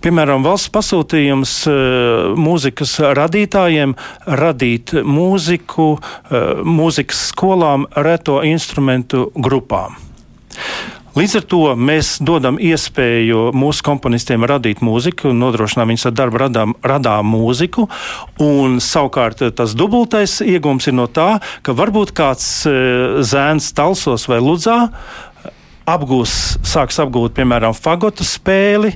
Piemēram, 0.00 0.44
valsts 0.46 0.72
pasūtījums 0.72 1.54
mūzikas 2.40 2.96
radītājiem 3.16 3.96
radīt 4.40 4.94
mūziku, 5.04 5.90
mūzikas 6.64 7.26
skolām 7.32 7.88
reto 7.96 8.40
instrumentu 8.46 9.28
grupām. 9.36 9.98
Līdz 11.20 11.34
ar 11.36 11.44
to 11.52 11.58
mēs 11.76 12.14
dodam 12.24 12.56
iespēju 12.56 13.50
mūsu 13.52 13.84
komponistiem 13.84 14.46
radīt 14.48 14.78
mūziku, 14.80 15.34
nodrošinām 15.36 15.90
viņus 15.92 16.06
ar 16.08 16.14
darbu 16.16 16.40
radām, 16.40 16.72
radām 16.80 17.28
mūziku. 17.28 17.84
Un, 18.40 18.78
savukārt 18.80 19.42
tas 19.58 19.74
dubultais 19.76 20.38
iegūms 20.40 20.88
ir 20.88 20.96
no 20.96 21.04
tā, 21.12 21.34
ka 21.60 21.74
varbūt 21.76 22.14
kāds 22.16 22.46
zēns 23.28 23.68
Talsos 23.76 24.24
vai 24.32 24.40
Ludzā 24.40 24.78
apgūs, 25.88 26.32
sāks 26.66 26.98
apgūt, 27.02 27.34
piemēram, 27.36 27.74
fagotu 27.76 28.24
spēli, 28.26 28.92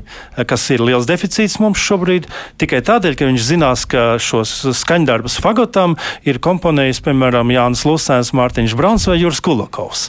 kas 0.49 0.67
ir 0.75 0.83
liels 0.85 1.09
deficīts 1.09 1.59
mums 1.63 1.81
šobrīd, 1.81 2.29
tikai 2.61 2.83
tādēļ, 2.85 3.17
ka 3.19 3.29
viņš 3.29 3.47
zinās, 3.49 3.85
ka 3.91 4.05
šos 4.23 4.53
skaņdarbus 4.81 5.39
fagotam 5.43 5.97
ir 6.29 6.41
komponējis, 6.45 7.03
piemēram, 7.07 7.53
Jānis 7.55 7.85
Lusēns, 7.89 8.33
Mārtiņš 8.37 8.77
Brauns 8.79 9.07
vai 9.11 9.19
Juris 9.21 9.43
Kulakovs. 9.45 10.07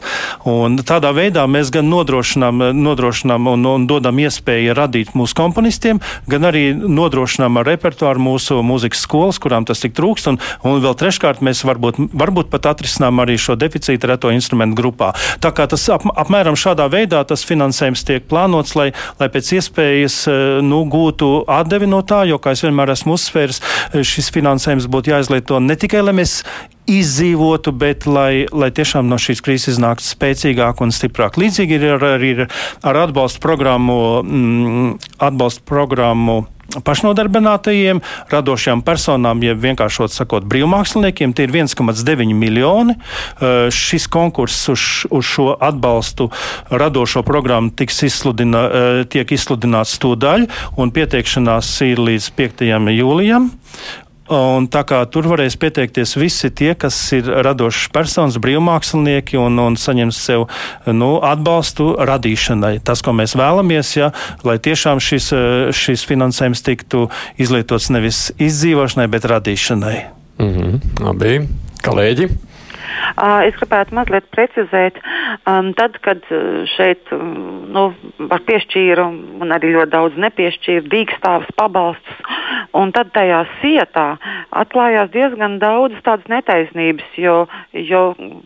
Un 0.50 0.78
tādā 0.86 1.12
veidā 1.16 1.46
mēs 1.50 1.72
gan 1.74 1.90
nodrošinām, 1.92 2.68
nodrošinām 2.78 3.50
un, 3.54 3.66
un 3.72 3.88
dodam 3.90 4.20
iespēju 4.22 4.76
radīt 4.78 5.16
mūsu 5.18 5.38
komponistiem, 5.38 6.02
gan 6.32 6.50
arī 6.52 6.68
nodrošinām 6.76 7.62
ar 7.62 7.70
repertuāru 7.70 8.24
mūsu 8.28 8.60
mūzikas 8.66 9.06
skolas, 9.06 9.42
kurām 9.42 9.68
tas 9.68 9.84
tik 9.84 9.96
trūkst, 9.98 10.32
un, 10.32 10.40
un 10.66 10.84
vēl 10.84 10.98
treškārt 11.00 11.44
mēs 11.46 11.64
varbūt, 11.68 12.00
varbūt 12.14 12.52
pat 12.54 12.72
atrisinām 12.74 13.24
arī 13.24 13.38
šo 13.42 13.58
deficītu 13.60 14.10
reto 14.12 14.32
instrumentu 14.34 14.80
grupā. 14.80 15.14
Tā 15.44 15.52
kā 15.56 15.68
tas 15.72 15.86
ap, 15.94 16.06
apmēram 16.16 16.58
šādā 16.66 16.88
veidā 16.92 17.24
tas 17.28 17.46
finansējums 17.48 18.06
tiek 18.08 18.28
plānots, 18.30 18.76
lai, 18.78 18.92
lai 19.22 19.30
pēc 19.34 19.56
iespējas 19.60 20.22
eh, 20.32 20.44
nu, 20.66 20.84
gūtu 20.92 21.46
atdevi 21.52 21.90
no 21.90 22.02
tā, 22.08 22.24
jo, 22.30 22.40
kā 22.42 22.56
es 22.56 22.66
vienmēr 22.66 22.96
esmu 22.96 23.18
uzsvērs, 23.18 23.62
eh, 23.94 24.02
šis 24.06 24.32
finansējums 24.36 24.90
būtu 24.92 25.14
jāizlieto 25.14 25.62
ne 25.64 25.78
tikai, 25.80 26.04
lai 26.06 26.16
mēs 26.22 26.42
izdzīvotu, 26.92 27.74
bet 27.74 28.06
lai, 28.06 28.46
lai 28.54 28.70
tiešām 28.76 29.08
no 29.10 29.18
šīs 29.22 29.42
krīzes 29.46 29.76
iznāktu 29.76 30.06
spēcīgāk 30.06 30.84
un 30.86 30.94
stiprāk. 30.94 31.40
Līdzīgi 31.42 31.80
ir 31.82 32.06
arī 32.12 32.34
ar, 32.46 32.52
ar 32.86 33.02
atbalstu 33.08 33.42
programmu, 33.42 33.98
mm, 34.22 34.92
atbalstu 35.26 35.66
programmu 35.66 36.44
pašnodarbinātajiem, 36.86 38.02
radošajām 38.32 38.82
personām, 38.86 39.44
jeb 39.46 39.62
vienkāršot 39.64 40.14
sakot, 40.14 40.48
brīvmāksliniekiem. 40.50 41.36
Tie 41.36 41.48
ir 41.48 41.54
1,9 41.56 42.34
miljoni. 42.36 42.98
Šis 43.74 44.08
konkurss 44.12 44.70
uz, 44.74 44.86
uz 45.10 45.30
šo 45.30 45.52
atbalstu 45.60 46.30
radošo 46.70 47.24
programmu 47.28 47.74
tiks 47.78 48.04
izsludina, 48.10 48.66
tiek 49.12 49.36
izsludināts 49.36 49.98
tūdaļ, 50.04 50.50
un 50.82 50.94
pieteikšanās 50.96 51.76
ir 51.88 52.02
līdz 52.10 52.32
5. 52.40 52.66
jūlijam. 52.96 53.52
Un 54.26 54.66
tā 54.74 54.82
kā 54.90 55.04
tur 55.06 55.28
varēs 55.30 55.54
pieteikties 55.62 56.16
visi 56.18 56.50
tie, 56.50 56.72
kas 56.74 56.98
ir 57.14 57.28
radošas 57.46 57.92
personas, 57.94 58.40
brīvmākslinieki 58.42 59.38
un, 59.38 59.60
un 59.62 59.78
saņems 59.78 60.18
sev 60.18 60.48
nu, 60.90 61.12
atbalstu 61.22 61.92
radīšanai. 62.10 62.80
Tas, 62.86 63.06
ko 63.06 63.14
mēs 63.14 63.38
vēlamies, 63.38 63.94
ja, 64.00 64.10
lai 64.48 64.58
tiešām 64.58 65.04
šis, 65.04 65.30
šis 65.78 66.08
finansējums 66.10 66.66
tiktu 66.66 67.06
izlietots 67.38 67.92
nevis 67.94 68.32
izdzīvošanai, 68.42 69.08
bet 69.14 69.30
radīšanai. 69.30 69.96
Mm 70.42 70.52
-hmm. 70.58 71.06
Labi, 71.06 71.38
kolēģi! 71.86 72.55
Es 73.46 73.58
gribētu 73.60 73.96
mazliet 73.96 74.28
precizēt, 74.34 75.00
tad, 75.46 76.00
kad 76.06 76.24
šeit 76.76 77.12
nu, 77.12 77.88
piešķīra 78.20 79.06
un 79.42 79.56
arī 79.56 79.74
ļoti 79.76 79.94
daudz 79.94 80.20
nepiešķīra 80.26 80.86
dīkstāvas 80.92 81.52
pabalstus, 81.60 82.20
un 82.76 82.92
tad 82.96 83.12
tajā 83.16 83.44
sietā 83.62 84.06
atklājās 84.56 85.12
diezgan 85.14 85.58
daudz 85.62 85.98
tādas 86.06 86.28
netaisnības, 86.32 87.08
jo, 87.20 87.38
jo 87.74 88.04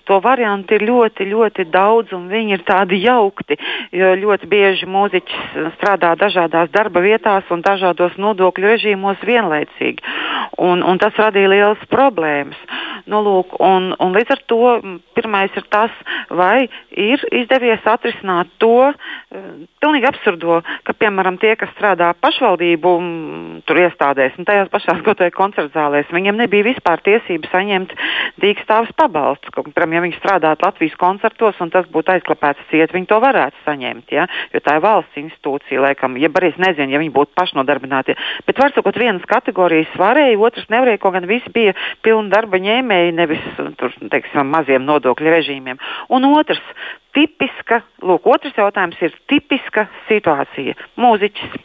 to 0.09 0.19
variantu 0.23 0.77
ir 0.77 0.85
ļoti, 0.89 1.27
ļoti 1.31 1.67
daudz 1.73 2.13
un 2.17 2.27
viņi 2.31 2.57
ir 2.57 2.65
tādi 2.67 3.01
jaukti, 3.03 3.59
jo 3.95 4.13
ļoti 4.23 4.49
bieži 4.49 4.89
mūziķis 4.89 5.73
strādā 5.77 6.15
dažādās 6.19 6.71
darba 6.73 7.03
vietās 7.05 7.49
un 7.53 7.63
dažādos 7.65 8.17
nodokļu 8.21 8.73
režīmos 8.73 9.21
vienlaicīgi, 9.25 10.03
un, 10.57 10.83
un 10.83 11.01
tas 11.01 11.17
radīja 11.19 11.53
lielas 11.53 11.89
problēmas. 11.91 12.59
Nu, 13.09 13.23
lūk, 13.25 13.55
un, 13.63 13.93
un 13.97 14.13
līdz 14.13 14.35
ar 14.35 14.38
to 14.47 14.80
pirmais 15.17 15.54
ir 15.58 15.65
tas, 15.73 15.91
vai 16.30 16.69
ir 16.95 17.23
izdevies 17.32 17.86
atrisināt 17.89 18.52
to 18.62 18.89
uh, 18.89 18.95
pilnīgi 19.82 20.08
absurdo, 20.10 20.60
ka, 20.88 20.95
piemēram, 20.97 21.39
tie, 21.41 21.56
kas 21.60 21.71
strādā 21.75 22.12
pašvaldību 22.21 22.93
tur 23.67 23.82
iestādēs 23.84 24.38
un 24.39 24.47
tajās 24.47 24.71
pašās 24.73 25.04
gotoja 25.06 25.34
koncertu 25.36 25.73
zālēs, 25.75 26.10
viņiem 26.13 26.39
nebija 26.39 26.67
vispār 26.69 27.02
tiesības 27.06 27.52
saņemt 27.54 27.95
dīkstāvas 28.43 28.91
pabalstus. 28.99 29.54
Piemēram, 29.56 29.95
ja 29.97 30.04
viņi 30.06 30.17
strādātu 30.19 30.67
Latvijas 30.67 30.97
koncertos 30.99 31.60
un 31.63 31.71
tas 31.73 31.88
būtu 31.91 32.13
aizklapēts 32.15 32.67
ciet, 32.71 32.93
viņi 32.95 33.10
to 33.10 33.19
varētu 33.23 33.63
saņemt, 33.65 34.13
ja? 34.15 34.28
jo 34.54 34.63
tā 34.63 34.78
ir 34.78 34.86
valsts 34.86 35.19
institūcija, 35.21 35.84
laikam, 35.88 36.17
ja 36.19 36.32
arī 36.39 36.52
es 36.54 36.60
nezinu, 36.62 36.93
ja 36.93 37.02
viņi 37.02 37.13
būtu 37.15 37.36
pašnodarbināti. 37.39 38.15
Bet, 38.47 38.60
var 38.60 38.73
sakot, 38.75 38.99
vienas 38.99 39.25
kategorijas 39.30 39.93
varēja, 39.99 40.39
otras 40.39 40.69
nevarēja, 40.71 41.02
ko 41.02 41.13
gan 41.15 41.28
visi 41.30 41.52
bija 41.54 41.75
pilni 42.06 42.32
darba 42.34 42.60
ņēmēji, 42.62 43.15
nevis 43.17 43.45
tur, 43.80 43.93
teiksim, 43.99 44.18
maziem 44.43 44.86
nodokļu 44.88 45.34
režīmiem. 45.36 45.79
Un 46.10 46.27
otrs, 46.34 46.62
tipiska, 47.17 47.82
lūk, 48.05 48.27
otrs 48.29 48.58
jautājums 48.58 48.99
ir 49.01 49.15
tipiska 49.32 49.88
situācija. 50.10 50.77
Mūziķis. 50.99 51.58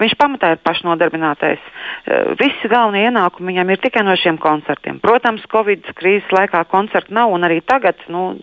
Viņš 0.00 0.14
pamatā 0.18 0.54
ir 0.54 0.60
pašnodarbinātais. 0.64 1.60
Eh, 1.60 2.32
visi 2.40 2.68
galvenie 2.70 3.06
ienākumi 3.08 3.52
viņam 3.52 3.70
ir 3.70 3.80
tikai 3.82 4.02
no 4.06 4.16
šiem 4.18 4.38
koncertiem. 4.40 5.00
Protams, 5.00 5.44
Covid 5.52 5.92
krīzes 5.98 6.30
laikā 6.34 6.62
koncertu 6.70 7.14
nav, 7.16 7.32
un 7.32 7.46
arī 7.46 7.60
tagad 7.64 8.00
nu, 8.08 8.34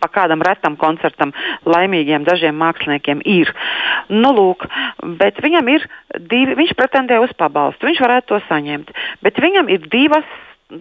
pa 0.00 0.08
kādam 0.12 0.42
retam 0.42 0.76
koncertam 0.80 1.34
laimīgiem 1.66 2.24
dažiem 2.26 2.56
māksliniekiem 2.58 3.22
ir. 3.24 3.52
Nu, 4.08 4.32
lūk, 4.36 4.66
bet 5.20 5.40
viņam 5.42 5.70
ir 5.74 5.86
divi, 6.18 6.56
viņš 6.62 6.74
pretendē 6.78 7.20
uz 7.22 7.32
pabalstu, 7.36 7.86
viņš 7.90 8.02
varētu 8.02 8.32
to 8.32 8.42
saņemt, 8.48 8.92
bet 9.22 9.38
viņam 9.42 9.70
ir 9.72 9.86
divas 9.92 10.26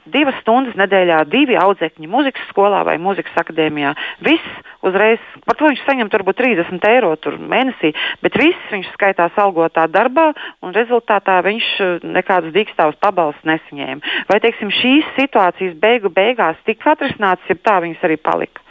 divas 0.09 0.37
stundas 0.41 0.75
nedēļā, 0.79 1.19
divi 1.29 1.57
audzekņi 1.61 2.09
muzikas 2.09 2.47
skolā 2.49 2.81
vai 2.87 2.95
muzikas 3.01 3.35
akadēmijā. 3.41 3.93
Viss 4.25 4.85
uzreiz, 4.85 5.21
par 5.45 5.57
to 5.59 5.69
viņš 5.69 5.83
saņem 5.85 6.09
varbūt 6.13 6.39
30 6.41 6.87
eiro 6.89 7.13
mēnesī, 7.53 7.93
bet 8.25 8.37
viss 8.41 8.71
viņš 8.73 8.91
skaitās 8.95 9.37
algotā 9.41 9.85
darbā 9.91 10.31
un 10.65 10.73
rezultātā 10.75 11.37
viņš 11.45 11.69
eh, 11.79 11.93
nekādas 12.17 12.55
dīkstāvas 12.55 12.97
pabalsts 13.01 13.45
nesaņēma. 13.45 14.15
Vai 14.31 14.39
teiksim, 14.41 14.73
šīs 14.73 15.13
situācijas 15.19 15.77
beigu 15.77 16.09
beigās 16.09 16.57
tika 16.65 16.95
atrisinātas, 16.95 17.45
ja 17.49 17.61
tā 17.61 17.79
viņas 17.85 18.09
arī 18.09 18.17
palika? 18.17 18.65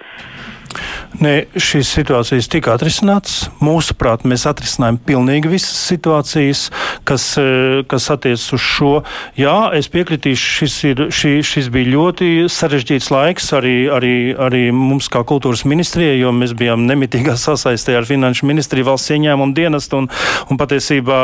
Nē, 1.22 1.44
šīs 1.55 1.92
situācijas 1.94 2.48
tika 2.50 2.72
atrisinātas. 2.74 3.44
Mūsuprāt, 3.62 4.24
mēs 4.27 4.48
atrisinājām 4.50 4.96
pilnīgi 5.07 5.50
visas 5.53 5.77
situācijas, 5.87 6.64
kas, 7.07 7.27
eh, 7.38 7.85
kas 7.87 8.09
attiecas 8.11 8.48
uz 8.57 8.61
šo. 8.61 8.94
Jā, 9.38 9.70
es 9.79 9.87
piekritīšu, 9.87 10.48
šis, 10.59 10.74
ir, 10.90 10.96
šī, 11.14 11.33
šis 11.46 11.68
bija 11.70 11.92
ļoti 11.94 12.48
sarežģīts 12.50 13.11
laiks 13.14 13.53
arī, 13.55 13.87
arī, 13.94 14.35
arī 14.35 14.72
mums 14.74 15.07
kā 15.09 15.22
kultūras 15.22 15.62
ministrijai, 15.64 16.18
jo 16.18 16.33
mēs 16.35 16.57
bijām 16.59 16.83
nemitīgā 16.90 17.37
sasaistē 17.46 17.94
ar 17.94 18.09
finanšu 18.11 18.50
ministriju 18.50 18.90
valsts 18.90 19.14
ieņēmumu 19.14 19.55
dienestu 19.55 20.03
un, 20.03 20.11
un 20.50 20.59
patiesībā 20.59 21.20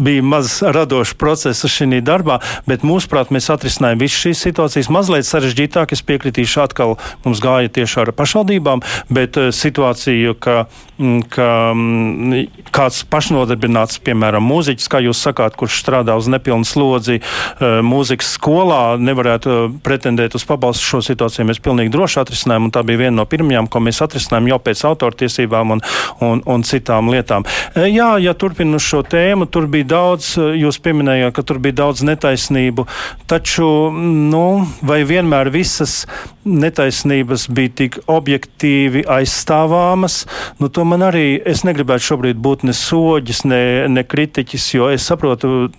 bija 0.00 0.24
maz 0.24 0.62
radošs 0.64 1.12
process 1.20 1.68
šī 1.68 2.00
darbā, 2.00 2.40
bet 2.66 2.80
mūsuprāt, 2.88 3.28
mēs 3.28 3.50
atrisinājām 3.52 4.00
visas 4.00 4.24
šīs 4.24 4.44
situācijas. 4.48 4.88
Mazliet 4.88 5.28
sarežģītāk, 5.28 5.92
es 5.92 6.00
piekritīšu, 6.08 6.64
atkal 6.64 6.96
mums 7.24 7.44
gāja 7.44 7.68
tieši 7.68 8.00
ar 8.00 8.12
pašvaldībām 8.16 8.80
bet 9.10 9.36
situāciju, 9.54 10.34
ka, 10.40 10.56
mm, 10.98 11.22
ka 11.32 11.48
mm, 11.74 12.64
kāds 12.74 13.02
pašnodarbināts, 13.10 14.00
piemēram, 14.06 14.44
mūziķis, 14.46 14.88
kā 14.90 15.02
jūs 15.04 15.22
sakāt, 15.26 15.56
kurš 15.58 15.80
strādā 15.82 16.16
uz 16.18 16.30
nepilnu 16.30 16.66
slodzi 16.68 17.20
mūzikas 17.60 18.34
skolā, 18.36 18.96
nevarētu 19.00 19.56
pretendēt 19.84 20.36
uz 20.38 20.46
pabalstu 20.48 20.86
šo 20.86 21.02
situāciju. 21.10 21.48
Mēs 21.50 21.62
pilnīgi 21.64 21.92
droši 21.94 22.20
atrisinājām, 22.22 22.68
un 22.68 22.74
tā 22.74 22.84
bija 22.86 23.04
viena 23.04 23.16
no 23.20 23.26
pirmajām, 23.28 23.68
ko 23.70 23.82
mēs 23.84 24.00
atrisinājām 24.04 24.50
jau 24.52 24.60
pēc 24.64 24.84
autortiesībām 24.90 25.76
un, 25.76 25.84
un, 26.24 26.42
un 26.46 26.66
citām 26.66 27.10
lietām. 27.12 27.46
Jā, 27.74 28.12
ja 28.22 28.34
turpinu 28.38 28.80
šo 28.82 29.02
tēmu, 29.06 29.48
tur 29.50 29.68
bija 29.70 29.90
daudz, 29.94 30.32
jūs 30.38 30.80
pieminējāt, 30.84 31.34
ka 31.36 31.46
tur 31.46 31.60
bija 31.62 31.80
daudz 31.84 32.04
netaisnību, 32.06 32.86
taču, 33.30 33.68
nu, 33.94 34.44
vai 34.86 35.02
vienmēr 35.08 35.50
visas 35.52 36.04
netaisnības 36.44 37.46
bija 37.52 37.74
tik 37.82 37.98
objektīvi 38.10 39.04
aizstāvāmas, 39.10 40.24
nu, 40.60 40.70
to 40.72 40.86
man 40.88 41.04
arī, 41.10 41.40
es 41.46 41.64
negribētu 41.68 42.12
šobrīd 42.12 42.40
būt 42.40 42.64
ne 42.68 42.76
soģis, 42.76 43.44
ne, 43.48 43.62
ne 43.92 44.04
kritiķis, 44.06 44.74
jo 44.78 44.92
es 44.92 45.08
saprotu, 45.10 45.70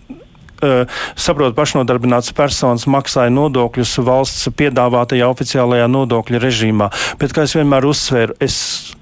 Uh, 0.62 0.86
saprotu, 1.18 1.56
pašnodarbināts 1.58 2.36
personas 2.38 2.84
maksāja 2.86 3.32
nodokļus 3.34 3.96
valsts 4.06 4.52
piedāvātajā 4.54 5.26
oficiālajā 5.34 5.88
nodokļu 5.90 6.42
režīmā. 6.44 6.92
Bet, 7.18 7.34
kā 7.34 7.48
es 7.48 7.56
vienmēr 7.58 7.88
uzsveru, 7.90 8.36
es 8.38 8.60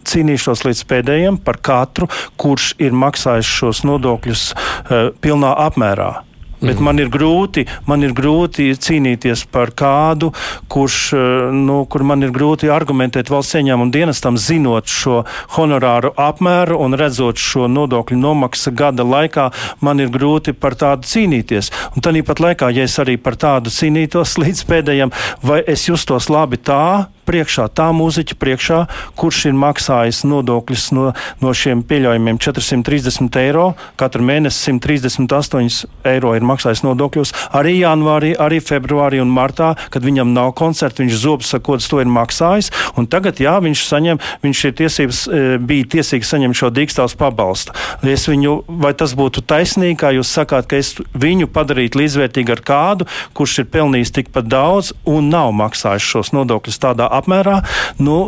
cīnīšos 0.07 0.63
līdz 0.63 0.85
pēdējiem 0.87 1.41
par 1.43 1.59
katru, 1.59 2.07
kurš 2.39 2.71
ir 2.79 2.95
maksājis 2.95 3.51
šos 3.59 3.83
nodokļus 3.91 4.47
uh, 4.55 5.11
pilnā 5.19 5.51
apmērā. 5.67 6.13
Bet 6.59 6.79
mm. 6.79 6.83
man 6.83 6.99
ir, 6.99 7.09
grūti, 7.11 7.65
man 7.87 8.03
ir 8.03 8.13
grūti 8.15 8.69
cīnīties 8.75 9.45
par 9.51 9.71
kādu, 9.77 10.31
kurš, 10.71 10.97
eh, 11.15 11.27
nu, 11.55 11.81
kur 11.89 12.03
man 12.07 12.25
ir 12.25 12.33
grūti 12.35 12.71
argumentēt 12.73 13.31
valsts 13.31 13.55
ieņēmumu 13.59 13.93
dienestam, 13.95 14.37
zinot 14.39 14.91
šo 14.91 15.21
honorāru 15.55 16.11
apmēru 16.19 16.79
un 16.83 16.97
redzot 16.99 17.39
šo 17.39 17.69
nodokļu 17.71 18.19
nomaksu 18.19 18.73
gada 18.75 19.05
laikā, 19.07 19.49
man 19.85 20.03
ir 20.03 20.11
grūti 20.11 20.53
par 20.53 20.75
tādu 20.79 21.07
cīnīties. 21.07 21.71
Un 21.95 22.05
tāpat 22.05 22.43
laikā, 22.43 22.73
ja 22.75 22.87
es 22.89 22.97
arī 22.99 23.15
par 23.21 23.39
tādu 23.39 23.71
cīnītos 23.73 24.37
līdz 24.43 24.65
pēdējiem, 24.69 25.15
vai 25.43 25.61
es 25.67 25.87
justos 25.87 26.27
labi 26.33 26.59
tā, 26.59 27.07
priekšā, 27.29 27.67
tā 27.77 27.89
mūziķa 27.95 28.37
priekšā, 28.41 28.79
kurš 29.19 29.45
ir 29.51 29.57
maksājis 29.59 30.23
nodokļus 30.29 30.89
no, 30.97 31.09
no 31.43 31.53
šiem 31.53 31.83
pieļaujamiem 31.87 32.39
430 32.41 33.39
eiro. 33.43 33.67
Katru 33.99 34.25
mēnesi 34.25 34.71
138 34.71 35.85
eiro 36.09 36.33
ir 36.37 36.45
maksājis 36.47 36.83
nodokļus. 36.87 37.33
Arī 37.59 37.77
janvārī, 37.79 38.33
arī 38.39 38.61
februārī 38.63 39.21
un 39.23 39.31
martā, 39.33 39.73
kad 39.93 40.05
viņam 40.05 40.33
nav 40.33 40.53
koncerta, 40.59 41.03
viņš 41.03 41.19
zobus 41.21 41.53
sakots 41.53 41.89
to 41.91 42.01
ir 42.01 42.09
maksājis. 42.09 42.71
Un 42.97 43.07
tagad, 43.11 43.41
jā, 43.41 43.55
viņš 43.63 43.85
saņem, 43.89 44.21
viņš 44.45 44.63
ir 44.69 44.75
tiesības, 44.81 45.21
e, 45.27 45.43
bija 45.71 45.89
tiesīgs 45.97 46.33
saņemt 46.33 46.57
šo 46.57 46.71
dīkstāvs 46.73 47.17
pabalstu. 47.19 47.75
Es 48.09 48.25
viņu, 48.29 48.63
vai 48.81 48.93
tas 48.97 49.13
būtu 49.17 49.43
taisnīgi, 49.45 49.99
kā 50.01 50.13
jūs 50.15 50.31
sakāt, 50.33 50.69
ka 50.69 50.79
es 50.79 50.95
viņu 51.13 51.49
padarītu 51.53 52.01
līdzvērtīgu 52.01 52.55
ar 52.55 52.63
kādu, 52.65 53.09
kurš 53.37 53.59
ir 53.63 53.69
pelnījis 53.73 54.15
tikpat 54.17 54.49
daudz 54.49 54.93
un 55.09 55.29
nav 55.33 55.53
maksājis 55.57 56.05
šos 56.13 56.33
nodokļus 56.35 56.81
tādā 56.81 57.09
apmērā. 57.21 57.59
Nu, 58.01 58.19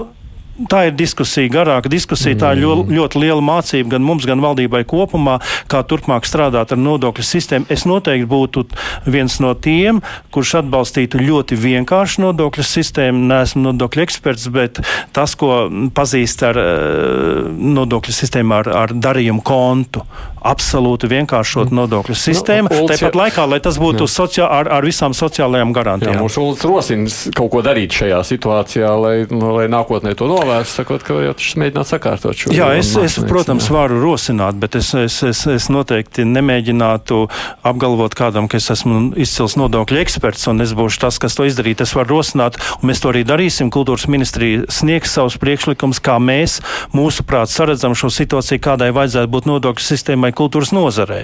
tā 0.69 0.85
ir 0.89 0.95
diskusija, 0.97 1.49
garāka 1.51 1.89
diskusija. 1.91 2.37
Tā 2.41 2.53
ir 2.55 2.63
ļoti, 2.65 2.95
ļoti 2.97 3.21
liela 3.21 3.43
mācība 3.45 3.95
gan 3.95 4.05
mums, 4.05 4.25
gan 4.29 4.41
valdībai 4.43 4.83
kopumā, 4.89 5.37
kā 5.71 5.81
turpmāk 5.87 6.27
strādāt 6.27 6.73
ar 6.73 6.81
nodokļu 6.81 7.25
sistēmu. 7.25 7.69
Es 7.71 7.85
noteikti 7.89 8.27
būtu 8.29 8.65
viens 9.09 9.39
no 9.43 9.53
tiem, 9.55 10.01
kurš 10.33 10.57
atbalstītu 10.61 11.21
ļoti 11.21 11.57
vienkāršu 11.59 12.25
nodokļu 12.25 12.65
sistēmu. 12.67 13.23
Nesmu 13.31 13.65
nodokļu 13.69 14.05
eksperts, 14.05 14.49
bet 14.53 14.81
tas, 15.15 15.35
ko 15.39 15.63
pazīst 15.95 16.43
ar 16.47 16.59
eh, 16.61 17.47
nodokļu 17.79 18.15
sistēmu, 18.15 18.57
ar, 18.59 18.71
ar 18.83 18.95
darījumu 18.95 19.43
kontu, 19.45 20.03
absolūti 20.41 21.09
vienkāršot 21.11 21.69
mm. 21.69 21.79
nodokļu 21.81 22.15
nu, 22.15 22.21
sistēmu. 22.23 22.71
Nu, 22.73 22.85
Tāpat 22.91 23.17
laikā, 23.17 23.45
lai 23.49 23.61
tas 23.63 23.77
būtu 23.81 24.07
sociā, 24.09 24.47
ar, 24.49 24.69
ar 24.73 24.85
visām 24.85 25.15
sociālajām 25.17 25.73
garantijām. 25.75 26.17
Jā, 26.17 26.21
mums 26.23 26.37
Ulus 26.41 26.65
rosina 26.65 27.09
kaut 27.37 27.51
ko 27.53 27.61
darīt 27.65 27.93
šajā 27.95 28.21
situācijā, 28.25 28.93
lai, 28.97 29.15
nu, 29.29 29.53
lai 29.59 29.67
nākotnē 29.71 30.15
to 30.17 30.29
novērstu 30.31 30.40
novērst, 30.41 30.79
sakot, 30.81 31.03
ka 31.05 31.17
jau 31.23 31.33
tas 31.37 31.53
mēģināt 31.61 31.89
sakārtot 31.89 32.37
šo 32.37 32.55
Jā, 32.55 32.71
es, 32.77 32.91
es 32.99 33.17
protams, 33.27 33.67
jā. 33.69 33.75
varu 33.75 33.99
rosināt, 34.01 34.57
bet 34.61 34.75
es, 34.79 34.91
es, 34.97 35.17
es, 35.27 35.43
es 35.49 35.67
noteikti 35.73 36.25
nemēģinātu 36.27 37.19
apgalvot 37.67 38.15
kādam, 38.17 38.49
ka 38.51 38.59
es 38.59 38.69
esmu 38.73 39.11
izcils 39.21 39.57
nodokļu 39.59 40.01
eksperts 40.01 40.49
un 40.51 40.63
es 40.65 40.73
būšu 40.77 41.03
tas, 41.05 41.19
kas 41.21 41.37
to 41.37 41.47
izdarīt. 41.49 41.83
Es 41.85 41.93
varu 41.97 42.17
rosināt, 42.17 42.59
un 42.79 42.91
mēs 42.91 43.03
to 43.03 43.11
arī 43.13 43.23
darīsim. 43.27 43.71
Kultūras 43.73 44.07
ministrija 44.11 44.65
sniegs 44.71 45.15
savus 45.17 45.37
priekšlikumus, 45.41 46.01
kā 46.03 46.17
mēs, 46.21 46.59
mūsuprāt, 46.95 47.51
saredzam 47.53 47.95
šo 47.97 48.11
situāciju, 48.13 48.63
kādai 48.63 48.91
vajadzētu 48.95 49.31
būt 49.31 49.49
nodokļu 49.49 49.85
sistēmai 49.85 50.33
kultūras 50.37 50.73
nozarē. 50.75 51.23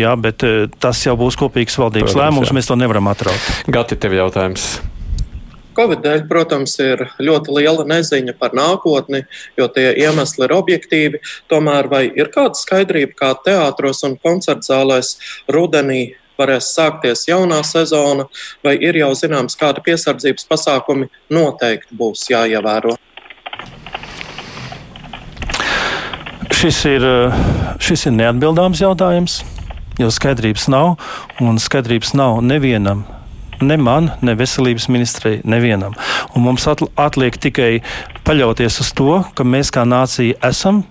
Jā, 0.00 0.16
bet 0.20 0.46
eh, 0.46 0.64
tas 0.80 1.04
jau 1.06 1.16
būs 1.20 1.38
kopīgs 1.40 1.78
valdības 1.80 2.12
Protams, 2.12 2.22
lēmums, 2.22 2.50
jā. 2.50 2.58
mēs 2.58 2.70
to 2.70 2.80
nevaram 2.80 3.12
atraut. 3.12 3.54
Gati, 3.70 4.00
tev 4.00 4.16
jautājums. 4.16 4.74
Covid 5.74 6.02
dēļ, 6.04 6.24
protams, 6.30 6.76
ir 6.82 7.06
ļoti 7.18 7.54
liela 7.56 7.84
neziņa 7.88 8.36
par 8.38 8.54
nākotni, 8.56 9.24
jo 9.58 9.68
tie 9.74 9.90
iemesli 10.04 10.46
ir 10.46 10.54
objektīvi. 10.54 11.22
Tomēr 11.50 11.88
vai 11.90 12.04
ir 12.14 12.30
kāda 12.34 12.58
skaidrība, 12.58 13.16
kā 13.18 13.32
teātros 13.46 14.04
un 14.06 14.18
koncertzālēs 14.22 15.16
rudenī 15.50 16.14
varēs 16.38 16.72
sākties 16.74 17.26
jaunā 17.28 17.60
sezona, 17.66 18.26
vai 18.64 18.76
ir 18.82 18.98
jau 18.98 19.12
zināms, 19.18 19.58
kāda 19.58 19.82
piesardzības 19.86 20.46
pasākumi 20.50 21.10
noteikti 21.30 21.98
būs 21.98 22.26
jāievēro? 22.30 22.96
Šis 26.54 26.78
ir, 26.88 27.04
šis 27.82 28.06
ir 28.08 28.14
neatbildāms 28.16 28.80
jautājums, 28.82 29.42
jo 30.00 30.08
skaidrības 30.10 30.70
nav, 30.72 30.94
un 31.42 31.60
skaidrības 31.60 32.14
nav 32.18 32.40
nevienam 32.46 33.04
ne 33.60 33.76
man, 33.76 34.10
ne 34.22 34.34
veselības 34.38 34.88
ministrei, 34.92 35.40
nevienam. 35.44 35.94
Un 36.34 36.46
mums 36.46 36.66
atliek 36.66 37.38
tikai 37.38 37.70
paļauties 38.26 38.80
uz 38.82 38.90
to, 38.96 39.22
ka 39.34 39.46
mēs 39.46 39.72
kā 39.74 39.86
nācija 39.88 40.40
esam 40.48 40.82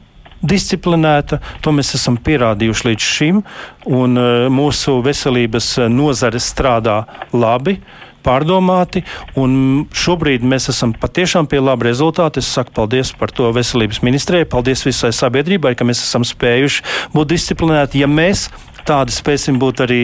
disciplinēta. 0.44 1.40
To 1.64 1.74
mēs 1.76 1.94
esam 1.98 2.18
pierādījuši 2.20 2.90
līdz 2.90 3.12
šim, 3.18 3.44
un 3.88 4.20
uh, 4.20 4.48
mūsu 4.54 5.00
veselības 5.06 5.76
nozare 5.92 6.42
strādā 6.44 7.04
labi. 7.34 7.80
Pārdomāti, 8.24 9.02
un 9.36 9.84
šobrīd 9.92 10.46
mēs 10.48 10.70
esam 10.72 10.94
patiešām 10.96 11.50
pie 11.52 11.60
laba 11.60 11.90
rezultāta. 11.90 12.40
Es 12.40 12.48
saku 12.56 12.72
paldies 12.72 13.12
par 13.20 13.34
to 13.36 13.50
veselības 13.52 14.00
ministrijai, 14.00 14.48
paldies 14.48 14.86
visai 14.88 15.12
sabiedrībai, 15.12 15.74
ka 15.76 15.84
mēs 15.84 16.06
esam 16.06 16.24
spējuši 16.24 16.86
būt 17.12 17.34
disciplinēti. 17.34 18.00
Ja 18.00 18.08
mēs 18.08 18.46
tādi 18.88 19.14
spēsim 19.16 19.60
būt 19.62 19.84
arī 19.86 20.00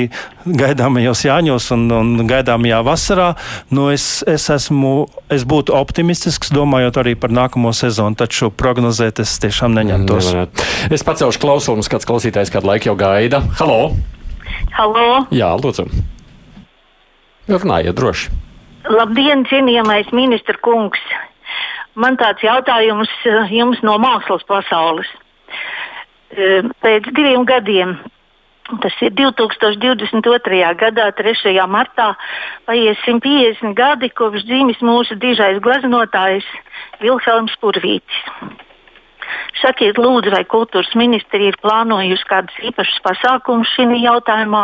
gaidāmajos 0.45 1.23
Jāņos 1.27 1.69
un, 1.75 1.85
un 1.93 2.27
gaidāmajā 2.29 2.81
vasarā. 2.87 3.29
Nu, 3.75 3.89
es, 3.93 4.23
es, 4.29 4.49
esmu, 4.53 4.93
es 5.31 5.45
būtu 5.49 5.75
optimistisks, 5.77 6.53
domājot 6.55 7.01
arī 7.01 7.15
par 7.19 7.33
nākamo 7.35 7.73
sezonu, 7.75 8.17
taču 8.19 8.51
prognozēt 8.51 9.21
es 9.23 9.37
tiešām 9.43 9.75
neņemtos. 9.77 10.31
Nevarētu. 10.31 10.69
Es 10.95 11.05
pacelšu 11.07 11.43
klausumus, 11.43 11.91
kāds 11.91 12.07
klausītājs 12.09 12.53
kādu 12.53 12.71
laiku 12.71 12.91
jau 12.91 12.97
gaida. 12.99 13.43
Halo! 13.61 13.93
Halo! 14.75 15.07
Jā, 15.35 15.53
lūdzu! 15.59 15.87
Runājiet 17.49 17.97
droši! 17.97 18.29
Labdien, 18.89 19.43
cienījamais 19.49 20.13
ministra 20.15 20.55
kungs! 20.63 21.01
Man 21.99 22.15
tāds 22.19 22.43
jautājums 22.45 23.09
eh, 23.27 23.49
jums 23.57 23.81
no 23.83 23.97
mākslas 23.99 24.45
pasaules. 24.47 25.09
Eh, 26.31 26.63
pēc 26.83 27.09
diviem 27.11 27.43
gadiem 27.49 27.97
Tas 28.69 28.93
ir 29.01 29.15
2022. 29.17 30.59
gadā, 30.77 31.07
3. 31.17 31.55
martā, 31.65 32.11
paies 32.69 32.99
150 33.01 33.73
gadi 33.73 34.11
kopš 34.13 34.45
dzīves 34.45 34.83
mūsu 34.85 35.17
dižais 35.17 35.57
glaznotājs 35.65 36.45
Vilhelms 37.01 37.55
Purvītis. 37.63 38.19
Sakiet, 39.57 39.97
lūdzu, 39.97 40.29
vai 40.33 40.43
kultūras 40.45 40.93
ministrija 40.97 41.49
ir 41.49 41.57
plānojusi 41.63 42.29
kādus 42.29 42.61
īpašus 42.69 43.01
pasākumus 43.05 43.73
šī 43.73 43.89
jautājumā? 44.05 44.63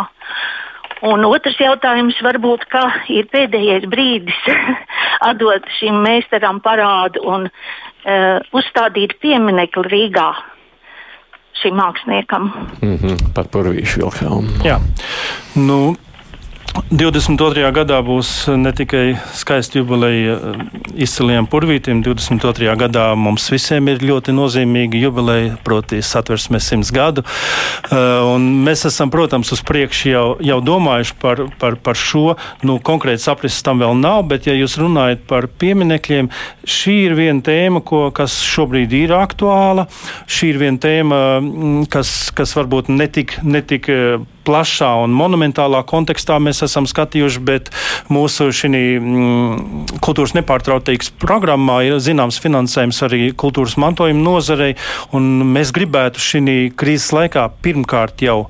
Un 1.05 1.25
otrs 1.25 1.57
jautājums 1.59 2.21
varbūt, 2.23 2.69
kā 2.69 2.85
ir 3.09 3.25
pēdējais 3.33 3.89
brīdis 3.89 4.41
atdot 5.29 5.65
šim 5.79 5.97
meistaram 6.05 6.61
parādu 6.61 7.25
un 7.25 7.49
uh, 7.49 8.37
uzstādīt 8.53 9.17
pieminekli 9.21 9.89
Rīgā 9.89 10.29
šim 11.61 11.75
māksliniekam. 11.79 12.51
Mm 12.81 12.97
-hmm, 12.97 13.33
par 13.35 13.45
Purvīšu 13.51 14.03
Vilhelmu. 14.03 14.49
Jā. 14.63 14.79
Nu, 15.55 15.95
22. 16.75 17.63
gadā 17.73 17.97
būs 18.05 18.29
ne 18.59 18.69
tikai 18.75 19.15
skaista 19.33 19.79
jubileja 19.79 20.35
izciliem 20.93 21.47
purvītiem, 21.49 22.01
22. 22.05 22.67
gadā 22.77 23.05
mums 23.17 23.47
visiem 23.49 23.87
ir 23.89 24.03
ļoti 24.03 24.35
nozīmīga 24.35 24.99
jubileja, 24.99 25.55
proti, 25.65 26.01
satversmes 26.05 26.67
simts 26.69 26.91
gadu. 26.95 27.23
Un 27.91 28.45
mēs 28.67 28.85
esam, 28.89 29.09
protams, 29.13 29.53
uz 29.55 29.63
priekšu 29.65 30.11
jau, 30.11 30.25
jau 30.43 30.59
domājuši 30.67 31.17
par, 31.23 31.45
par, 31.61 31.79
par 31.79 31.99
šo. 31.99 32.35
Nu, 32.65 32.77
konkrēti 32.83 33.23
saprasts 33.23 33.65
tam 33.65 33.81
vēl 33.83 33.97
nav, 33.99 34.25
bet, 34.29 34.45
ja 34.49 34.55
jūs 34.57 34.77
runājat 34.81 35.25
par 35.31 35.47
pieminekļiem, 35.47 36.29
šī 36.67 36.99
ir 37.07 37.17
viena 37.17 37.43
tēma, 37.45 37.81
ko, 37.87 38.05
kas 38.15 38.37
šobrīd 38.45 38.93
ir 38.99 39.15
aktuāla. 39.15 39.87
Šī 40.27 40.53
ir 40.53 40.61
viena 40.61 40.83
tēma, 40.85 41.25
kas, 41.91 42.15
kas 42.35 42.55
varbūt 42.59 42.93
netik, 42.93 43.39
netik 43.47 43.89
plašā 44.45 44.91
un 45.03 45.15
monumentālā 45.15 45.81
kontekstā 45.89 46.37
mēs 46.43 46.63
esam 46.65 46.87
skatījuši, 46.89 47.43
bet 47.45 47.71
mūsu 48.13 48.51
šī 48.55 48.69
mm, 48.71 49.97
kultūras 50.05 50.35
nepārtrautīgas 50.37 51.11
programmā 51.21 51.81
ir 51.87 51.99
zināms 52.03 52.39
finansējums 52.43 53.01
arī 53.07 53.23
kultūras 53.33 53.77
mantojuma 53.81 54.23
nozarei, 54.25 54.75
un 55.15 55.43
mēs 55.55 55.73
gribētu 55.75 56.21
šī 56.21 56.55
krīzes 56.77 57.11
laikā 57.15 57.49
pirmkārt 57.65 58.23
jau 58.25 58.45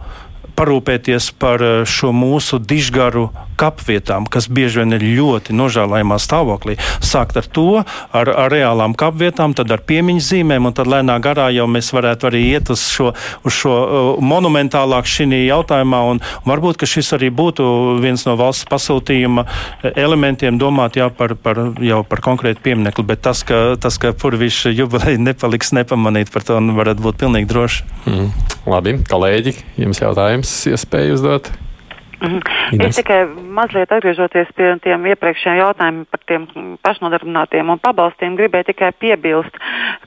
parūpēties 0.55 1.31
par 1.39 1.63
eh, 1.63 1.83
šo 1.87 2.13
mūsu 2.15 2.59
dižgaru 2.63 3.29
kapvietām, 3.60 4.28
kas 4.32 4.47
bieži 4.51 4.82
vien 4.82 4.97
ir 4.97 5.06
ļoti 5.20 5.56
nožēlojamā 5.56 6.18
stāvoklī. 6.22 6.78
Sākt 7.03 7.39
ar 7.39 7.47
to, 7.47 7.68
ar, 7.86 8.32
ar 8.32 8.51
reālām 8.51 8.95
kapvietām, 8.97 9.56
tad 9.58 9.72
ar 9.74 9.84
piemiņas 9.88 10.30
zīmēm, 10.34 10.70
un 10.70 10.76
tad 10.76 10.89
lēnā 10.91 11.18
garā 11.24 11.49
jau 11.56 11.68
mēs 11.72 11.91
varētu 11.95 12.30
arī 12.30 12.43
iet 12.53 12.72
uz 12.74 12.84
šo, 12.91 13.12
uz 13.45 13.56
šo 13.56 13.76
uh, 13.76 14.24
monumentālāk 14.24 15.08
šī 15.10 15.26
jautājumā, 15.26 16.01
un 16.12 16.22
varbūt, 16.45 16.86
šis 16.86 17.16
arī 17.18 17.32
būtu 17.34 17.66
viens 18.03 18.26
no 18.28 18.36
valsts 18.39 18.68
pasūtījuma 18.70 19.45
elementiem 19.95 20.60
domāt 20.62 20.99
jau 20.99 21.10
par, 21.14 21.36
par, 21.39 21.62
jau 21.82 22.03
par 22.08 22.22
konkrētu 22.26 22.62
pieminekli, 22.66 23.08
bet 23.10 23.24
tas, 23.26 23.43
ka, 23.47 23.76
tas, 23.82 23.97
ka 24.01 24.14
purvišs 24.14 24.70
jubileja 24.76 25.22
nepaliks 25.22 25.74
nepamanīt, 25.76 26.34
par 26.34 26.45
to 26.47 26.62
varat 26.78 27.01
būt 27.01 27.22
pilnīgi 27.26 27.51
droši. 27.51 27.86
Mm. 28.06 28.32
Labi, 28.70 28.97
kolēģi, 29.10 29.58
jums 29.82 30.01
jautājums 30.03 30.58
iespēju 30.72 31.20
uzdot? 31.20 31.53
Mhm. 32.20 32.39
Es 32.80 32.95
tikai 32.95 33.26
mazliet 33.51 33.91
atgriežoties 33.91 34.47
pie 34.55 34.70
tiem 34.84 35.03
iepriekšējiem 35.11 35.59
jautājumiem 35.59 36.05
par 36.09 36.22
tiem 36.30 36.45
pašnodarbinātiem 36.86 37.70
un 37.70 37.82
pabalstiem, 37.84 38.38
gribēju 38.39 38.70
tikai 38.72 38.91
piebilst, 38.99 39.57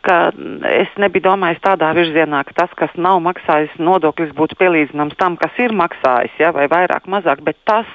ka 0.06 0.30
es 0.72 0.88
nebiju 0.96 1.26
domājis 1.28 1.60
tādā 1.64 1.90
virzienā, 1.96 2.40
ka 2.48 2.56
tas, 2.62 2.72
kas 2.80 2.94
nav 2.96 3.20
maksājis 3.26 3.74
nodokļus, 3.76 4.32
būtu 4.38 4.56
pielīdzināms 4.60 5.18
tam, 5.20 5.36
kas 5.40 5.52
ir 5.60 5.74
maksājis, 5.76 6.38
ja, 6.40 6.52
vai 6.56 6.64
vairāk, 6.72 7.06
mazāk, 7.12 7.42
bet 7.44 7.58
tas, 7.68 7.88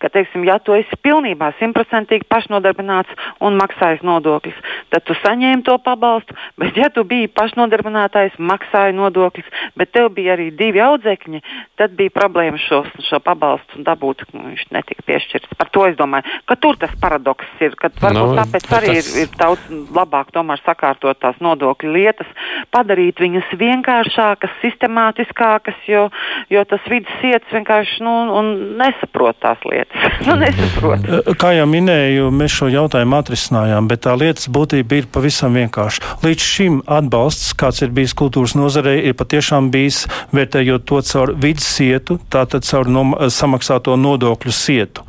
ka, 0.00 0.08
teiksim, 0.08 0.46
ja 0.48 0.56
tu 0.58 0.74
esi 0.78 0.96
pilnībā 1.04 1.52
simtprocentīgi 1.60 2.28
pašnodarbināts 2.32 3.12
un 3.44 3.60
maksājis 3.60 4.04
nodokļus, 4.06 4.56
tad 4.94 5.04
tu 5.04 5.16
saņēmi 5.20 5.66
to 5.68 5.76
pabalstu, 5.84 6.38
bet 6.60 6.80
ja 6.80 6.88
tu 6.88 7.04
biji 7.04 7.28
pašnodarbinātais, 7.36 8.40
maksāji 8.40 8.96
nodokļus, 8.96 9.52
bet 9.76 9.92
tev 9.92 10.10
bija 10.16 10.34
arī 10.38 10.50
divi 10.56 10.80
audzekņi, 10.80 11.44
tad 11.76 11.94
bija 11.98 12.16
problēma 12.16 12.60
šo, 12.60 12.84
šo 13.04 13.20
pabalstu 13.20 13.49
atbalstu 13.50 13.82
dabūt, 13.84 14.24
viņš 14.32 14.64
netika 14.74 15.02
piešķirts. 15.06 15.56
Par 15.58 15.70
to 15.72 15.86
es 15.88 15.96
domāju, 15.98 16.26
ka 16.46 16.56
tur 16.60 16.78
tas 16.78 16.92
paradoks 17.00 17.46
ir, 17.60 17.74
ka 17.78 17.90
varbūt 18.00 18.34
no, 18.34 18.36
tāpēc 18.38 18.68
arī 18.76 18.94
tas... 18.94 19.10
ir, 19.14 19.24
ir 19.24 19.32
daudz 19.38 19.60
labāk 19.94 20.30
tomēr 20.34 20.60
sakārtot 20.64 21.18
tās 21.20 21.38
nodokļu 21.42 21.92
lietas, 21.94 22.28
padarīt 22.74 23.20
viņas 23.20 23.50
vienkāršākas, 23.60 24.54
sistemātiskākas, 24.62 25.78
jo, 25.88 26.08
jo 26.50 26.64
tas 26.68 26.86
vidas 26.90 27.24
iets 27.26 27.54
vienkārši 27.54 28.04
nu, 28.06 28.44
nesaprot 28.80 29.38
tās 29.42 29.62
lietas. 29.66 30.06
nu, 30.28 30.36
nesaprot. 30.40 31.08
Kā 31.40 31.54
jau 31.56 31.66
minēju, 31.70 32.30
mēs 32.34 32.54
šo 32.60 32.70
jautājumu 32.72 33.18
atrisinājām, 33.18 33.90
bet 33.90 34.04
tā 34.06 34.16
lietas 34.18 34.50
būtība 34.52 35.00
ir 35.00 35.10
pavisam 35.12 35.56
vienkārša. 35.58 36.20
Līdz 36.24 36.46
šim 36.46 36.80
atbalsts, 36.90 37.52
kāds 37.58 37.82
ir 37.84 37.94
bijis 37.94 38.14
kultūras 38.18 38.56
nozarei, 38.58 39.00
ir 39.08 39.18
patiešām 39.18 39.70
bijis 39.74 40.04
vērtējot 40.36 40.86
to 40.86 41.00
caur 41.10 41.34
vidas 41.40 41.66
sietu, 41.66 42.18
tātad 42.32 42.66
caur 42.66 42.90
nom, 42.90 43.14
samaksāto 43.40 43.96
nodokļu 44.00 44.54
sietu. 44.54 45.04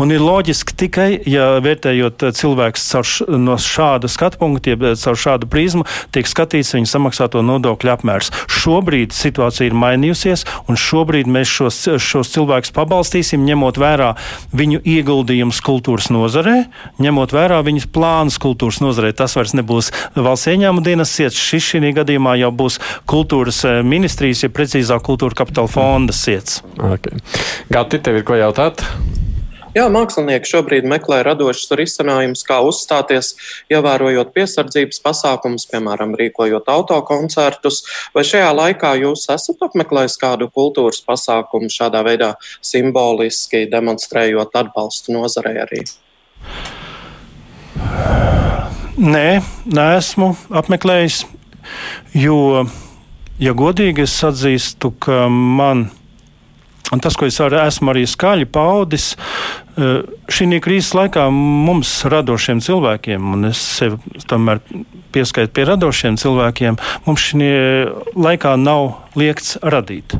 Un 0.00 0.14
ir 0.14 0.22
loģiski 0.22 0.76
tikai, 0.84 1.08
ja 1.28 1.58
vērtējot 1.62 2.26
cilvēks 2.38 2.86
caur, 2.92 3.08
no 3.40 3.58
šāda 3.60 4.10
skatu 4.10 4.40
punkta, 4.40 4.72
ja 4.74 4.94
caur 4.98 5.18
šādu 5.18 5.48
prizmu, 5.50 5.86
tiek 6.14 6.28
skatīts 6.28 6.74
viņa 6.76 6.90
samaksāto 6.94 7.42
nodokļu 7.46 7.92
apmērs. 7.92 8.32
Šobrīd 8.50 9.14
situācija 9.16 9.68
ir 9.70 9.76
mainījusies, 9.78 10.46
un 10.70 10.78
šobrīd 10.78 11.30
mēs 11.30 11.50
šos, 11.50 11.80
šos 12.02 12.32
cilvēkus 12.34 12.74
pabalstīsim, 12.76 13.44
ņemot 13.46 13.80
vērā 13.82 14.12
viņu 14.56 14.82
ieguldījumus 14.94 15.62
kultūras 15.64 16.10
nozarē, 16.14 16.64
ņemot 17.02 17.34
vērā 17.34 17.60
viņas 17.66 17.88
plānus 17.92 18.38
kultūras 18.42 18.80
nozarē. 18.84 19.12
Tas 19.16 19.36
vairs 19.38 19.56
nebūs 19.58 19.92
valsts 20.16 20.50
ieņēmuma 20.52 20.84
dienas 20.86 21.12
ciets, 21.16 21.38
šis 21.38 21.72
šī 21.72 21.92
gadījumā 21.96 22.36
jau 22.40 22.52
būs 22.54 22.78
kultūras 23.10 23.62
eh, 23.68 23.80
ministrijas, 23.86 24.44
ja 24.46 24.52
precīzāk 24.52 25.04
kultūra 25.06 25.42
kapitāla 25.42 25.70
fonda 25.70 26.16
ciets. 26.16 26.60
Okay. 26.78 27.18
Gati, 27.72 27.96
tev 28.04 28.18
ir 28.18 28.24
ko 28.28 28.36
jautāt? 28.36 28.82
Jā, 29.72 29.86
mākslinieki 29.88 30.44
šobrīd 30.44 30.84
meklē 30.84 31.22
radošus 31.24 31.70
risinājumus, 31.78 32.42
kā 32.44 32.58
uzstāties, 32.68 33.30
ievērojot 33.72 34.34
piesardzības 34.34 34.98
pasākumus, 35.00 35.64
piemēram, 35.70 36.12
rīkojot 36.20 36.68
autokoncertus. 36.68 37.78
Vai 38.12 38.26
šajā 38.28 38.50
laikā 38.58 38.90
jūs 39.00 39.24
esat 39.32 39.64
apmeklējis 39.64 40.18
kādu 40.20 40.50
kultūras 40.52 41.00
pasākumu 41.06 41.72
šādā 41.72 42.02
veidā 42.04 42.34
simboliski 42.60 43.64
demonstrējot 43.72 44.60
atbalstu 44.60 45.16
nozarei 45.16 45.54
arī? 45.64 45.80
Nē, 49.00 49.40
neesmu 49.64 50.34
apmeklējis, 50.60 51.24
jo, 52.20 52.38
ja 53.40 53.56
godīgi, 53.64 54.04
es 54.04 54.20
atzīstu, 54.28 54.92
ka 55.00 55.24
man 55.32 55.86
ir 55.88 56.01
Un 56.92 57.00
tas, 57.00 57.14
ko 57.16 57.28
es 57.28 57.38
arī 57.40 57.60
esmu 57.62 57.92
arī 57.92 58.02
skaļi 58.10 58.48
paudis, 58.52 59.12
šī 59.76 60.60
krīzes 60.64 60.92
laikā 60.96 61.28
mums, 61.32 62.02
radošiem 62.12 62.60
cilvēkiem, 62.64 63.32
un 63.36 63.50
es 63.52 63.60
sevi 63.78 63.96
tomēr 64.28 64.60
pieskaitu 65.12 65.52
pie 65.56 65.68
radošiem 65.68 66.18
cilvēkiem, 66.20 66.78
mums 67.06 67.30
šī 67.30 67.48
laikā 68.16 68.56
nav 68.60 69.02
liekts 69.18 69.56
radīt. 69.60 70.14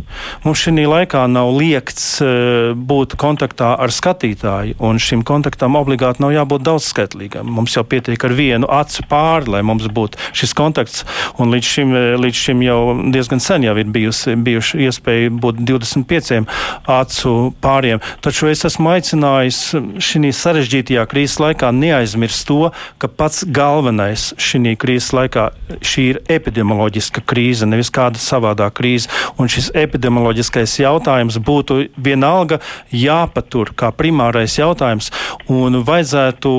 Mums 0.44 0.62
šī 0.62 0.84
laikā 0.88 1.24
nav 1.30 1.52
liekts 1.56 2.04
uh, 2.24 2.72
būt 2.76 3.16
kontaktā 3.20 3.72
ar 3.80 3.92
skatītāju, 3.94 4.76
un 4.84 5.00
šim 5.02 5.24
kontaktam 5.26 5.76
obligāti 5.80 6.22
nav 6.24 6.34
jābūt 6.34 6.66
daudzskaitlīgam. 6.66 7.48
Mums 7.48 7.76
jau 7.76 7.84
pietiek 7.88 8.24
ar 8.24 8.36
vienu 8.36 8.68
acu 8.72 9.06
pāri, 9.08 9.50
lai 9.54 9.62
mums 9.66 9.88
būtu 9.92 10.20
šis 10.36 10.54
kontakts, 10.58 11.04
un 11.40 11.52
līdz 11.54 11.70
šim, 11.74 11.94
eh, 11.96 12.08
līdz 12.20 12.42
šim 12.46 12.62
jau 12.66 12.80
diezgan 13.14 13.40
sen 13.40 13.66
jau 13.66 13.76
ir 13.80 13.88
bijusi, 13.92 14.36
bijuši 14.36 14.84
iespēja 14.88 15.32
būt 15.32 15.64
25 15.64 16.46
acu 16.86 17.54
pāriem. 17.62 18.02
Taču 18.20 18.50
es 18.52 18.64
esmu 18.68 18.92
aicinājis 18.92 19.41
šī 19.50 20.30
sarežģītajā 20.36 21.04
krīzes 21.10 21.38
laikā 21.42 21.72
neaizmirst 21.74 22.46
to, 22.48 22.70
ka 23.02 23.08
pats 23.08 23.42
galvenais 23.44 24.30
šī 24.38 24.76
krīzes 24.78 25.12
laikā 25.16 25.48
šī 25.82 26.04
ir 26.12 26.20
epidemioloģiska 26.30 27.24
krīze, 27.28 27.66
nevis 27.68 27.90
kāda 27.94 28.20
savādāka 28.22 28.82
krīze. 28.82 29.10
Un 29.40 29.50
šis 29.52 29.70
epidemioloģiskais 29.78 30.78
jautājums 30.82 31.38
būtu 31.42 31.88
vienalga 31.96 32.60
jāpatur 32.94 33.72
kā 33.76 33.92
primārais 33.96 34.58
jautājums. 34.58 35.10
Un 35.52 35.80
vajadzētu 35.86 36.52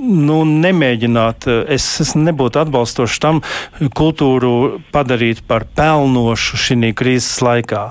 nu, 0.00 0.38
nemēģināt, 0.48 1.48
es, 1.68 1.86
es 2.04 2.14
nebūtu 2.18 2.62
atbalstošs 2.62 3.20
tam, 3.22 3.42
kultūru 3.98 4.80
padarīt 4.94 5.44
par 5.48 5.66
pelnošu 5.78 6.58
šī 6.58 6.92
krīzes 6.96 7.40
laikā. 7.44 7.84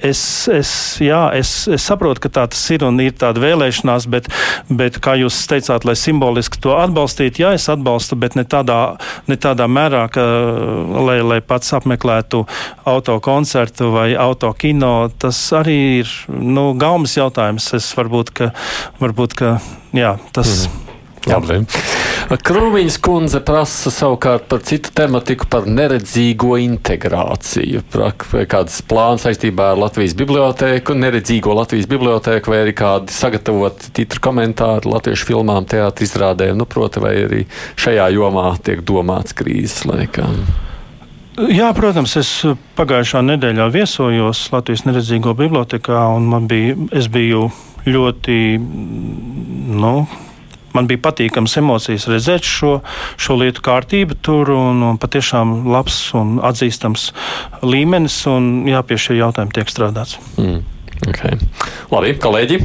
Es, 0.00 0.22
es, 0.48 0.70
jā, 1.02 1.26
es, 1.36 1.52
es 1.68 1.84
saprotu, 1.84 2.24
ka 2.24 2.32
tā 2.40 2.46
tas 2.50 2.62
ir 2.72 2.84
un 2.86 3.00
ir 3.04 3.12
tāda 3.20 3.42
vēlēšanās, 3.70 4.08
bet, 4.10 4.28
bet 4.68 4.98
kā 5.02 5.16
jūs 5.20 5.46
teicāt, 5.50 5.84
lai 5.84 5.96
simboliski 5.96 6.60
to 6.60 6.74
atbalstītu, 6.78 7.44
jā, 7.44 7.54
es 7.54 7.68
atbalstu, 7.70 8.16
bet 8.16 8.36
ne 8.36 8.44
tādā, 8.44 8.96
ne 9.28 9.36
tādā 9.36 9.68
mērā, 9.68 10.08
ka, 10.10 10.24
lai, 11.06 11.20
lai 11.22 11.40
pats 11.40 11.72
apmeklētu 11.78 12.46
auto 12.84 13.10
autokoncertu 13.10 13.90
vai 13.92 14.14
autokino, 14.14 15.10
tas 15.18 15.38
arī 15.52 16.02
ir 16.02 16.14
nu, 16.28 16.72
gaumas 16.74 17.16
jautājums. 17.16 17.72
Es 17.74 17.90
varbūt, 17.96 18.30
ka, 18.30 18.52
varbūt, 19.00 19.34
ka 19.34 19.58
jā, 19.96 20.16
tas. 20.32 20.66
Mm. 20.66 20.86
Labi. 21.28 21.58
Krūmiņas 22.28 22.98
kundze 23.02 23.40
prasa 23.44 23.90
savukārt 23.94 24.46
par 24.50 24.62
citu 24.66 24.92
tematiku, 24.96 25.46
par 25.50 25.66
neredzīgo 25.70 26.56
integrāciju. 26.60 27.82
Kādas 28.50 28.80
plāns 28.86 29.24
saistībā 29.26 29.72
ar 29.72 29.80
Latvijas 29.80 30.14
bibliotēku, 30.18 30.96
neredzīgo 30.98 31.54
Latvijas 31.56 31.88
bibliotēku, 31.90 32.52
vai 32.52 32.62
arī 32.64 32.74
kādi 32.76 33.14
sagatavot 33.14 33.90
titru 33.96 34.22
komentāri 34.28 34.90
latviešu 34.90 35.30
filmām, 35.32 35.68
teātris 35.70 36.10
izrādēm, 36.10 36.58
nu, 36.60 36.66
proti, 36.68 37.02
vai 37.02 37.14
arī 37.24 37.44
šajā 37.80 38.10
jomā 38.16 38.50
tiek 38.64 38.84
domāts 38.86 39.36
krīzes 39.36 39.86
laikā. 39.88 40.26
Jā, 41.50 41.70
protams, 41.72 42.16
es 42.20 42.30
pagājušā 42.76 43.22
nedēļā 43.24 43.70
viesojos 43.72 44.42
Latvijas 44.52 44.82
neredzīgo 44.84 45.32
bibliotekā, 45.38 46.02
un 46.18 46.48
bija, 46.50 46.74
es 46.92 47.06
biju 47.08 47.46
ļoti 47.86 48.40
nu, 49.80 49.94
man 50.76 50.88
bija 50.90 51.02
patīkams 51.08 51.56
emocijas 51.60 52.08
redzēt 52.10 52.46
šo, 52.46 52.78
šo 53.20 53.38
lietu 53.40 53.64
kārtību 53.66 54.18
tur 54.24 54.52
un, 54.54 54.82
un 54.86 55.00
patiešām 55.00 55.70
labs 55.70 55.98
un 56.18 56.38
atzīstams 56.46 57.10
līmenis 57.66 58.20
un 58.30 58.50
jā, 58.70 58.82
pie 58.86 59.00
šī 59.00 59.20
jautājuma 59.20 59.56
tiek 59.56 59.72
strādāts. 59.72 60.18
Mm, 60.40 60.60
okay. 61.08 61.40
Labi, 61.92 62.14
kolēģi! 62.22 62.60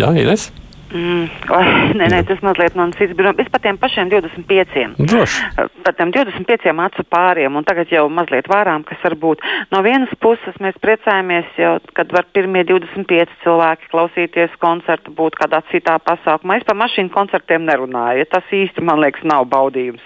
Jā, 0.00 0.12
Ines? 0.16 0.48
Mm, 0.92 1.28
nē, 1.98 2.08
nē, 2.12 2.20
tas 2.28 2.42
mazliet 2.44 2.74
man 2.76 2.92
cits 2.96 3.14
bija. 3.16 3.32
Es 3.40 3.48
par 3.52 3.62
tiem 3.64 3.78
pašiem 3.80 4.10
25. 4.12 4.98
Droši. 5.00 5.44
Par 5.86 5.96
tiem 5.96 6.12
25 6.12 6.68
acu 6.84 7.04
pāriem, 7.08 7.56
un 7.56 7.64
tagad 7.64 7.92
jau 7.92 8.04
mazliet 8.12 8.48
vārām, 8.52 8.84
kas 8.84 9.00
var 9.06 9.16
būt. 9.22 9.44
No 9.72 9.80
vienas 9.86 10.12
puses 10.20 10.58
mēs 10.60 10.76
priecājamies, 10.84 11.48
jau, 11.56 11.78
kad 11.96 12.12
var 12.12 12.28
pirmie 12.36 12.64
25 12.68 13.32
cilvēki 13.44 13.88
klausīties 13.92 14.58
koncertu, 14.60 15.14
būt 15.16 15.38
kādā 15.40 15.62
citā 15.70 15.96
pasākumā. 16.04 16.60
Es 16.60 16.68
par 16.68 16.76
mašīnu 16.82 17.12
koncertiem 17.14 17.64
nerunāju, 17.68 18.20
ja 18.20 18.28
tas 18.36 18.52
īsti 18.52 18.84
man 18.84 19.00
liekas 19.00 19.24
nav 19.28 19.48
baudījums. 19.52 20.04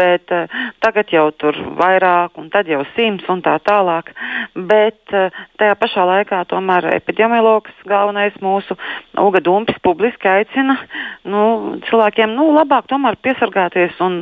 Bet 0.00 0.32
uh, 0.32 0.48
tagad 0.84 1.12
jau 1.12 1.28
tur 1.36 1.56
vairāk, 1.78 2.38
un 2.40 2.48
tad 2.54 2.70
jau 2.70 2.80
simts 2.96 3.28
un 3.28 3.44
tā 3.44 3.58
tālāk. 3.66 4.14
Bet 4.56 5.12
uh, 5.12 5.28
tajā 5.60 5.76
pašā 5.78 6.08
laikā 6.08 6.40
tomēr 6.48 6.88
epidemiologs 6.96 7.76
galvenais 7.88 8.36
mūsu 8.40 8.78
Uga 9.18 9.42
Dumpis 9.44 9.76
publiski 9.98 10.28
aicina 10.30 10.76
nu, 11.26 11.42
cilvēkiem 11.88 12.30
nu, 12.38 12.52
labāk 12.54 12.86
piesargāties 13.24 13.98
un 14.04 14.14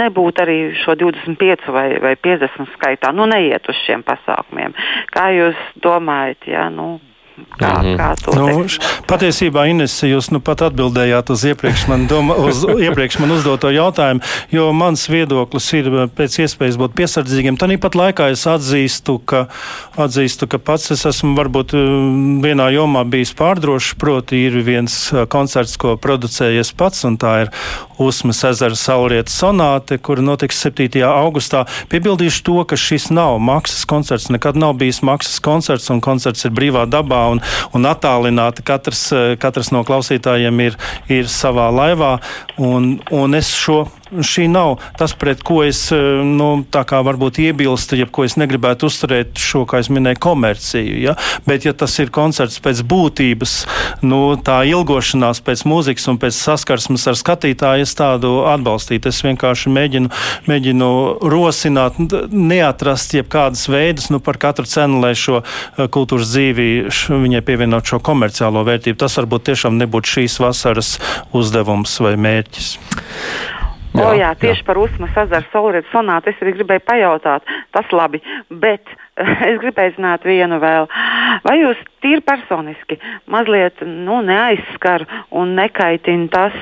nebūt 0.00 0.40
arī 0.40 0.72
šo 0.80 0.96
25 0.96 1.68
vai, 1.68 2.00
vai 2.00 2.14
50 2.16 2.72
skaitā, 2.78 3.12
nu, 3.12 3.28
neiet 3.28 3.68
uz 3.68 3.76
šiem 3.84 4.02
pasākumiem. 4.02 4.72
Kā 5.12 5.28
jūs 5.36 5.60
domājat? 5.84 6.48
Ja, 6.48 6.70
nu, 6.72 6.96
Kā, 7.60 7.82
mm 7.82 7.86
-hmm. 7.86 7.96
kā 7.98 8.36
nu, 8.36 8.64
patiesībā, 9.06 9.66
Ines, 9.68 10.02
jūs 10.02 10.30
nu 10.32 10.40
pat 10.40 10.62
atbildējāt 10.62 11.30
uz 11.30 11.44
iepriekš 11.44 11.86
man, 11.88 12.06
doma, 12.06 12.34
uz 12.34 12.64
iepriekš 12.86 13.18
man 13.18 13.30
uzdoto 13.30 13.70
jautājumu, 13.70 14.20
jo 14.50 14.72
mans 14.72 15.08
viedoklis 15.08 15.72
ir 15.72 15.86
eh, 15.86 16.08
pēc 16.16 16.38
iespējas 16.44 16.78
būt 16.80 16.94
piesardzīgiem. 16.94 17.56
Tāpat 17.56 17.94
laikā 17.94 18.30
es 18.30 18.46
atzīstu 18.46 19.18
ka, 19.24 19.46
atzīstu, 19.96 20.46
ka 20.46 20.58
pats 20.58 20.90
es 20.90 21.06
esmu 21.06 21.36
varbūt 21.36 21.74
eh, 21.74 21.84
vienā 22.46 22.70
jomā 22.72 23.04
bijis 23.04 23.34
pārdrošs, 23.34 23.94
proti 23.98 24.36
ir 24.46 24.62
viens 24.64 25.12
eh, 25.12 25.26
koncerts, 25.26 25.76
ko 25.76 25.96
producējies 25.96 26.72
pats, 26.72 27.04
un 27.04 27.18
tā 27.18 27.40
ir 27.42 27.54
Usmas 28.00 28.38
ezera 28.48 28.74
saulrietas 28.74 29.34
sonāte, 29.36 29.98
kur 30.00 30.22
notiks 30.24 30.62
7. 30.64 31.02
augustā. 31.04 31.66
Piebildīšu 31.92 32.42
to, 32.46 32.64
ka 32.64 32.76
šis 32.80 33.10
nav 33.12 33.36
maksas 33.44 33.84
koncerts, 33.84 34.30
nekad 34.32 34.56
nav 34.56 34.78
bijis 34.80 35.02
maksas 35.04 35.36
koncerts, 35.44 35.90
un 35.92 36.00
koncerts 36.00 36.46
ir 36.48 36.54
brīvā 36.56 36.86
dabā 36.88 37.26
un, 37.34 37.42
un 37.76 37.88
attālināti. 37.90 38.64
Katrs, 38.66 39.06
katrs 39.40 39.72
no 39.74 39.84
klausītājiem 39.86 40.64
ir, 40.66 40.78
ir 41.12 41.30
savā 41.30 41.70
laivā, 41.74 42.16
un, 42.58 42.92
un 43.14 43.38
es 43.38 43.52
šo 43.56 43.84
šī 44.10 44.46
nav 44.50 44.78
tas, 44.98 45.14
pret 45.14 45.42
ko 45.46 45.60
es 45.64 45.82
eh, 45.94 46.22
nu, 46.26 46.50
varbūt 46.90 47.40
iebilstu, 47.42 47.98
ja 48.00 48.06
ko 48.06 48.24
es 48.26 48.36
negribētu 48.40 48.88
uzturēt 48.90 49.38
šo, 49.38 49.64
kā 49.68 49.80
es 49.82 49.90
minēju, 49.92 50.20
komerciju. 50.22 50.98
Ja? 51.04 51.16
Bet, 51.46 51.64
ja 51.68 51.72
tas 51.76 51.96
ir 52.02 52.10
koncerts 52.14 52.60
pēc 52.62 52.82
būtības, 52.86 53.54
nu, 54.02 54.20
tā 54.44 54.60
ilgošanās 54.68 55.42
pēc 55.46 55.64
mūzikas 55.68 56.08
un 56.12 56.20
pēc 56.22 56.36
saskarsmes 56.36 57.06
ar 57.10 57.18
skatītāju, 57.18 57.86
es 57.86 57.94
tādu 57.98 58.40
atbalstītu. 58.50 59.10
Es 59.10 59.22
vienkārši 59.24 59.72
mēģinu, 59.74 60.12
mēģinu 60.50 60.90
rosināt, 61.30 62.00
neatrast 62.30 63.14
jebkādas 63.16 63.66
veidus 63.70 64.10
nu, 64.12 64.20
par 64.24 64.40
katru 64.42 64.68
cenu, 64.68 65.00
lai 65.04 65.14
šo 65.18 65.40
eh, 65.42 65.86
kultūras 65.86 66.32
dzīvi 66.34 66.70
viņai 66.90 67.44
pievienot 67.46 67.86
šo 67.86 68.02
komerciālo 68.04 68.64
vērtību. 68.66 68.98
Tas 69.00 69.18
varbūt 69.20 69.50
tiešām 69.50 69.78
nebūtu 69.80 70.16
šīs 70.18 70.40
vasaras 70.42 70.96
uzdevums 71.36 71.96
vai 72.02 72.16
mērķis. 72.20 72.74
Jā, 73.90 74.06
o, 74.06 74.10
jā, 74.14 74.30
tieši 74.38 74.62
jā. 74.62 74.66
par 74.68 74.78
Usmas 74.78 75.16
ezeru 75.24 75.48
solītu 75.50 75.90
sonātu 75.90 76.30
es 76.30 76.42
arī 76.42 76.54
gribēju 76.60 76.84
pajautāt. 76.86 77.48
Tas 77.74 77.90
labi, 77.94 78.20
bet 78.62 78.86
es 79.50 79.58
gribēju 79.62 79.96
zināt 79.98 80.26
vienu 80.26 80.60
vēl. 80.62 80.88
Vai 81.44 81.56
jūs 81.60 81.80
tīri 82.04 82.22
personiski 82.24 82.98
mazliet 83.30 83.82
nu, 83.86 84.20
neaizskar 84.26 85.04
un 85.36 85.54
nekaitina 85.58 86.28
tas, 86.32 86.56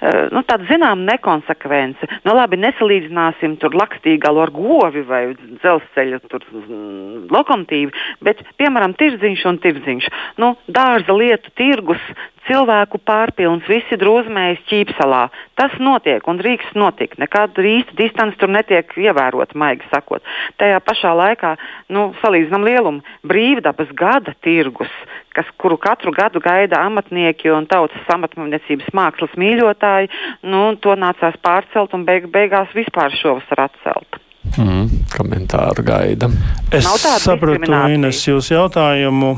eh, 0.00 0.28
nu, 0.34 0.44
tāda 0.48 0.68
zinām 0.70 1.04
nekonsekvence? 1.08 2.08
Nu, 2.26 2.36
labi, 2.38 2.60
nesalīdzināsim 2.62 3.58
tur 3.62 3.76
lakstīgalu 3.78 4.44
ar 4.44 4.54
govi 4.54 5.04
vai 5.08 5.22
dzelzceļa 5.36 6.22
tur, 6.28 6.44
mm, 6.52 7.30
lokomotīvu, 7.32 7.94
bet, 8.24 8.44
piemēram, 8.60 8.96
tirdziņš 8.98 9.46
un 9.50 9.62
tirdziņš. 9.62 10.10
Nu, 10.42 10.54
dārza 10.68 11.16
lietu 11.16 11.52
tirgus, 11.58 12.02
cilvēku 12.48 12.98
pārpilns, 13.06 13.66
visi 13.70 13.98
drūzmējas 14.00 14.62
ķīpsalā. 14.70 15.22
Tas 15.58 15.74
notiek 15.82 16.26
un 16.28 16.40
drīkst 16.40 16.76
notikt. 16.78 17.18
Nekāda 17.22 17.64
īsta 17.66 17.96
distance 17.98 18.38
tur 18.40 18.50
netiek 18.52 18.90
ievērota, 18.98 19.56
maigi 19.58 19.86
sakot. 19.92 20.24
Tajā 20.60 20.80
pašā 20.82 21.12
laikā 21.18 21.54
nu, 21.94 22.01
salīdzinām 22.22 22.66
lielumu. 22.66 23.02
Brīvdabas 23.28 23.92
gada 23.98 24.34
tirgus, 24.44 24.90
kas, 25.36 25.48
kuru 25.60 25.78
katru 25.80 26.12
gadu 26.14 26.42
gaida 26.44 26.82
amatnieki 26.86 27.52
un 27.54 27.68
tautas 27.70 28.10
amatniecības 28.14 28.92
mākslas 28.96 29.36
mīļotāji, 29.40 30.10
nu, 30.48 30.64
to 30.82 30.96
nācās 30.98 31.38
pārcelt 31.44 31.94
un 31.96 32.06
beig, 32.08 32.28
beigās 32.32 32.72
vispār 32.76 33.14
šovasar 33.20 33.66
atcelt. 33.68 34.20
Mm, 34.58 35.06
komentāru 35.14 35.84
gaida. 35.86 36.28
Es 36.74 36.88
sapratu, 37.22 37.70
Ines, 37.94 38.24
jūsu 38.26 38.56
jautājumu. 38.56 39.36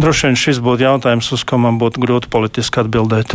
Droši 0.00 0.28
vien 0.28 0.38
šis 0.38 0.60
būtu 0.64 0.86
jautājums, 0.86 1.32
uz 1.34 1.42
ko 1.44 1.58
man 1.60 1.80
būtu 1.80 2.00
grūti 2.00 2.30
politiski 2.32 2.80
atbildēt. 2.84 3.34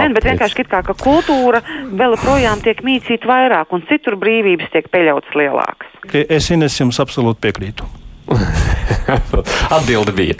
Ne, 0.00 0.12
bet 0.14 0.28
vienkārši 0.28 0.66
kā, 0.68 0.82
ka 0.86 0.96
kultūra 0.98 1.62
vēl 1.90 2.16
joprojām 2.16 2.62
tiek 2.64 2.80
mīcīta 2.86 3.30
vairāk, 3.30 3.74
un 3.74 3.84
citur 3.90 4.18
brīvības 4.20 4.72
tiek 4.74 4.88
pieļautas 4.92 5.36
lielākas. 5.38 6.00
Es 6.28 6.50
Ines 6.54 6.80
jums 6.80 7.00
absolūti 7.02 7.46
piekrītu. 7.48 7.90
Atbilde 9.76 10.12
bija. 10.12 10.34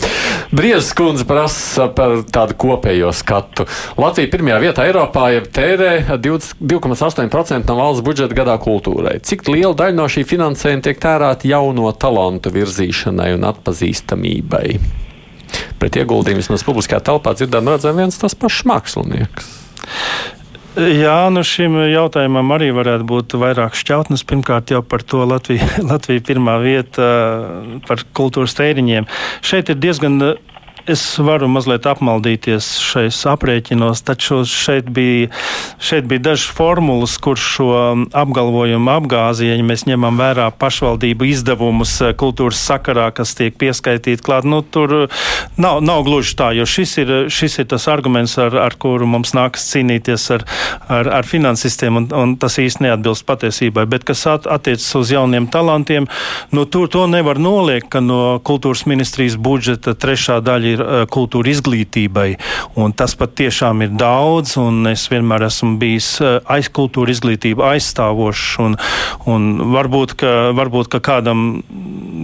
Briezes 0.51 0.93
kundze 0.97 1.27
prasa 1.29 1.89
par 1.93 2.23
tādu 2.33 2.57
kopējo 2.57 3.13
skatu. 3.13 3.67
Latvija 4.01 4.31
pirmajā 4.33 4.61
vietā 4.63 4.87
Eiropā 4.89 5.29
jau 5.35 5.45
tērē 5.59 5.93
2,8% 6.17 7.69
no 7.69 7.79
valsts 7.81 8.05
budžeta 8.07 8.37
gadā 8.37 8.57
kultūrai. 8.63 9.19
Cik 9.21 9.49
liela 9.53 9.75
daļa 9.77 9.99
no 9.99 10.09
šī 10.09 10.25
finansējuma 10.33 10.89
tiek 10.89 11.01
tērēta 11.05 11.51
jauno 11.51 11.93
talantu 11.93 12.55
virzīšanai 12.55 13.35
un 13.37 13.49
atpazīstamībai? 13.53 15.04
Pret 15.81 15.99
ieguldījumu 16.01 16.43
vismaz 16.43 16.65
publiskajā 16.67 17.03
telpā 17.11 17.35
dzirdam, 17.39 17.69
redzam 17.73 17.99
viens 17.99 18.19
tas 18.21 18.37
pašs 18.39 18.65
mākslinieks. 18.71 19.53
Jā, 20.75 21.29
nu 21.31 21.45
šim 21.47 21.77
jautājumam 21.87 22.49
arī 22.57 22.73
varētu 22.75 23.07
būt 23.07 23.37
vairāk 23.39 23.77
šķautnes. 23.79 24.25
Pirmkārt, 24.27 24.73
jau 24.75 24.81
par 24.83 25.05
to 25.07 25.23
Latvija, 25.23 25.69
Latvija 25.91 26.25
pirmā 26.27 26.57
vieta 26.63 27.11
par 27.87 28.03
kultūras 28.17 28.57
tēriņiem. 28.59 29.07
Šeit 29.47 29.71
ir 29.71 29.79
diezgan 29.79 30.19
Es 30.85 31.01
varu 31.17 31.47
mazliet 31.49 31.87
apmaldīties 31.89 32.67
šais 32.85 33.17
aprēķinos, 33.31 34.03
taču 34.05 34.43
šeit 34.45 34.91
bija, 34.93 35.31
šeit 35.81 36.05
bija 36.11 36.21
dažas 36.27 36.51
formulas, 36.53 37.15
kur 37.25 37.41
šo 37.41 37.71
apgalvojumu 38.13 38.93
apgāzīja, 38.93 39.55
ja 39.57 39.65
mēs 39.65 39.87
ņemam 39.89 40.21
vērā 40.21 40.51
pašvaldību 40.61 41.31
izdevumus 41.31 41.95
eh, 42.05 42.13
kultūras 42.21 42.61
sakarā, 42.61 43.07
kas 43.17 43.33
tiek 43.39 43.57
pieskaitīti 43.57 44.21
klāt. 44.27 44.45
Nu, 44.45 44.59
tur 44.61 45.07
nav, 45.57 45.81
nav 45.81 46.03
gluži 46.05 46.35
tā, 46.37 46.51
jo 46.53 46.69
šis 46.69 46.93
ir, 47.01 47.15
šis 47.33 47.63
ir 47.65 47.71
tas 47.73 47.89
arguments, 47.89 48.37
ar, 48.37 48.53
ar 48.67 48.77
kuru 48.77 49.09
mums 49.09 49.33
nākas 49.33 49.65
cīnīties 49.73 50.29
ar, 50.37 50.45
ar, 50.93 51.09
ar 51.23 51.31
finansistiem, 51.31 51.97
un, 52.03 52.11
un 52.13 52.37
tas 52.37 52.59
īsti 52.61 52.91
neatbilst 52.91 53.25
patiesībai. 53.25 53.87
Bet, 53.89 54.05
kas 54.05 54.27
at, 54.35 54.51
attiecas 54.59 54.91
uz 55.01 55.17
jauniem 55.17 55.49
talantiem, 55.49 56.13
nu, 56.53 56.69
tur 56.69 56.93
to 56.93 57.09
nevar 57.09 57.41
noliekt, 57.41 57.89
ka 57.97 58.05
no 58.05 58.37
kultūras 58.45 58.85
ministrijas 58.91 59.41
budžeta 59.41 59.97
trešā 59.97 60.43
daļa 60.45 60.74
ir 60.75 60.85
eh, 60.85 61.05
kultūra 61.11 61.53
izglītībai. 61.53 62.29
Tas 62.99 63.17
pat 63.19 63.35
tiešām 63.39 63.85
ir 63.87 63.95
daudz, 63.99 64.57
un 64.61 64.91
es 64.91 65.07
vienmēr 65.13 65.47
esmu 65.49 65.77
bijis 65.81 66.11
eh, 66.21 66.39
aizkultūra 66.57 67.15
izglītība 67.15 67.73
aizstāvošs. 67.75 68.47
Un, 68.65 68.79
un 69.31 69.51
varbūt, 69.75 70.17
ka, 70.21 70.35
varbūt, 70.57 70.91
ka 70.95 71.03
kādam 71.05 71.45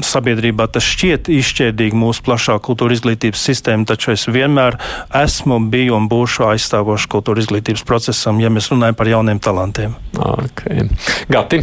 sabiedrībā 0.07 0.69
tas 0.73 0.87
šķiet 0.87 1.31
izšķērdīgi 1.33 1.99
mūsu 1.99 2.25
plašā 2.27 2.57
kultūra 2.65 2.97
izglītības 2.97 3.45
sistēma, 3.51 3.87
taču 3.89 4.15
es 4.15 4.27
vienmēr 4.31 4.79
esmu, 5.23 5.61
biju 5.73 5.97
un 5.99 6.09
būšu 6.11 6.49
aizstāvošs 6.51 7.09
kultūra 7.11 7.43
izglītības 7.43 7.85
procesam, 7.89 8.41
ja 8.43 8.53
mēs 8.53 8.71
runājam 8.73 8.99
par 8.99 9.11
jauniem 9.11 9.41
talantiem. 9.43 9.97
Okay. 10.17 10.89
Gati, 11.31 11.63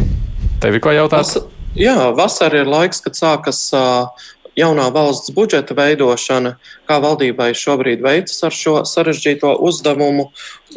tev 0.62 0.78
ir 0.78 0.84
ko 0.84 0.94
jautāt? 0.94 1.24
Vas, 1.24 1.38
jā, 1.78 1.96
vasara 2.16 2.62
ir 2.62 2.70
laiks, 2.70 3.02
kad 3.04 3.18
sākas 3.18 3.62
uh, 3.76 4.28
jaunā 4.58 4.88
valsts 4.94 5.32
budžeta 5.34 5.76
veidošana, 5.78 6.56
kā 6.88 6.98
valdībai 7.02 7.52
šobrīd 7.56 8.02
veicas 8.04 8.42
ar 8.48 8.54
šo 8.54 8.74
sarežģīto 8.88 9.54
uzdevumu, 9.70 10.28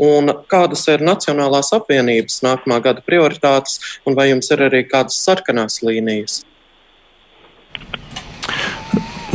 un 0.01 0.36
kādas 0.51 0.86
ir 0.93 1.03
Nacionālās 1.05 1.73
apvienības 1.77 2.41
nākamā 2.45 2.82
gada 2.86 3.03
prioritātes, 3.05 3.79
un 4.05 4.17
vai 4.19 4.29
jums 4.32 4.51
ir 4.53 4.67
arī 4.69 4.86
kādas 4.88 5.19
sarkanās 5.25 5.82
līnijas? 5.86 6.41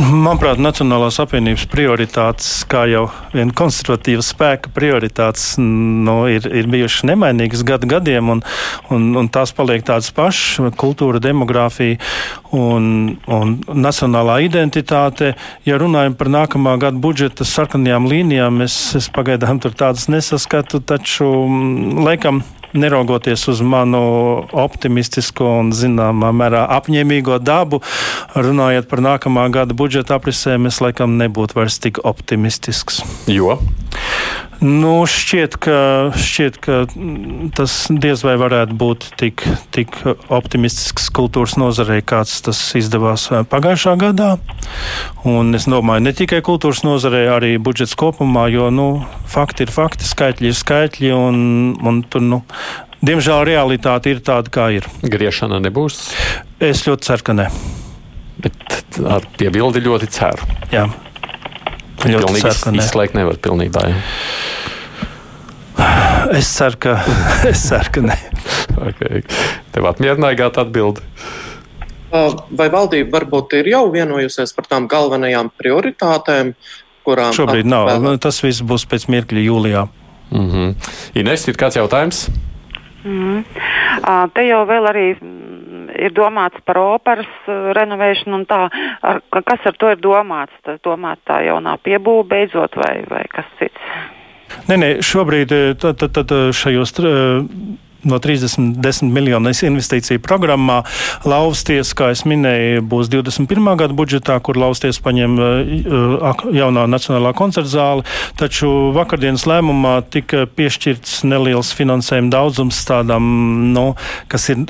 Manuprāt, 0.07 0.55
Nacionālās 0.61 1.17
apvienības 1.19 1.65
prioritātes, 1.67 2.47
kā 2.69 2.85
jau 2.87 3.07
viena 3.33 3.51
konservatīva 3.57 4.23
spēka 4.23 4.71
prioritātes, 4.71 5.57
nu, 5.59 6.15
ir, 6.31 6.45
ir 6.47 6.69
bijušas 6.71 7.03
nemainīgas 7.09 7.65
gadu 7.67 7.89
gadiem, 7.91 8.29
un, 8.31 8.43
un, 8.93 9.09
un 9.19 9.27
tās 9.33 9.51
paliek 9.57 9.83
tādas 9.87 10.07
pašas- 10.15 10.71
kultūra, 10.81 11.19
demogrāfija 11.23 11.99
un, 12.55 13.17
un 13.27 13.55
nacionālā 13.67 14.39
identitāte. 14.45 15.33
Ja 15.67 15.79
runājam 15.81 16.15
par 16.15 16.31
nākamā 16.31 16.77
gada 16.79 17.03
budžeta 17.03 17.47
sarkanajām 17.47 18.07
līnijām, 18.07 18.61
es, 18.63 18.77
es 18.95 19.09
pagaidām 19.11 19.59
tur 19.59 19.75
tādas 19.75 20.07
nesaskatu, 20.13 20.79
taču 20.87 21.27
laikam 22.07 22.45
neraugoties 22.73 23.47
uz 23.51 23.61
manu 23.61 24.01
optimistisko 24.51 25.47
un, 25.61 25.71
zināmā 25.75 26.33
mērā, 26.35 26.65
apņēmīgo 26.77 27.39
dabu, 27.43 27.81
runājot 28.35 28.89
par 28.91 29.03
nākamā 29.05 29.47
gada 29.53 29.77
budžeta 29.77 30.17
aprisēm, 30.17 30.67
es 30.71 30.81
laikam 30.83 31.17
nebūtu 31.21 31.59
vairs 31.59 31.79
tik 31.83 32.01
optimistisks. 32.07 33.03
Jo? 33.31 33.59
Nu, 34.57 35.05
šķiet, 35.05 35.55
ka, 35.61 35.77
šķiet, 36.17 36.55
ka 36.63 36.77
tas 37.57 37.73
diez 37.93 38.23
vai 38.25 38.33
varētu 38.41 38.77
būt 38.77 39.05
tik, 39.19 39.43
tik 39.75 39.93
optimistisks 40.33 41.11
kultūras 41.13 41.53
nozarei, 41.61 41.99
kāds 42.01 42.39
tas 42.45 42.61
izdevās 42.77 43.27
pagājušā 43.51 43.93
gadā. 44.01 44.31
Un 45.29 45.53
es 45.57 45.69
domāju, 45.69 46.07
ne 46.07 46.15
tikai 46.17 46.41
kultūras 46.45 46.81
nozarei, 46.87 47.27
arī 47.29 47.53
budžets 47.61 47.93
kopumā, 47.99 48.47
jo 48.49 48.71
nu, 48.73 48.87
fakti 49.29 49.67
ir 49.67 49.73
fakti, 49.73 50.09
skaitļi 50.09 50.49
ir 50.49 50.57
skaitļi. 50.57 51.13
Un, 51.13 51.39
un 51.77 52.01
tur, 52.09 52.25
nu, 52.25 52.41
diemžēl 53.05 53.45
realitāte 53.51 54.15
ir 54.15 54.25
tāda, 54.25 54.53
kā 54.53 54.71
ir. 54.79 54.89
Griešana 55.05 55.61
nebūs? 55.67 56.01
Es 56.57 56.87
ļoti 56.89 57.11
ceru, 57.11 57.29
ka 57.29 57.37
ne. 57.37 57.51
Bet 58.41 59.01
ar 59.05 59.25
piebildi 59.37 59.85
ļoti 59.85 60.09
ceru. 60.17 60.49
Jā. 60.73 60.89
Ļoti 62.05 62.41
ceru, 62.41 62.59
ka 62.63 62.71
ne. 62.71 62.83
Izslēgt 62.83 63.17
nevar 63.17 63.39
pilnībā. 63.41 63.81
Ja? 63.89 63.97
Es 66.37 66.49
ceru, 66.53 66.77
ka, 66.81 66.97
es 67.51 67.63
ceru, 67.69 67.93
ka 67.97 68.05
ne. 68.05 68.17
okay. 68.77 69.23
Tev 69.73 69.87
apmierināja 69.89 70.41
gāta 70.43 70.65
atbildi. 70.65 71.01
Vai 72.07 72.69
valdība 72.71 73.17
varbūt 73.17 73.57
ir 73.59 73.71
jau 73.73 73.85
vienojusies 73.91 74.53
par 74.55 74.67
tām 74.69 74.87
galvenajām 74.91 75.49
prioritātēm, 75.59 76.53
kurām 77.07 77.33
šobrīd 77.35 77.67
nav? 77.67 77.89
Atvēl... 77.91 78.19
Tas 78.23 78.39
viss 78.45 78.63
būs 78.63 78.87
pēc 78.89 79.09
mirkļa 79.11 79.43
jūlijā. 79.43 79.87
Mm 80.31 80.47
-hmm. 80.51 80.91
Ines, 81.19 81.47
ir 81.47 81.59
kāds 81.59 81.79
jautājums? 81.79 82.27
Mm. 83.03 83.43
Te 84.33 84.43
jau 84.47 84.63
vēl 84.67 84.87
arī 84.89 85.05
ir 85.97 86.13
domāts 86.15 86.61
par 86.65 86.79
operas 86.81 87.49
renovēšanu, 87.77 88.41
un 88.41 88.45
tā, 88.49 88.61
ar, 89.01 89.21
kas 89.37 89.65
ar 89.69 89.79
to 89.79 89.91
ir 89.93 90.01
domāts? 90.03 90.55
Tā, 90.65 90.77
domāt 90.85 91.23
tā 91.27 91.41
jaunā 91.47 91.77
piebūve 91.83 92.27
beidzot 92.31 92.77
vai, 92.79 92.93
vai 93.09 93.25
kas 93.31 93.49
cits? 93.59 93.91
Nē, 94.69 94.77
nē, 94.79 94.89
šobrīd 95.03 95.51
tad, 95.81 95.99
tad, 95.99 96.15
tad 96.15 96.31
šajos 96.55 96.95
no 98.07 98.19
30 98.19 99.03
miljonu 99.11 99.51
investīciju 99.51 100.21
programmā. 100.23 100.81
Lausties, 101.27 101.93
kā 101.97 102.11
es 102.15 102.23
minēju, 102.29 102.83
būs 102.87 103.11
21. 103.11 103.69
gada 103.79 103.97
budžetā, 103.97 104.37
kur 104.43 104.59
Lausties 104.59 105.01
paņem 105.03 105.37
jaunā 106.55 106.87
Nacionālā 106.87 107.33
koncerta 107.37 107.71
zāle. 107.71 108.07
Taču 108.39 108.93
vakardienas 108.95 109.47
lēmumā 109.49 109.99
tika 110.13 110.45
piešķirts 110.47 111.23
neliels 111.27 111.73
finansējuma 111.77 112.33
daudzums 112.33 112.83
tādam, 112.87 113.31
nu, 113.73 113.89
kas 114.31 114.51
ir 114.53 114.67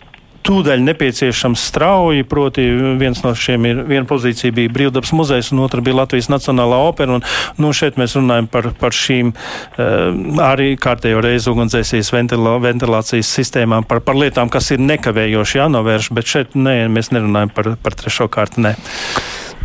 tūdaļ 0.48 0.84
nepieciešams 0.88 1.66
strauji. 1.70 2.26
Proti, 2.28 2.64
viens 3.00 3.22
no 3.26 3.34
šiem 3.38 3.68
ir 3.70 3.82
viena 3.88 4.08
pozīcija 4.10 4.56
bija 4.56 4.72
Brīvdabas 4.74 5.14
muzejs, 5.18 5.52
un 5.54 5.64
otra 5.66 5.84
bija 5.84 6.00
Latvijas 6.02 6.30
Nacionālā 6.32 6.80
opera. 6.88 7.18
Un, 7.18 7.26
nu, 7.62 7.74
šeit 7.76 8.00
mēs 8.00 8.16
runājam 8.18 8.50
par, 8.52 8.72
par 8.80 8.95
šīm 8.95 9.34
uh, 9.34 10.41
arī 10.48 10.74
kārtējo 10.80 11.22
reizi 11.26 11.52
ugunsdzēsīs 11.52 12.14
ventilā, 12.16 12.58
ventilācijas 12.64 13.34
sistēmām, 13.39 13.88
par, 13.88 14.02
par 14.06 14.20
lietām, 14.20 14.52
kas 14.54 14.72
ir 14.76 14.84
nekavējoši 14.84 15.62
jānovērš, 15.62 16.12
bet 16.18 16.34
šeit 16.34 16.58
nē, 16.58 16.80
mēs 16.93 17.12
nerunājam 17.16 17.54
par, 17.54 17.74
par 17.84 17.98
trešo 18.00 18.30
kārtu. 18.32 18.64
Nē. 18.64 18.76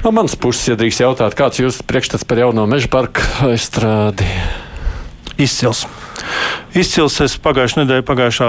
No 0.03 0.11
manas 0.11 0.35
puses, 0.35 0.67
ja 0.67 0.79
drīkst 0.79 1.05
jautāt, 1.05 1.39
kāds 1.39 1.61
ir 1.61 1.69
jūsu 1.69 1.87
priekšstats 1.87 2.27
par 2.27 2.43
jauno 2.43 2.67
meža 2.71 2.91
parku 2.91 3.23
aizstrādi? 3.47 4.27
Izcils. 5.39 5.87
Izcils 6.73 7.19
es 7.21 7.35
pagājušajā 7.43 7.83
nedēļā, 7.83 8.05
pagājušā, 8.09 8.47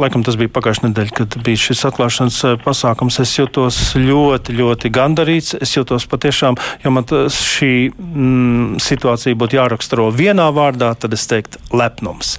laikam 0.00 0.22
tas 0.24 0.38
bija 0.40 0.52
pagājušā 0.54 0.86
nedēļa, 0.86 1.12
kad 1.18 1.34
bija 1.44 1.60
šis 1.60 1.84
atklāšanas 1.90 2.38
eh, 2.48 2.54
pasākums. 2.62 3.18
Es 3.20 3.34
jūtos 3.36 3.80
ļoti, 4.00 4.54
ļoti 4.56 4.90
gandarīts. 4.94 5.56
Es 5.60 5.74
jūtos 5.76 6.06
patiešām, 6.08 6.56
jo 6.84 6.92
man 6.94 7.04
šī 7.34 7.72
mm, 7.92 8.78
situācija 8.82 9.36
būtu 9.38 9.58
jāraksturo 9.58 10.08
vienā 10.16 10.48
vārdā, 10.56 10.94
tad 10.96 11.16
es 11.16 11.26
teiktu 11.28 11.60
lepnums. 11.76 12.36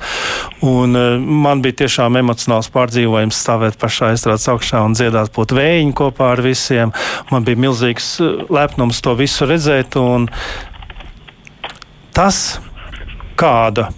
Un 0.65 0.97
uh, 0.97 1.19
man 1.19 1.61
bija 1.65 1.84
tiešām 1.84 2.17
emocionāls 2.19 2.71
pārdzīvojums 2.73 3.43
stāvēt 3.43 3.77
pašā 3.82 4.13
aizstrādes 4.15 4.49
augšā 4.49 4.82
un 4.86 4.97
dziedāt 4.97 5.34
pot 5.36 5.53
vējiņu 5.55 5.95
kopā 6.01 6.34
ar 6.34 6.43
visiem. 6.45 6.95
Man 7.30 7.45
bija 7.45 7.61
milzīgs 7.67 8.15
eh, 8.23 8.43
lepnums 8.49 9.03
to 9.05 9.13
visu 9.19 9.45
redzēt. 9.49 9.93
Tas, 12.17 12.59
kāda 13.39 13.91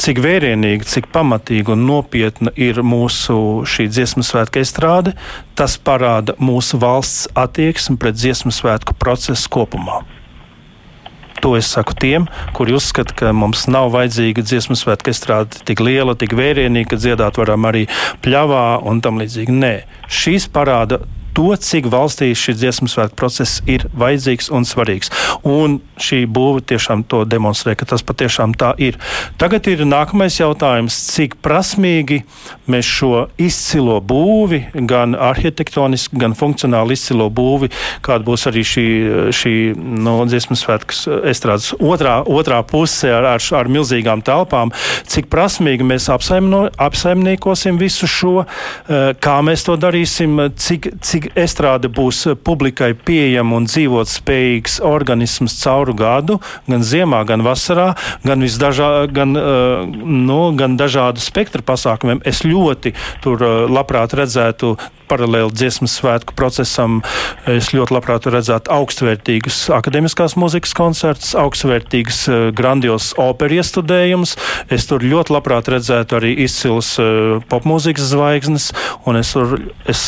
cik 0.00 0.20
vērienīga, 0.24 0.86
cik 0.88 1.08
pamatīga 1.14 1.74
un 1.74 1.86
nopietna 1.88 2.52
ir 2.56 2.82
mūsu 2.84 3.64
šī 3.68 3.88
dziesmu 3.92 4.24
svētku 4.26 4.60
estrāde, 4.62 5.14
tas 5.58 5.78
parāda 5.78 6.36
mūsu 6.42 6.80
valsts 6.82 7.30
attieksmi 7.36 7.98
pret 8.00 8.18
dziesmu 8.18 8.54
svētku 8.54 8.96
procesu 9.00 9.50
kopumā. 9.52 10.02
To 11.44 11.52
es 11.56 11.68
saku 11.68 11.92
tiem, 12.00 12.24
kuri 12.56 12.74
uzskata, 12.76 13.12
ka 13.16 13.32
mums 13.36 13.66
nav 13.68 13.90
vajadzīga 13.92 14.44
dziesmu 14.46 14.76
svētku 14.78 15.12
estrāde 15.12 15.60
tik 15.68 15.82
liela, 15.84 16.16
tik 16.16 16.32
vērienīga, 16.36 16.94
ka 16.94 17.00
dziedāt 17.02 17.40
varam 17.40 17.68
arī 17.68 17.84
pļavā 18.24 18.64
un 18.88 19.02
tam 19.04 19.20
līdzīgi. 19.20 19.52
Nē, 19.52 19.74
šīs 20.08 20.48
parāda 20.52 21.02
to, 21.36 21.52
cik 21.60 21.88
valstī 21.92 22.30
šis 22.36 22.58
dziesmu 22.60 22.88
svētku 22.90 23.18
process 23.20 23.60
ir 23.68 23.84
vajadzīgs 23.96 24.48
un 24.54 24.66
svarīgs. 24.68 25.12
Un 25.44 25.78
šī 26.00 26.24
būve 26.30 26.64
tiešām 26.72 27.04
to 27.10 27.24
demonstrē, 27.28 27.76
ka 27.76 27.88
tas 27.88 28.04
patiešām 28.06 28.56
tā 28.58 28.72
ir. 28.82 28.96
Tagad 29.40 29.68
ir 29.70 29.84
nākamais 29.86 30.38
jautājums, 30.40 30.96
cik 31.12 31.38
prasmīgi 31.44 32.22
mēs 32.70 32.88
šo 32.88 33.26
izcilo 33.40 33.98
būvi, 34.00 34.62
gan 34.88 35.14
arhitektoniski, 35.14 36.18
gan 36.20 36.36
funkcionāli 36.38 36.96
izcilo 36.96 37.28
būvi, 37.32 37.70
kāda 38.06 38.26
būs 38.26 38.48
arī 38.50 38.64
šī, 38.66 38.86
šī 39.36 39.54
no 39.76 40.16
nu, 40.16 40.26
dziesmu 40.30 40.56
svētkas 40.58 41.04
estrādes 41.28 41.72
otrā, 41.76 42.18
otrā 42.24 42.62
puse 42.66 43.10
ar, 43.12 43.28
ar, 43.36 43.44
ar 43.60 43.70
milzīgām 43.72 44.24
telpām, 44.26 44.72
cik 45.10 45.28
prasmīgi 45.32 45.86
mēs 45.86 46.08
apsaimno, 46.12 46.66
apsaimniekosim 46.88 47.78
visu 47.80 48.08
šo, 48.10 48.34
eh, 48.42 49.12
kā 49.20 49.38
mēs 49.46 49.66
to 49.68 49.76
darīsim, 49.80 50.38
cik 50.56 50.90
cik 51.00 51.25
estrāde 51.34 51.90
būs 51.92 52.24
publikai 52.46 52.92
pieejama 52.94 53.56
un 53.58 53.68
dzīvot 53.68 54.10
spējīgs 54.10 54.78
organisms 54.86 55.56
cauru 55.62 55.94
gadu, 55.96 56.38
gan 56.68 56.84
ziemā, 56.86 57.22
gan 57.28 57.44
vasarā, 57.46 57.92
gan, 58.26 58.44
visdažā, 58.44 58.90
gan, 59.12 59.36
uh, 59.38 59.86
nu, 59.86 60.40
gan 60.58 60.76
dažādu 60.78 61.22
spektru 61.22 61.64
pasākumiem. 61.66 62.22
Es 62.26 62.44
ļoti 62.46 62.94
tur 63.24 63.42
uh, 63.42 63.56
labprāt 63.70 64.16
redzētu 64.16 64.76
paralēli 65.06 65.54
dziesmu 65.54 65.86
svētku 65.90 66.34
procesam. 66.38 66.98
Es 67.50 67.70
ļoti 67.74 67.94
labprāt 67.94 68.26
redzētu 68.30 68.72
augstvērtīgus 68.74 69.66
akadēmiskās 69.76 70.34
mūzikas 70.40 70.74
koncertus, 70.76 71.34
augstvērtīgus 71.38 72.22
uh, 72.30 72.40
grandios 72.56 73.12
operu 73.22 73.60
iestudējumus. 73.60 74.36
Es 74.72 74.88
tur 74.90 75.04
ļoti 75.06 75.36
labprāt 75.36 75.70
redzētu 75.72 76.18
arī 76.18 76.34
izcils 76.46 76.96
popmūzikas 77.50 78.10
zvaigznes, 78.12 78.70
un 79.08 79.18
es, 79.20 79.32
tur, 79.34 79.58
es 79.90 80.02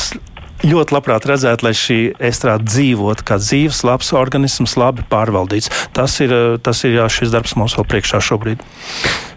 ļoti 0.67 0.95
labprāt 0.97 1.27
redzētu, 1.29 1.67
lai 1.67 1.75
šī 1.77 1.99
estrāde 2.31 2.67
dzīvotu 2.67 3.27
kā 3.27 3.39
dzīves, 3.43 3.85
labs 3.87 4.11
organisms, 4.17 4.77
labi 4.81 5.05
pārvaldīts. 5.11 5.71
Tas 5.95 6.19
ir, 6.25 6.35
tas 6.65 6.83
ir 6.89 6.99
jā, 6.99 7.07
šis 7.13 7.35
darbs 7.35 7.55
mums 7.59 7.77
vēl 7.79 7.87
priekšā 7.93 8.21
šobrīd. 8.25 8.65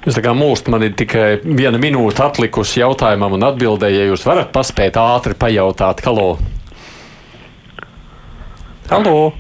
Jūs 0.06 0.18
tā 0.18 0.26
kā 0.26 0.34
mūst, 0.38 0.72
man 0.74 0.88
ir 0.88 0.96
tikai 0.98 1.44
viena 1.46 1.78
minūte 1.82 2.26
atlikusi 2.26 2.82
jautājumam 2.82 3.38
un 3.38 3.46
atbildēji, 3.52 4.02
ja 4.02 4.10
jūs 4.10 4.26
varat 4.26 4.50
paspēt 4.56 4.98
ātri 4.98 5.38
pajautāt, 5.38 6.02
halo! 6.08 6.34
Halo! 8.90 9.32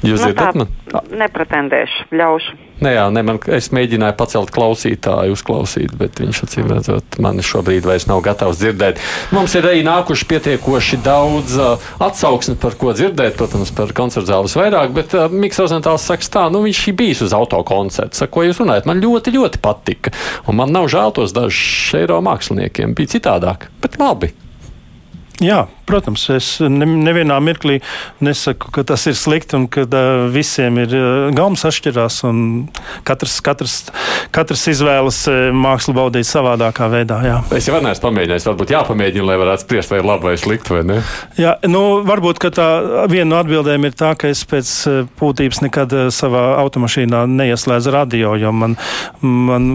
Jūs 0.00 0.22
nu, 0.22 0.30
dzirdat 0.30 0.56
man? 0.56 0.68
Nepretendēšu, 1.20 2.06
ļaušu. 2.16 2.56
Nē, 2.80 2.94
jā, 2.94 3.02
ne, 3.12 3.20
man, 3.28 3.36
es 3.52 3.66
mēģināju 3.76 4.14
pacelt 4.16 4.50
klausītāju, 4.56 5.34
uzklausīt, 5.36 5.92
bet 6.00 6.22
viņš 6.22 6.38
acīm 6.46 6.70
redzot, 6.72 7.18
mani 7.20 7.44
šobrīd 7.44 7.84
vairs 7.84 8.06
nav 8.08 8.22
gatavs 8.24 8.56
dzirdēt. 8.62 9.02
Mums 9.36 9.52
ir 9.58 9.68
arī 9.68 9.82
nākuši 9.84 10.28
pietiekoši 10.30 11.00
daudz 11.04 11.58
uh, 11.60 11.90
atsauksmi, 12.00 12.56
par 12.62 12.78
ko 12.80 12.94
dzirdēt, 12.96 13.36
protams, 13.36 13.74
par 13.76 13.92
koncertu 13.96 14.32
zāles 14.32 14.56
vairāk, 14.56 14.94
bet 14.96 15.12
uh, 15.18 15.28
Mikls 15.28 15.60
Rozentāls 15.60 16.08
saka, 16.08 16.30
tā, 16.38 16.46
nu 16.54 16.64
viņš 16.64 16.80
ir 16.88 16.96
bijis 17.02 17.20
uz 17.28 17.36
autokoncertu. 17.36 18.16
Saka, 18.16 18.32
ko 18.38 18.46
jūs 18.48 18.62
runājat? 18.64 18.88
Man 18.88 19.04
ļoti, 19.04 19.36
ļoti 19.36 19.60
patika. 19.60 20.14
Un 20.48 20.56
man 20.62 20.72
nav 20.72 20.88
žēl 20.88 21.12
tos 21.20 21.36
dažus 21.36 21.92
eiro 22.00 22.22
māksliniekiem. 22.24 22.96
Bija 22.96 23.18
citādāk, 23.18 23.68
bet 23.84 24.00
labi. 24.00 24.32
Jā, 25.44 25.66
protams, 25.90 26.26
es 26.34 26.50
ne, 26.62 26.86
nevienā 26.86 27.36
mirklī 27.44 27.80
nesaku, 28.24 28.70
ka 28.74 28.84
tas 28.86 29.06
ir 29.10 29.18
slikti 29.18 29.58
un 29.58 29.66
ka 29.70 29.86
visiem 30.32 30.78
ir 30.84 30.94
gaumas 31.36 31.66
atšķirās 31.68 32.20
un 32.28 32.42
katrs, 33.06 33.38
katrs, 33.44 33.76
katrs 34.34 34.66
izvēlas 34.72 35.24
mākslu 35.56 35.96
baudīt 35.96 36.28
savādākā 36.28 36.90
veidā. 36.92 37.20
Jā. 37.26 37.38
Es 37.56 37.68
jau 37.68 37.80
neesmu 37.82 38.06
pamēģinājis, 38.06 38.48
varbūt 38.50 38.74
jāpamēģina, 38.74 39.26
lai 39.28 39.38
varētu 39.40 39.66
spriest, 39.66 39.92
vai 39.92 40.00
ir 40.02 40.08
labi 40.08 40.30
vai 40.30 40.36
slikti, 40.40 40.74
vai 40.74 40.82
ne? 40.86 41.00
Jā, 41.40 41.56
nu, 41.70 41.82
varbūt, 42.06 42.42
tā 42.54 42.68
viena 43.10 43.28
no 43.32 43.40
atbildēm 43.40 43.86
ir 43.88 43.96
tā, 43.98 44.12
ka 44.18 44.30
es 44.30 44.42
pēc 44.48 44.70
būtības 45.20 45.62
nekad 45.66 45.94
savā 46.14 46.44
automašīnā 46.62 47.24
neieslēdzu 47.30 47.94
radio, 47.94 48.34
jo 48.40 48.52
man, 48.54 48.76
man 49.22 49.70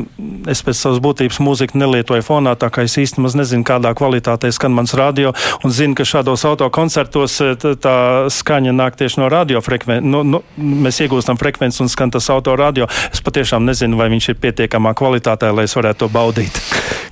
es 0.52 0.64
pēc 0.66 0.80
savas 0.80 1.02
būtības 1.04 1.42
mūziku 1.44 1.80
nelietoju 1.82 2.26
fonā, 2.26 2.56
tā 2.60 2.72
kā 2.74 2.86
es 2.88 2.98
īstenībā 3.02 3.34
nezinu, 3.42 3.66
kādā 3.68 3.94
kvalitātē 3.98 4.52
skan 4.54 4.76
mans 4.76 4.94
radio, 4.98 5.34
un 5.64 5.74
zinu, 5.74 5.96
ka 5.98 6.05
šādos 6.08 6.46
autokoncertos 6.50 7.38
eh, 7.46 7.56
tā 7.82 7.98
skaņa 8.34 8.76
nāk 8.76 9.00
tieši 9.00 9.22
no 9.22 9.30
radiofrekvences. 9.34 10.06
Nu, 10.06 10.24
nu, 10.28 10.42
mēs 10.58 11.02
iegūstam 11.06 11.40
frekvenci 11.42 11.84
un 11.86 11.92
skan 11.92 12.14
tas 12.14 12.30
autoradio. 12.34 12.90
Es 13.12 13.24
patiešām 13.26 13.66
nezinu, 13.68 14.00
vai 14.00 14.10
viņš 14.14 14.32
ir 14.34 14.42
pietiekamā 14.42 14.96
kvalitātē, 14.98 15.52
lai 15.56 15.68
es 15.70 15.76
varētu 15.78 16.06
to 16.06 16.12
baudīt. 16.14 16.62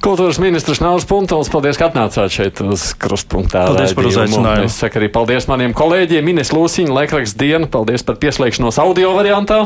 Kultūras 0.03 0.35
ministrs 0.43 0.81
Nāvis 0.83 1.05
Puntols, 1.07 1.47
paldies, 1.47 1.77
ka 1.79 1.87
atnācāt 1.87 2.33
šeit 2.33 2.59
uz 2.59 2.89
krustpunktā. 2.99 3.61
Paldies 3.69 3.93
par 3.95 4.07
uzaicinājumu. 4.09 4.67
Es 4.67 4.75
saku 4.81 4.99
arī 4.99 5.07
paldies 5.13 5.47
maniem 5.47 5.71
kolēģiem 5.77 6.27
Ines 6.33 6.51
Lūsiņa, 6.51 6.91
Laikraksts 6.97 7.37
dienu, 7.39 7.69
paldies 7.71 8.03
par 8.03 8.17
pieslēgšanos 8.19 8.81
audio 8.83 9.13
variantā, 9.15 9.61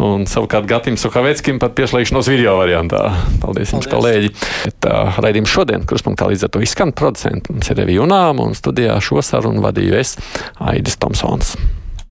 un 0.00 0.24
savukārt 0.30 0.64
Gatim 0.70 0.96
Sukaveckim 1.00 1.60
par 1.60 1.74
pieslēgšanos 1.76 2.30
video 2.32 2.56
variantā. 2.56 3.02
Paldies 3.42 3.74
jums, 3.74 3.90
kolēģi. 3.92 4.32
Tā 4.80 4.94
raidījums 5.20 5.52
šodien, 5.52 5.84
krustpunktā 5.84 6.30
līdz 6.32 6.48
ar 6.48 6.54
to 6.56 6.64
izskan 6.64 6.94
producenti. 6.96 7.52
Mums 7.52 7.68
ir 7.68 7.82
Revija 7.82 8.06
Unām 8.06 8.39
un 8.46 8.56
studijā 8.58 8.96
šo 9.04 9.22
sarunu 9.24 9.62
vadīju 9.64 10.00
es, 10.00 10.16
Aidis 10.58 10.98
Tomsons. 11.00 11.56